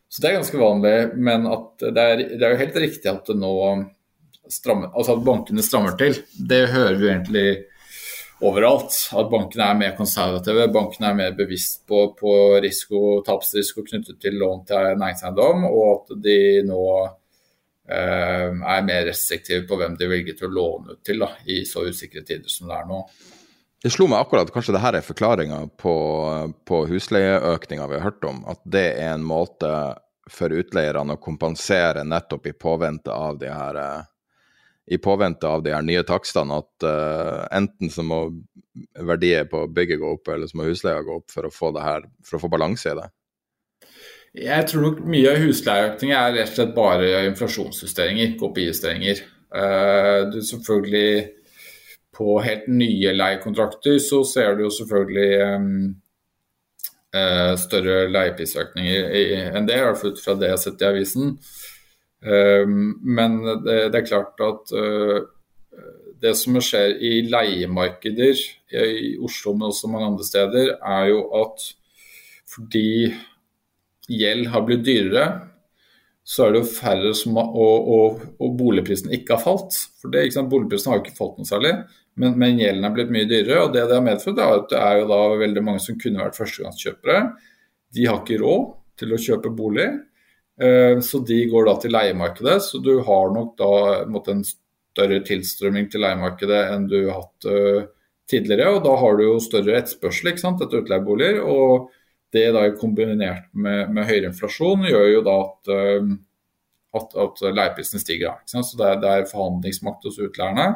Så 0.09 0.21
det 0.21 0.29
er 0.29 0.39
ganske 0.39 0.59
vanlig. 0.59 0.93
Men 1.15 1.45
det 1.45 1.89
er, 1.93 2.23
det 2.33 2.41
er, 2.41 2.53
jo 2.53 2.61
helt 2.63 2.79
riktig 2.81 3.11
at 3.11 3.29
det 3.29 3.37
nå 3.37 3.55
strammer, 4.49 4.89
altså 4.97 5.15
at 5.15 5.25
bankene 5.25 5.65
strammer 5.65 5.97
til. 5.99 6.17
Det 6.33 6.63
hører 6.73 6.97
vi 6.97 7.11
egentlig 7.11 7.49
overalt. 8.41 8.95
At 9.13 9.29
bankene 9.31 9.67
er 9.69 9.79
mer 9.83 9.95
konservative. 9.97 10.67
Bankene 10.73 11.11
er 11.11 11.19
mer 11.21 11.37
bevisst 11.37 11.83
på, 11.89 12.07
på 12.19 12.35
risiko, 12.63 13.21
tapsrisiko 13.25 13.85
knyttet 13.85 14.19
til 14.21 14.39
lån 14.41 14.65
til 14.69 14.93
næringseiendom, 14.99 15.67
og 15.69 15.89
at 15.93 16.15
de 16.25 16.39
nå 16.67 16.83
eh, 17.05 18.47
er 18.49 18.87
mer 18.87 19.05
restriktive 19.11 19.67
på 19.69 19.77
hvem 19.79 19.99
de 19.99 20.09
velger 20.09 20.39
til 20.39 20.49
å 20.49 20.55
låne 20.55 20.95
ut 20.95 21.03
til 21.05 21.21
da, 21.21 21.33
i 21.45 21.61
så 21.69 21.85
usikre 21.85 22.25
tider 22.25 22.49
som 22.49 22.71
det 22.71 22.79
er 22.79 22.89
nå. 22.89 23.03
Det 23.79 23.93
slo 23.93 24.09
meg 24.11 24.19
akkurat 24.19 24.49
at 24.49 24.53
kanskje 24.53 24.75
det 24.75 24.83
her 24.83 24.97
er 24.97 25.05
forklaringa 25.05 25.59
på, 25.79 25.95
på 26.67 26.81
husleieøkninga 26.89 27.87
vi 27.87 27.95
har 27.95 28.09
hørt 28.09 28.25
om. 28.27 28.41
At 28.51 28.59
det 28.67 28.87
er 28.99 29.13
en 29.13 29.23
måte 29.23 29.69
for 30.29 30.51
utleierne 30.53 31.15
å 31.15 31.21
kompensere 31.21 32.03
nettopp 32.03 32.49
i 32.49 32.53
påvente 32.53 33.13
av 33.13 33.39
de 33.39 33.51
her 33.53 33.79
påvente 34.97 35.47
av 35.47 35.63
de 35.63 35.71
her 35.73 35.85
nye 35.85 36.03
takstene. 36.03 36.59
At 36.59 36.85
uh, 36.87 37.45
enten 37.55 37.91
så 37.93 38.03
må 38.03 38.25
verdier 38.99 39.47
på 39.49 39.63
bygget 39.71 40.01
gå 40.01 40.11
opp, 40.17 40.27
eller 40.33 40.49
så 40.49 40.59
må 40.59 40.67
husleia 40.67 41.05
gå 41.05 41.19
opp 41.21 41.31
for 41.31 41.47
å 41.47 41.53
få 41.53 41.71
her, 41.79 42.07
for 42.25 42.39
å 42.39 42.43
få 42.43 42.51
balanse 42.51 42.91
i 42.91 42.99
det. 42.99 43.07
Jeg 44.39 44.67
tror 44.69 44.85
nok 44.85 45.01
mye 45.09 45.31
av 45.31 45.41
husleieøkningen 45.41 46.17
er 46.19 46.35
rett 46.37 46.51
og 46.51 46.57
slett 46.59 46.75
bare 46.75 47.25
inflasjonsjusteringer, 47.31 48.35
KPI-justeringer. 48.41 49.23
Uh, 49.49 50.29
du 50.33 50.41
selvfølgelig 50.45 51.38
på 52.19 52.35
helt 52.43 52.67
nye 52.67 53.15
leiekontrakter 53.15 53.95
så 54.03 54.21
ser 54.27 54.57
du 54.57 54.65
jo 54.65 54.73
selvfølgelig 54.75 55.29
um, 55.55 55.73
uh, 57.15 57.55
større 57.59 58.09
leieprisøkninger 58.11 59.55
enn 59.55 59.69
det, 59.69 59.79
i 59.79 59.85
hvert 59.87 60.01
fall 60.01 60.13
ut 60.15 60.23
fra 60.23 60.35
det 60.35 60.49
jeg 60.49 60.57
har 60.57 60.63
sett 60.65 60.83
i 60.83 60.89
avisen. 60.89 61.35
Um, 62.19 62.79
men 63.07 63.39
det, 63.63 63.95
er 63.95 64.07
klart 64.09 64.43
at 64.43 64.75
uh, 64.75 65.21
det 66.19 66.35
som 66.35 66.59
skjer 66.59 66.97
i 66.99 67.13
leiemarkeder 67.31 68.43
i 68.83 69.13
Oslo, 69.23 69.55
men 69.55 69.69
også 69.69 69.87
mange 69.91 70.11
andre 70.11 70.27
steder, 70.27 70.73
er 70.83 71.11
jo 71.13 71.23
at 71.39 71.69
fordi 72.49 73.13
gjeld 74.09 74.49
har 74.51 74.65
blitt 74.65 74.83
dyrere, 74.87 75.27
så 76.29 76.45
er 76.45 76.53
det 76.53 76.61
jo 76.61 76.73
færre 76.75 77.13
som 77.17 77.37
har, 77.39 77.47
og, 77.57 77.87
og, 77.93 78.25
og 78.41 78.57
boligprisen 78.57 79.13
ikke 79.15 79.37
har 79.37 79.41
falt. 79.41 79.77
For 80.01 80.13
det, 80.13 80.27
Boligprisen 80.49 80.91
har 80.91 80.99
jo 80.99 81.05
ikke 81.05 81.17
falt 81.17 81.39
noe 81.39 81.49
særlig. 81.49 81.71
Men, 82.19 82.35
men, 82.35 82.59
gjelden 82.59 82.85
er 82.87 82.93
blitt 82.95 83.11
mye 83.15 83.27
dyrere, 83.29 83.63
og 83.63 83.73
det 83.73 83.85
det 83.87 83.95
har 83.95 84.03
medført, 84.03 84.39
er 84.43 84.57
at 84.57 84.69
det 84.71 84.79
er 84.83 85.01
jo 85.01 85.09
da 85.11 85.19
veldig 85.39 85.63
mange 85.63 85.83
som 85.83 85.97
kunne 85.99 86.19
vært 86.19 86.37
førstegangskjøpere. 86.39 87.19
De 87.95 88.07
har 88.09 88.19
ikke 88.19 88.41
råd 88.41 88.65
til 88.99 89.15
å 89.15 89.21
kjøpe 89.23 89.51
bolig, 89.55 89.87
eh, 90.59 90.99
så 91.05 91.21
de 91.25 91.39
går 91.51 91.69
da 91.69 91.77
til 91.79 91.95
leiemarkedet. 91.95 92.57
Så 92.65 92.81
du 92.83 92.97
har 93.07 93.31
nok 93.35 93.55
da 93.59 93.71
en 94.33 94.43
større 94.99 95.21
tilstrømming 95.25 95.87
til 95.91 96.03
leiemarkedet 96.03 96.59
enn 96.73 96.87
du 96.89 96.99
har 97.07 97.21
hatt 97.21 97.47
uh, 97.47 97.87
tidligere. 98.29 98.73
Og 98.75 98.83
da 98.83 98.95
har 98.99 99.17
du 99.17 99.25
jo 99.25 99.35
større 99.43 99.77
etterspørsel 99.79 100.33
etter 100.33 100.81
utleieboliger. 100.81 101.39
Og 101.45 101.89
det 102.35 102.49
da 102.53 102.65
kombinert 102.77 103.47
med, 103.53 103.93
med 103.93 104.09
høyere 104.09 104.33
inflasjon 104.33 104.83
gjør 104.89 105.07
jo 105.13 105.21
da 105.25 105.37
at, 105.45 105.71
uh, 105.71 106.09
at, 106.99 107.15
at 107.25 107.45
leieprisene 107.61 108.01
stiger. 108.03 108.41
Så 108.49 108.65
det 108.75 108.89
er, 108.89 108.99
det 109.03 109.13
er 109.13 109.29
forhandlingsmakt 109.31 110.09
hos 110.09 110.19
utleierne. 110.19 110.73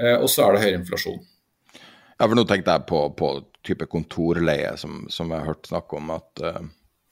Eh, 0.00 0.16
og 0.16 0.30
så 0.32 0.46
er 0.46 0.56
det 0.56 0.64
høyere 0.64 0.80
inflasjon. 0.80 1.20
Ja, 2.20 2.26
for 2.26 2.36
nå 2.36 2.44
tenkte 2.48 2.76
jeg 2.76 2.88
på, 2.88 3.00
på 3.16 3.30
type 3.66 3.86
kontorleie, 3.92 4.74
som, 4.80 5.04
som 5.12 5.32
jeg 5.32 5.40
har 5.40 5.52
hørt 5.54 5.68
snakk 5.68 5.92
om 5.96 6.12
at 6.12 6.42
uh, 6.44 6.60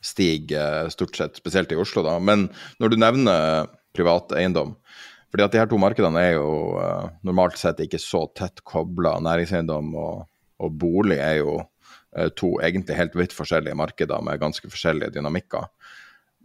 stiger 0.05 0.89
stort 0.93 1.17
sett, 1.17 1.39
spesielt 1.41 1.73
i 1.73 1.79
Oslo. 1.81 2.05
da. 2.05 2.19
Men 2.21 2.49
når 2.81 2.93
du 2.93 2.99
nevner 3.01 3.71
privat 3.97 4.33
eiendom, 4.37 4.75
fordi 5.29 5.45
at 5.45 5.55
de 5.55 5.61
her 5.61 5.69
to 5.69 5.81
markedene 5.81 6.21
er 6.21 6.37
jo 6.39 6.51
uh, 6.81 7.09
normalt 7.27 7.57
sett 7.61 7.81
ikke 7.85 8.01
så 8.01 8.27
tett 8.37 8.63
kobla. 8.69 9.17
Næringseiendom 9.25 9.91
og, 9.97 10.29
og, 10.61 10.77
bolig 10.81 11.19
er 11.21 11.41
jo 11.43 11.57
uh, 11.61 12.29
to 12.37 12.55
egentlig 12.65 12.97
helt 12.97 13.17
vidt 13.17 13.37
forskjellige 13.37 13.77
markeder 13.77 14.25
med 14.25 14.41
ganske 14.41 14.73
forskjellige 14.73 15.17
dynamikker. 15.17 15.69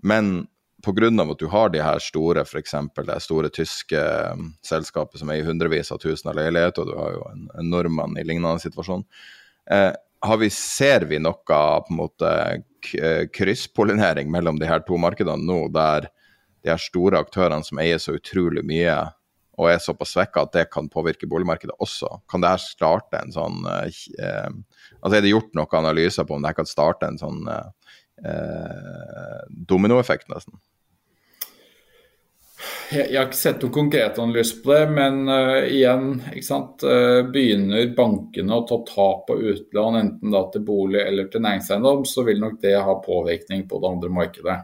Men 0.04 0.50
pga. 0.84 1.10
at 1.32 1.40
du 1.40 1.48
har 1.48 1.70
de 1.70 1.82
her 1.82 2.00
store, 2.00 2.42
f.eks. 2.42 2.76
det 2.96 3.20
store 3.24 3.50
tyske 3.50 4.02
um, 4.34 4.54
selskapet 4.66 5.20
som 5.20 5.30
er 5.30 5.42
i 5.42 5.46
hundrevis 5.48 5.92
av 5.92 6.02
tusen 6.04 6.30
av 6.30 6.38
leiligheter, 6.38 6.84
og 6.84 6.92
du 6.92 7.00
har 7.00 7.14
jo 7.16 7.24
en, 7.32 7.48
en 7.60 7.70
nordmann 7.70 8.18
i 8.18 8.26
lignende 8.28 8.60
situasjon. 8.60 9.06
Eh, 9.72 9.92
vi, 10.40 10.50
ser 10.50 11.08
vi 11.10 11.20
noe 11.20 11.40
på 11.44 11.90
en 11.90 12.00
måte 12.00 12.30
eh, 13.00 13.26
krysspollinering 13.32 14.32
mellom 14.32 14.60
de 14.60 14.70
her 14.70 14.84
to 14.88 15.00
markedene 15.00 15.44
nå, 15.44 15.68
der 15.74 16.10
de 16.64 16.72
her 16.72 16.80
store 16.80 17.20
aktørene 17.20 17.64
som 17.66 17.80
eier 17.84 18.00
så 18.00 18.16
utrolig 18.16 18.64
mye 18.68 18.96
og 19.60 19.70
er 19.70 19.82
såpass 19.82 20.16
svekka 20.16 20.48
at 20.48 20.54
det 20.56 20.66
kan 20.74 20.88
påvirke 20.90 21.28
boligmarkedet 21.30 21.76
også? 21.84 22.10
Kan 22.32 22.42
det 22.42 22.54
her 22.56 22.62
starte 22.62 23.20
en 23.22 23.34
sånn 23.36 23.66
eh, 23.70 24.04
eh 24.20 24.50
Altså 25.04 25.18
Er 25.18 25.22
det 25.22 25.34
gjort 25.34 25.52
noen 25.52 25.78
analyser 25.82 26.24
på 26.24 26.38
om 26.38 26.44
det 26.44 26.54
her 26.54 26.62
kan 26.62 26.70
starte 26.70 27.10
en 27.10 27.20
sånn 27.20 27.42
eh, 27.52 27.98
eh 28.24 29.42
dominoeffekt, 29.68 30.30
nesten? 30.32 30.56
Jeg, 32.94 33.16
har 33.18 33.28
ikke 33.28 33.40
sett 33.40 33.64
noen 33.64 33.74
konkret 33.74 34.20
analyse 34.22 34.60
på 34.62 34.70
det, 34.74 34.84
men 34.94 35.24
uh, 35.30 35.64
igjen, 35.66 36.20
uh, 36.22 37.22
begynner 37.34 37.90
bankene 37.98 38.60
å 38.60 38.66
ta 38.70 38.78
tap 38.88 39.26
på 39.30 39.38
utlån, 39.40 39.98
enten 40.00 40.36
til 40.54 40.66
bolig 40.68 41.02
eller 41.02 41.30
til 41.32 41.44
næringseiendom, 41.44 42.06
så 42.06 42.26
vil 42.28 42.42
nok 42.44 42.60
det 42.62 42.76
ha 42.78 42.96
påvirkning 43.02 43.66
på 43.70 43.82
det 43.82 43.90
andre 43.90 44.12
markedet. 44.14 44.58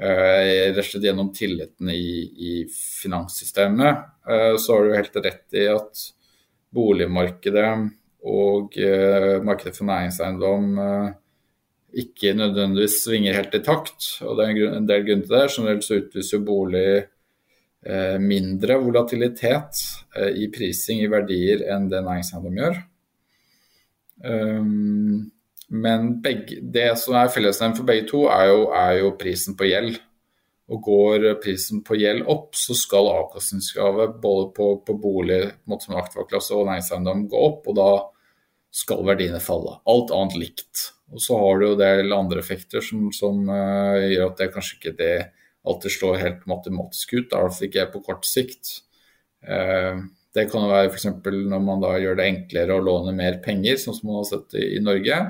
Uh, 0.00 0.70
rett 0.70 0.78
og 0.80 0.88
slett 0.92 1.08
gjennom 1.10 1.32
tilliten 1.36 1.90
i, 1.92 2.06
i 2.50 2.54
finanssystemet. 3.02 4.06
så 4.60 4.76
har 4.76 4.84
du 4.84 4.94
helt 4.94 5.16
rett 5.24 5.58
i 5.58 5.66
at 5.72 6.04
boligmarkedet 6.70 7.70
og 8.30 8.76
markedet 9.42 9.74
for 9.74 9.88
næringseiendom 9.88 10.78
ikke 11.98 12.34
nødvendigvis 12.38 13.00
svinger 13.04 13.36
helt 13.36 13.54
i 13.56 13.62
takt. 13.64 14.06
og 14.22 14.36
Det 14.38 14.46
er 14.46 14.76
en 14.76 14.86
del 14.88 15.06
grunner 15.06 15.26
til 15.26 15.34
det. 15.34 15.54
Generelt 15.56 15.86
så 15.86 15.98
utviser 16.00 16.36
jo 16.36 16.44
bolig 16.46 16.86
eh, 17.86 18.18
mindre 18.22 18.78
volatilitet 18.82 19.82
eh, 20.16 20.30
i 20.44 20.50
prising 20.54 21.02
i 21.04 21.10
verdier 21.10 21.66
enn 21.72 21.88
det 21.90 22.04
næringseiendom 22.06 22.60
gjør. 22.62 22.80
Um, 24.20 25.30
men 25.70 26.20
begge, 26.20 26.58
det 26.60 26.92
som 27.00 27.16
er 27.16 27.32
fellesnevnt 27.32 27.78
for 27.78 27.88
begge 27.88 28.08
to, 28.10 28.24
er 28.28 28.48
jo, 28.50 28.62
er 28.74 28.94
jo, 29.00 29.12
prisen 29.18 29.56
på 29.56 29.68
gjeld. 29.70 30.00
Og 30.70 30.82
Går 30.86 31.26
prisen 31.42 31.80
på 31.86 31.96
gjeld 31.98 32.26
opp, 32.30 32.54
så 32.58 32.76
skal 32.78 33.08
avkastningskravet 33.10 34.20
både 34.22 34.50
på, 34.54 34.68
på 34.86 34.96
bolig 35.02 35.40
som 35.82 35.98
aktivaklasse 35.98 36.54
og 36.54 36.68
næringseiendom 36.68 37.24
gå 37.30 37.42
opp, 37.48 37.66
og 37.70 37.78
da 37.78 37.90
skal 38.70 39.02
verdiene 39.06 39.42
falle. 39.42 39.80
Alt 39.90 40.12
annet 40.14 40.38
likt. 40.38 40.84
Og 41.10 41.22
så 41.22 41.36
har 41.38 41.58
du 41.58 41.66
jo 41.66 41.80
del 41.80 42.14
andre 42.14 42.42
effekter 42.42 42.84
som, 42.84 43.08
som 43.14 43.42
uh, 43.50 43.98
gjør 43.98 44.30
at 44.30 44.40
det 44.42 44.52
kanskje 44.54 44.78
ikke 44.78 44.96
det 44.98 45.14
alltid 45.66 45.94
slår 45.96 46.22
helt 46.22 46.46
matematisk 46.50 47.14
ut. 47.16 47.26
I 47.26 47.42
hvert 47.42 47.56
fall 47.56 47.68
ikke 47.68 47.90
på 47.94 48.02
kort 48.06 48.26
sikt. 48.28 48.72
Uh, 49.42 50.06
det 50.36 50.46
kan 50.50 50.64
jo 50.64 50.70
være 50.70 50.92
f.eks. 50.92 51.08
når 51.26 51.62
man 51.66 51.82
da 51.82 51.96
gjør 51.98 52.20
det 52.20 52.28
enklere 52.30 52.76
å 52.76 52.84
låne 52.86 53.14
mer 53.16 53.40
penger, 53.42 53.80
sånn 53.80 53.96
som 53.96 54.12
man 54.12 54.20
har 54.20 54.28
sett 54.30 54.58
i, 54.60 54.66
i 54.78 54.82
Norge. 54.84 55.20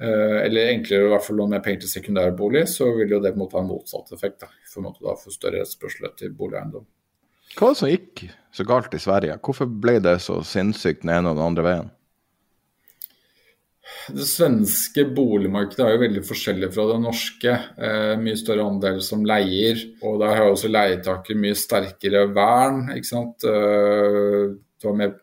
Uh, 0.00 0.40
eller 0.42 0.72
enklere 0.72 1.04
å 1.04 1.10
i 1.10 1.14
hvert 1.14 1.26
fall 1.28 1.40
låne 1.42 1.56
mer 1.56 1.64
penger 1.64 1.84
til 1.84 1.92
sekundærbolig, 1.98 2.64
så 2.72 2.88
vil 2.96 3.16
jo 3.16 3.20
det 3.24 3.34
på 3.36 3.44
en 3.44 3.52
ha 3.52 3.64
en 3.64 3.72
motsatt 3.74 4.12
effekt. 4.16 4.40
Da, 4.44 4.52
for 4.72 4.88
da 4.96 5.16
få 5.20 5.34
større 5.34 5.60
etterspørsel 5.64 6.08
til 6.16 6.32
boligeiendom. 6.36 6.88
Hva 7.56 7.68
var 7.68 7.76
det 7.76 7.80
som 7.80 7.92
gikk 7.92 8.24
så 8.56 8.64
galt 8.68 8.96
i 8.96 9.00
Sverige? 9.00 9.36
Hvorfor 9.44 9.68
ble 9.68 9.98
det 10.04 10.18
så 10.24 10.40
sinnssykt 10.44 11.04
den 11.04 11.14
ene 11.14 11.30
og 11.30 11.38
den 11.38 11.46
andre 11.46 11.64
veien? 11.64 11.92
Det 14.16 14.26
svenske 14.26 15.04
boligmarkedet 15.14 15.82
er 15.84 15.94
jo 15.94 16.02
veldig 16.02 16.22
forskjellig 16.26 16.68
fra 16.74 16.84
det 16.90 16.98
norske. 17.02 17.54
Eh, 17.78 18.12
mye 18.18 18.38
større 18.38 18.66
andel 18.66 19.00
som 19.04 19.24
leier, 19.26 19.80
og 20.02 20.20
der 20.22 20.34
har 20.38 20.50
også 20.50 20.70
leietaker 20.70 21.38
mye 21.38 21.56
sterkere 21.58 22.26
vern. 22.34 22.86
ikke 22.96 23.10
sant? 23.10 23.46
Eh, 23.46 24.54
det 24.76 24.88
var 24.88 24.98
med, 24.98 25.16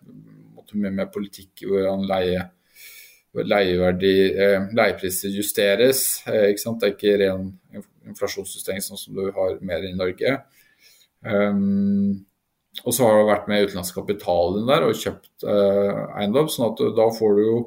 måtte 0.56 0.80
mye 0.80 0.94
mer 0.96 1.12
politikk 1.14 1.66
hvordan 1.68 2.08
leie, 2.10 2.48
leieverdi, 3.34 4.16
eh, 4.32 4.68
leiepriser 4.80 5.36
justeres. 5.36 6.24
Eh, 6.28 6.50
ikke 6.52 6.64
sant? 6.64 6.80
Det 6.80 6.90
er 6.90 6.98
ikke 6.98 7.20
ren 7.24 7.52
inflasjonsjustering 8.08 8.84
sånn 8.84 9.00
som 9.00 9.16
du 9.16 9.32
har 9.32 9.60
mer 9.62 9.84
i 9.88 9.96
Norge. 9.96 10.38
Um, 11.24 12.26
og 12.84 12.92
så 12.92 13.06
har 13.06 13.16
du 13.16 13.30
vært 13.30 13.48
med 13.48 13.68
utenlandsk 13.68 13.96
kapital 13.96 14.58
der 14.68 14.84
og 14.90 14.98
kjøpt 14.98 15.46
uh, 15.48 16.10
eiendom, 16.20 16.50
sånn 16.52 16.74
at 16.74 16.82
da 16.98 17.06
får 17.16 17.38
du 17.38 17.44
jo 17.46 17.58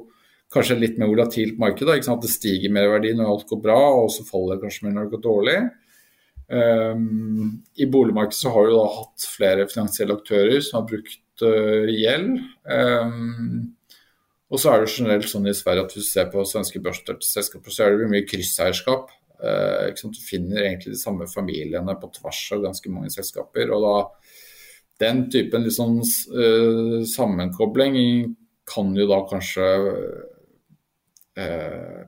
kanskje 0.53 0.79
litt 0.79 0.99
mer 0.99 1.11
volatilt 1.11 1.59
marked. 1.59 1.87
Da, 1.87 1.97
det 1.97 2.31
stiger 2.31 2.73
mer 2.73 2.89
verdi 2.93 3.13
når 3.15 3.33
alt 3.33 3.49
går 3.49 3.61
bra, 3.63 3.79
og 4.03 4.09
så 4.13 4.25
faller 4.27 4.55
det 4.55 4.67
kanskje 4.67 4.87
mer 4.87 4.95
når 4.95 5.07
det 5.07 5.15
går 5.15 5.23
dårlig. 5.25 5.59
Um, 6.47 7.63
I 7.75 7.89
boligmarkedet 7.91 8.39
så 8.39 8.53
har 8.53 8.67
du 8.67 8.77
da 8.77 8.85
hatt 8.93 9.25
flere 9.35 9.67
finansielle 9.67 10.15
aktører 10.15 10.61
som 10.63 10.79
har 10.79 10.87
brukt 10.93 11.43
uh, 11.43 11.89
gjeld. 11.91 12.37
Um, 12.63 13.73
og 14.47 14.61
så 14.63 14.71
er 14.71 14.83
det 14.83 14.93
generelt 14.93 15.27
sånn 15.27 15.49
i 15.51 15.55
Sverige 15.57 15.83
at 15.83 15.93
hvis 15.95 16.07
du 16.07 16.13
ser 16.13 16.29
på 16.31 16.45
svenske 16.47 16.79
børsselskaper, 16.83 17.73
så 17.73 17.83
er 17.83 17.97
det 17.97 18.11
mye 18.13 18.27
krysseierskap. 18.27 19.11
Uh, 19.43 19.91
du 19.91 20.21
finner 20.23 20.63
egentlig 20.63 20.95
de 20.95 21.01
samme 21.01 21.27
familiene 21.29 21.97
på 21.99 22.09
tvers 22.15 22.45
av 22.55 22.63
ganske 22.69 22.93
mange 22.93 23.11
selskaper. 23.13 23.73
og 23.75 23.83
da 23.83 23.97
den 25.03 25.27
typen 25.29 25.67
liksom, 25.67 25.99
uh, 26.31 27.03
sammenkobling 27.05 27.99
kan 28.67 28.95
jo 28.97 29.05
da 29.11 29.19
kanskje 29.27 29.67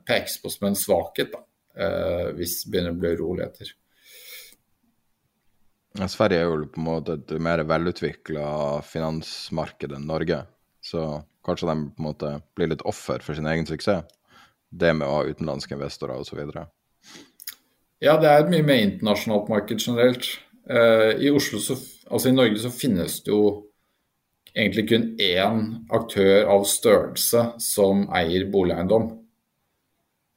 pekes 0.06 0.40
på 0.42 0.50
som 0.50 0.68
en 0.70 0.78
svakhet, 0.78 1.32
da, 1.34 1.44
uh, 1.78 2.30
hvis 2.36 2.62
det 2.64 2.72
begynner 2.72 2.96
å 2.96 3.00
bli 3.00 3.14
uroligheter. 3.18 3.74
Sverige 6.10 6.38
er 6.38 6.46
jo 6.46 6.68
på 6.70 6.78
en 6.78 6.86
måte 6.86 7.16
et 7.18 7.32
mer 7.42 7.64
velutvikla 7.66 8.46
finansmarked 8.86 9.96
enn 9.96 10.06
Norge. 10.06 10.44
Så 10.80 11.02
kanskje 11.46 11.66
de 11.66 11.88
på 11.90 12.02
en 12.02 12.06
måte 12.06 12.34
blir 12.56 12.70
litt 12.70 12.84
offer 12.86 13.22
for 13.24 13.34
sin 13.36 13.48
egen 13.50 13.66
suksess. 13.66 14.06
Det 14.70 14.92
med 14.94 15.08
å 15.08 15.16
ha 15.18 15.24
utenlandske 15.26 15.74
investorer 15.74 16.20
osv. 16.22 16.38
Ja, 18.00 18.14
det 18.22 18.28
er 18.30 18.44
et 18.44 18.52
mye 18.52 18.66
mer 18.66 18.84
internasjonalt 18.84 19.50
marked 19.50 19.82
generelt. 19.82 20.28
Uh, 20.70 21.18
I 21.18 21.32
Oslo, 21.34 21.58
så, 21.58 21.74
altså 22.06 22.30
i 22.30 22.36
Norge 22.36 22.62
så 22.62 22.70
finnes 22.70 23.18
det 23.26 23.34
jo 23.34 23.42
egentlig 24.54 24.86
kun 24.90 25.08
én 25.22 25.64
aktør 25.94 26.46
av 26.54 26.68
størrelse 26.70 27.44
som 27.62 28.06
eier 28.14 28.46
boligeiendom. 28.50 29.10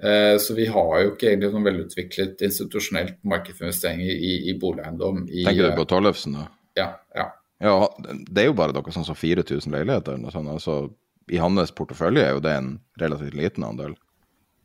Eh, 0.03 0.37
så 0.37 0.53
vi 0.53 0.65
har 0.67 0.95
jo 0.99 1.13
ikke 1.13 1.29
egentlig 1.29 1.49
noen 1.53 1.67
velutviklet 1.69 2.41
institusjonelt 2.43 3.21
marked 3.23 3.55
for 3.55 3.69
investeringer 3.69 4.11
i, 4.11 4.33
i 4.51 4.55
boligeiendom. 4.59 5.23
I, 5.29 5.45
Tenker 5.47 5.69
du 5.69 5.77
på 5.77 5.87
Tollefsen, 5.87 6.35
da? 6.35 6.49
Ja, 6.75 6.87
ja. 7.15 7.29
ja. 7.63 7.77
Det 8.27 8.43
er 8.43 8.49
jo 8.49 8.57
bare 8.57 8.75
noe 8.75 8.95
sånn 8.95 9.07
som 9.07 9.15
4000 9.15 9.71
leiligheter. 9.71 10.17
Eller 10.19 10.35
sånt. 10.35 10.51
Altså, 10.51 10.77
I 11.31 11.39
hans 11.39 11.71
portefølje 11.77 12.25
er 12.25 12.35
jo 12.35 12.43
det 12.43 12.57
en 12.59 12.73
relativt 12.99 13.37
liten 13.39 13.63
andel. 13.69 13.95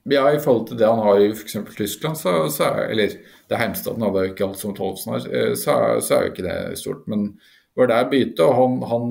Ja, 0.08 0.24
i 0.32 0.40
forhold 0.42 0.70
til 0.70 0.80
det 0.80 0.88
han 0.88 1.04
har 1.04 1.20
i 1.20 1.30
f.eks. 1.30 1.58
Tyskland, 1.76 2.18
så, 2.18 2.34
så 2.50 2.70
er, 2.72 2.90
eller 2.94 3.14
det 3.50 3.58
Heimstaden 3.60 4.02
hadde 4.02 4.24
jo 4.24 4.32
ikke 4.32 4.46
alt 4.48 4.58
som 4.58 4.74
Tollefsen 4.74 5.14
har, 5.14 5.26
eh, 5.30 5.54
så, 5.54 5.78
så, 6.02 6.16
er 6.16 6.26
jo 6.26 6.34
ikke 6.34 6.46
det 6.48 6.60
stort. 6.80 7.06
Men 7.06 7.28
det 7.36 7.84
var 7.84 7.92
der 7.92 8.10
begynte, 8.10 8.46
og 8.46 8.58
han, 8.58 8.78
han 8.90 9.10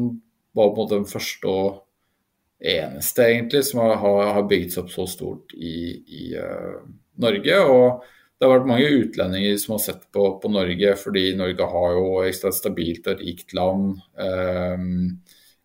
var 0.57 0.73
på 0.73 0.73
en 0.73 0.82
måte 0.82 0.97
den 0.97 1.07
første 1.07 1.53
og 1.53 1.84
eneste, 2.59 3.23
egentlig, 3.23 3.63
som 3.65 3.83
har, 3.85 3.97
har 4.33 4.45
bygget 4.49 4.73
seg 4.73 4.85
opp 4.85 4.93
så 4.93 5.07
stort 5.09 5.53
i, 5.53 5.79
i 6.21 6.29
uh, 6.37 6.79
Norge. 7.21 7.59
og 7.63 8.05
det 8.37 8.45
har 8.45 8.53
vært 8.53 8.69
mange 8.69 8.89
utlendinger 8.99 9.55
som 9.57 9.73
har 9.73 9.81
sett 9.81 10.03
på, 10.13 10.27
på 10.41 10.49
Norge, 10.53 10.93
fordi 11.01 11.31
Norge 11.37 11.69
har 11.71 11.95
jo 11.97 12.05
ekstra 12.21 12.51
stabilt 12.53 13.09
og 13.09 13.23
rikt 13.23 13.55
land. 13.57 13.95
Um, 14.13 15.17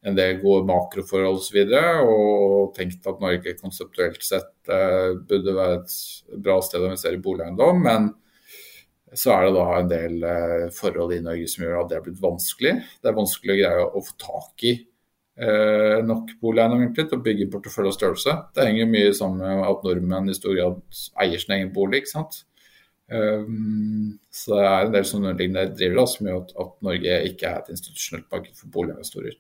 en 0.03 0.17
del 0.17 0.41
gode 0.41 0.65
makroforhold 0.67 1.43
osv. 1.43 1.59
Og, 1.61 1.75
så 1.75 2.09
og 2.09 2.73
tenkt 2.79 3.07
at 3.07 3.21
Norge 3.23 3.55
konseptuelt 3.61 4.25
sett 4.25 4.73
uh, 4.73 5.13
burde 5.29 5.57
være 5.59 5.83
et 5.83 6.41
bra 6.43 6.57
sted 6.65 6.81
å 6.81 6.89
investere 6.89 7.21
i 7.21 7.23
boligeiendom. 7.23 7.85
Men 7.85 8.09
så 9.13 9.35
er 9.35 9.45
det 9.47 9.53
da 9.59 9.67
en 9.77 9.93
del 9.93 10.17
uh, 10.25 10.67
forhold 10.73 11.13
i 11.13 11.21
Norge 11.29 11.53
som 11.53 11.67
gjør 11.67 11.83
at 11.83 11.93
det 11.93 12.01
har 12.01 12.07
blitt 12.09 12.25
vanskelig. 12.25 12.75
Det 13.05 13.13
er 13.13 13.21
vanskelig 13.21 13.53
å 13.53 13.61
greie 13.61 13.85
å 13.85 14.05
få 14.09 14.17
tak 14.25 14.67
i 14.71 14.75
eh, 15.41 15.99
nok 16.07 16.35
boligeiendom 16.43 16.95
til 16.97 17.17
å 17.17 17.23
bygge 17.25 17.51
portefølje 17.53 17.93
og 17.93 17.99
størrelse. 17.99 18.39
Det 18.55 18.67
henger 18.69 18.91
mye 18.91 19.13
sammen 19.17 19.43
med 19.43 19.67
at 19.69 19.87
nordmenn 19.87 20.33
i 20.33 20.39
stor 20.39 20.57
grad 20.57 20.81
eier 21.25 21.43
sin 21.43 21.57
egen 21.59 21.73
bolig. 21.75 22.03
ikke 22.03 22.15
sant? 22.15 22.43
Um, 23.13 24.19
så 24.33 24.57
det 24.57 24.67
er 24.67 24.87
en 24.87 24.93
del 24.95 25.05
sånne 25.05 25.33
underliggende 25.35 25.77
driver 25.77 26.07
som 26.09 26.29
gjør 26.29 26.45
at, 26.45 26.53
at, 26.63 26.77
Norge 26.87 27.17
ikke 27.29 27.49
er 27.49 27.59
et 27.59 27.73
institusjonelt 27.75 28.29
marked 28.33 28.55
for 28.57 28.73
boliginvestorer. 28.73 29.35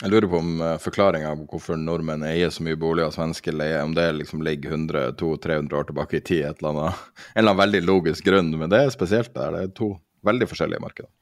Jeg 0.00 0.10
lurer 0.10 0.26
på 0.32 0.38
om 0.40 0.54
uh, 0.58 0.66
eh, 0.72 0.80
forklaringa 0.80 1.34
på 1.42 1.46
hvorfor 1.52 1.78
nordmenn 1.78 2.24
eier 2.24 2.50
så 2.50 2.64
mye 2.64 2.78
bolig 2.80 3.04
og 3.04 3.12
svenske 3.14 3.52
leier, 3.52 3.84
om 3.84 3.94
det 3.94 4.08
liksom 4.16 4.42
ligger 4.42 4.72
100-200-300 4.72 5.78
år 5.78 5.90
tilbake 5.90 6.18
i 6.18 6.24
tid, 6.24 6.42
et 6.48 6.64
eller 6.64 6.72
annet, 6.72 7.06
en 7.20 7.42
eller 7.42 7.52
annen 7.52 7.62
veldig 7.62 7.84
logisk 7.86 8.26
grunn. 8.26 8.50
Men 8.56 8.72
det 8.72 8.82
er 8.82 8.94
spesielt. 8.96 9.34
Det 9.36 9.64
er 9.66 9.74
to 9.76 9.92
veldig 10.26 10.48
forskjellige 10.50 10.82
markeder 10.82 11.12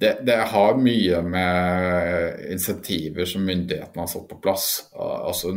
det, 0.00 0.14
det, 0.24 0.36
har 0.52 0.78
mye 0.80 1.18
med 1.22 2.46
insentiver 2.52 3.28
som 3.28 3.44
myndighetene 3.44 4.00
har 4.00 4.08
satt 4.08 4.28
på 4.30 4.38
plass. 4.40 4.68
Altså 4.96 5.52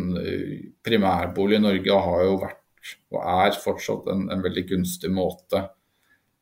Primærbolig 0.83 1.57
i 1.57 1.63
Norge 1.63 2.01
har 2.07 2.25
jo 2.27 2.35
vært 2.41 2.59
og 3.13 3.21
er 3.21 3.55
fortsatt 3.55 4.09
en, 4.11 4.25
en 4.33 4.43
veldig 4.43 4.65
gunstig 4.73 5.11
måte 5.13 5.61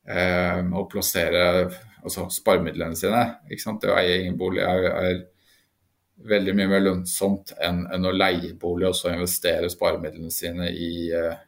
eh, 0.09 0.61
å 0.65 0.85
plassere 0.89 1.43
altså 2.01 2.25
sparemidlene 2.33 2.97
sine. 2.97 3.21
Det 3.45 3.91
å 3.91 3.99
eie 3.99 4.17
egen 4.21 4.39
bolig 4.39 4.63
er, 4.65 4.87
er, 4.89 5.21
veldig 6.21 6.53
mye 6.53 6.69
mer 6.69 6.83
lønnsomt 6.85 7.55
enn, 7.65 7.85
enn 7.89 8.05
å 8.05 8.13
leie 8.13 8.51
bolig 8.61 8.91
og 8.91 8.97
så 8.97 9.09
investere 9.09 9.71
sparemidlene 9.73 10.29
sine 10.33 10.67
i, 10.69 11.09
eh, 11.17 11.39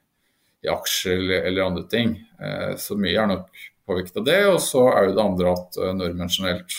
i 0.66 0.72
aksjer 0.72 1.20
eller, 1.20 1.48
eller, 1.50 1.66
andre 1.68 1.84
ting. 1.92 2.16
Eh, 2.42 2.72
så 2.82 2.98
mye 2.98 3.20
er 3.22 3.30
nok 3.30 3.64
påvirket 3.88 4.20
av 4.22 4.28
det. 4.28 4.42
Og 4.50 4.60
så 4.64 4.88
er 4.92 5.08
jo 5.08 5.16
det 5.18 5.24
andre 5.24 5.54
at 5.54 5.80
eh, 5.80 5.96
nordmenn 5.98 6.32
generelt 6.32 6.78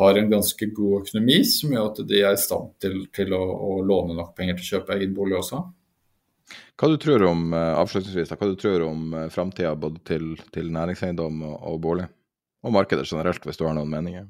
har 0.00 0.16
en 0.16 0.30
ganske 0.30 0.66
god 0.76 1.02
økonomi, 1.02 1.42
som 1.44 1.74
gjør 1.74 1.90
at 1.90 2.00
de 2.08 2.22
er 2.22 2.36
i 2.36 2.40
stand 2.40 2.72
til, 2.80 3.02
til 3.12 3.34
å, 3.36 3.42
å, 3.42 3.74
låne 3.84 4.16
nok 4.16 4.32
penger 4.38 4.56
til 4.56 4.64
å 4.64 4.70
kjøpe 4.76 4.96
egen 4.96 5.14
bolig 5.16 5.36
også. 5.40 5.60
Hva 6.80 6.88
du 6.88 6.96
tror 7.02 7.26
om 7.28 7.50
eh, 7.54 7.72
avslutningsvis, 7.82 8.32
hva 8.32 8.48
du 8.48 8.56
tror 8.58 8.86
om 8.86 9.14
eh, 9.14 9.28
framtida 9.32 9.74
både 9.78 10.02
til, 10.08 10.32
til 10.54 10.70
næringseiendom 10.74 11.42
og, 11.50 11.56
og 11.72 11.80
bolig? 11.84 12.06
Og 12.64 12.74
markedet 12.76 13.08
generelt, 13.08 13.44
hvis 13.44 13.60
du 13.60 13.66
har 13.66 13.76
noen 13.76 13.92
meninger? 13.92 14.28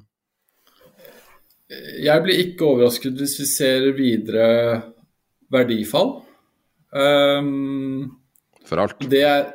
Jeg 1.71 2.23
blir 2.25 2.43
ikke 2.43 2.67
overrasket 2.67 3.15
hvis 3.19 3.37
vi 3.39 3.47
ser 3.47 3.85
videre 3.95 4.47
verdifall. 5.55 6.17
Um, 6.91 8.20
for 8.67 8.83
alt. 8.83 9.01
Det 9.11 9.23
er 9.25 9.47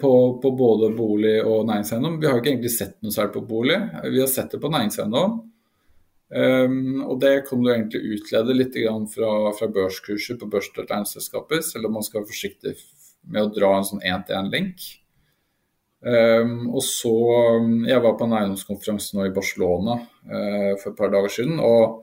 på, 0.00 0.12
på 0.42 0.52
både 0.56 0.92
bolig 0.96 1.38
og 1.44 1.66
næringseiendom. 1.68 2.20
Vi 2.20 2.28
har 2.28 2.40
ikke 2.40 2.52
egentlig 2.52 2.74
sett 2.74 2.98
noe 3.02 3.14
særlig 3.14 3.36
på 3.36 3.46
bolig, 3.48 3.78
vi 4.08 4.20
har 4.20 4.30
sett 4.30 4.52
det 4.54 4.60
på 4.62 4.70
næringseiendom. 4.72 5.40
Um, 6.32 7.02
og 7.04 7.18
det 7.20 7.42
kan 7.44 7.60
du 7.60 7.68
egentlig 7.68 8.16
utlede 8.16 8.54
litt 8.56 8.76
fra, 9.12 9.52
fra 9.52 9.66
børskurser 9.68 10.38
på 10.40 10.48
børsnoterte 10.48 10.94
eiendomsselskaper, 10.94 11.60
selv 11.60 11.90
om 11.90 11.98
man 11.98 12.06
skal 12.06 12.22
være 12.22 12.30
forsiktig 12.30 12.72
med 13.28 13.44
å 13.44 13.52
dra 13.52 13.74
en 13.76 13.84
sånn 13.84 14.00
én-til-én-link. 14.00 14.86
Um, 16.02 16.72
og 16.72 16.82
så 16.82 17.12
Jeg 17.86 18.02
var 18.02 18.16
på 18.18 18.26
en 18.26 18.32
eiendomskonferanse 18.34 19.14
nå 19.14 19.28
i 19.28 19.34
Barcelona 19.34 20.00
uh, 20.00 20.72
for 20.80 20.90
et 20.90 20.98
par 20.98 21.12
dager 21.12 21.30
siden. 21.36 21.60
og 21.60 22.00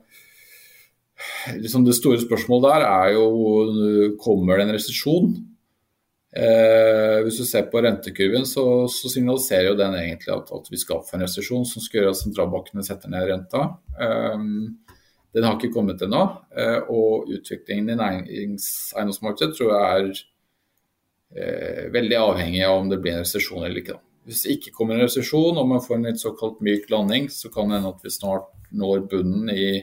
liksom 1.58 1.84
Det 1.84 1.98
store 1.98 2.22
spørsmålet 2.22 2.70
der 2.70 2.86
er 2.86 3.12
jo 3.18 4.14
kommer 4.22 4.56
det 4.56 4.68
en 4.68 4.74
resesjon. 4.78 5.34
Eh, 6.30 7.16
hvis 7.26 7.40
du 7.40 7.44
ser 7.46 7.66
på 7.72 7.80
rentekurven, 7.82 8.44
så, 8.46 8.64
så 8.92 9.10
signaliserer 9.10 9.72
jo 9.72 9.78
den 9.78 9.96
egentlig 9.98 10.30
at, 10.36 10.52
at 10.54 10.68
vi 10.70 10.78
skal 10.78 11.02
få 11.06 11.16
en 11.16 11.24
resesjon 11.26 11.66
som 11.66 11.82
skal 11.82 12.02
gjøre 12.02 12.14
at 12.14 12.20
sentralbankene 12.20 12.84
setter 12.86 13.10
ned 13.10 13.26
renta. 13.32 13.64
Eh, 13.98 14.44
den 15.34 15.46
har 15.46 15.56
ikke 15.56 15.72
kommet 15.74 16.02
ennå. 16.02 16.22
Eh, 16.58 16.78
og 16.90 17.30
utviklingen 17.30 17.92
i 17.92 17.98
næringseiendomsmarkedet 17.98 19.58
tror 19.58 19.74
jeg 19.74 19.90
er 19.90 20.22
eh, 21.34 21.84
veldig 21.94 22.18
avhengig 22.18 22.64
av 22.66 22.78
om 22.78 22.90
det 22.90 23.00
blir 23.02 23.16
en 23.16 23.24
resesjon 23.24 23.64
eller 23.64 23.82
ikke. 23.82 23.98
Da. 23.98 24.04
Hvis 24.30 24.44
det 24.44 24.56
ikke 24.56 24.74
kommer 24.76 24.96
en 24.96 25.06
resesjon 25.06 25.58
og 25.58 25.70
man 25.70 25.82
får 25.82 25.98
en 25.98 26.08
litt 26.10 26.22
såkalt 26.22 26.60
myk 26.62 26.90
landing, 26.92 27.30
så 27.32 27.50
kan 27.52 27.70
det 27.70 27.80
hende 27.80 27.94
at 27.94 28.04
vi 28.06 28.14
snart 28.14 28.50
når 28.70 29.06
bunnen 29.10 29.50
i, 29.50 29.80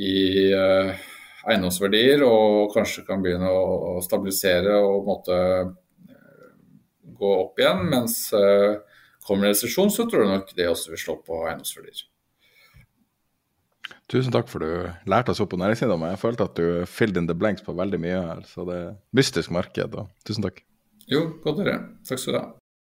i 0.00 0.14
uh, 0.56 0.94
eiendomsverdier 1.50 2.24
og 2.26 2.72
kanskje 2.74 3.04
kan 3.06 3.22
begynne 3.24 3.50
å, 3.50 4.00
stabilisere 4.04 4.76
og 4.80 5.06
måtte 5.08 5.36
eh, 5.36 6.50
gå 7.20 7.30
opp 7.42 7.60
igjen. 7.60 7.84
Mens 7.92 8.16
eh, 8.36 8.80
kommer 9.26 9.48
det 9.48 9.54
resesjon, 9.54 9.92
så 9.92 10.08
tror 10.08 10.24
jeg 10.24 10.32
nok 10.32 10.52
det 10.56 10.68
også 10.70 10.94
vil 10.94 11.02
slå 11.04 11.18
på 11.26 11.44
eiendomsverdier. 11.48 12.08
Tusen 14.10 14.34
takk 14.34 14.50
for 14.52 14.60
du 14.60 15.08
lærte 15.08 15.32
oss 15.32 15.40
opp 15.40 15.54
på 15.54 15.60
næringseiendom. 15.60 16.04
Jeg 16.10 16.20
følte 16.20 16.48
at 16.48 16.58
du 16.60 16.84
filled 16.88 17.16
in 17.20 17.28
the 17.30 17.36
blanks 17.36 17.64
på 17.64 17.76
veldig 17.76 18.00
mye 18.00 18.20
her. 18.20 18.44
Så 18.48 18.66
det 18.68 18.76
er 18.80 18.92
mystisk 19.16 19.52
marked. 19.54 19.96
Og 19.96 20.28
tusen 20.28 20.44
takk. 20.44 20.60
Jo, 21.08 21.26
godt 21.44 21.60
å 21.60 21.64
høre. 21.64 21.78
Takk 22.08 22.20
skal 22.20 22.36
du 22.36 22.40
ha. 22.40 22.46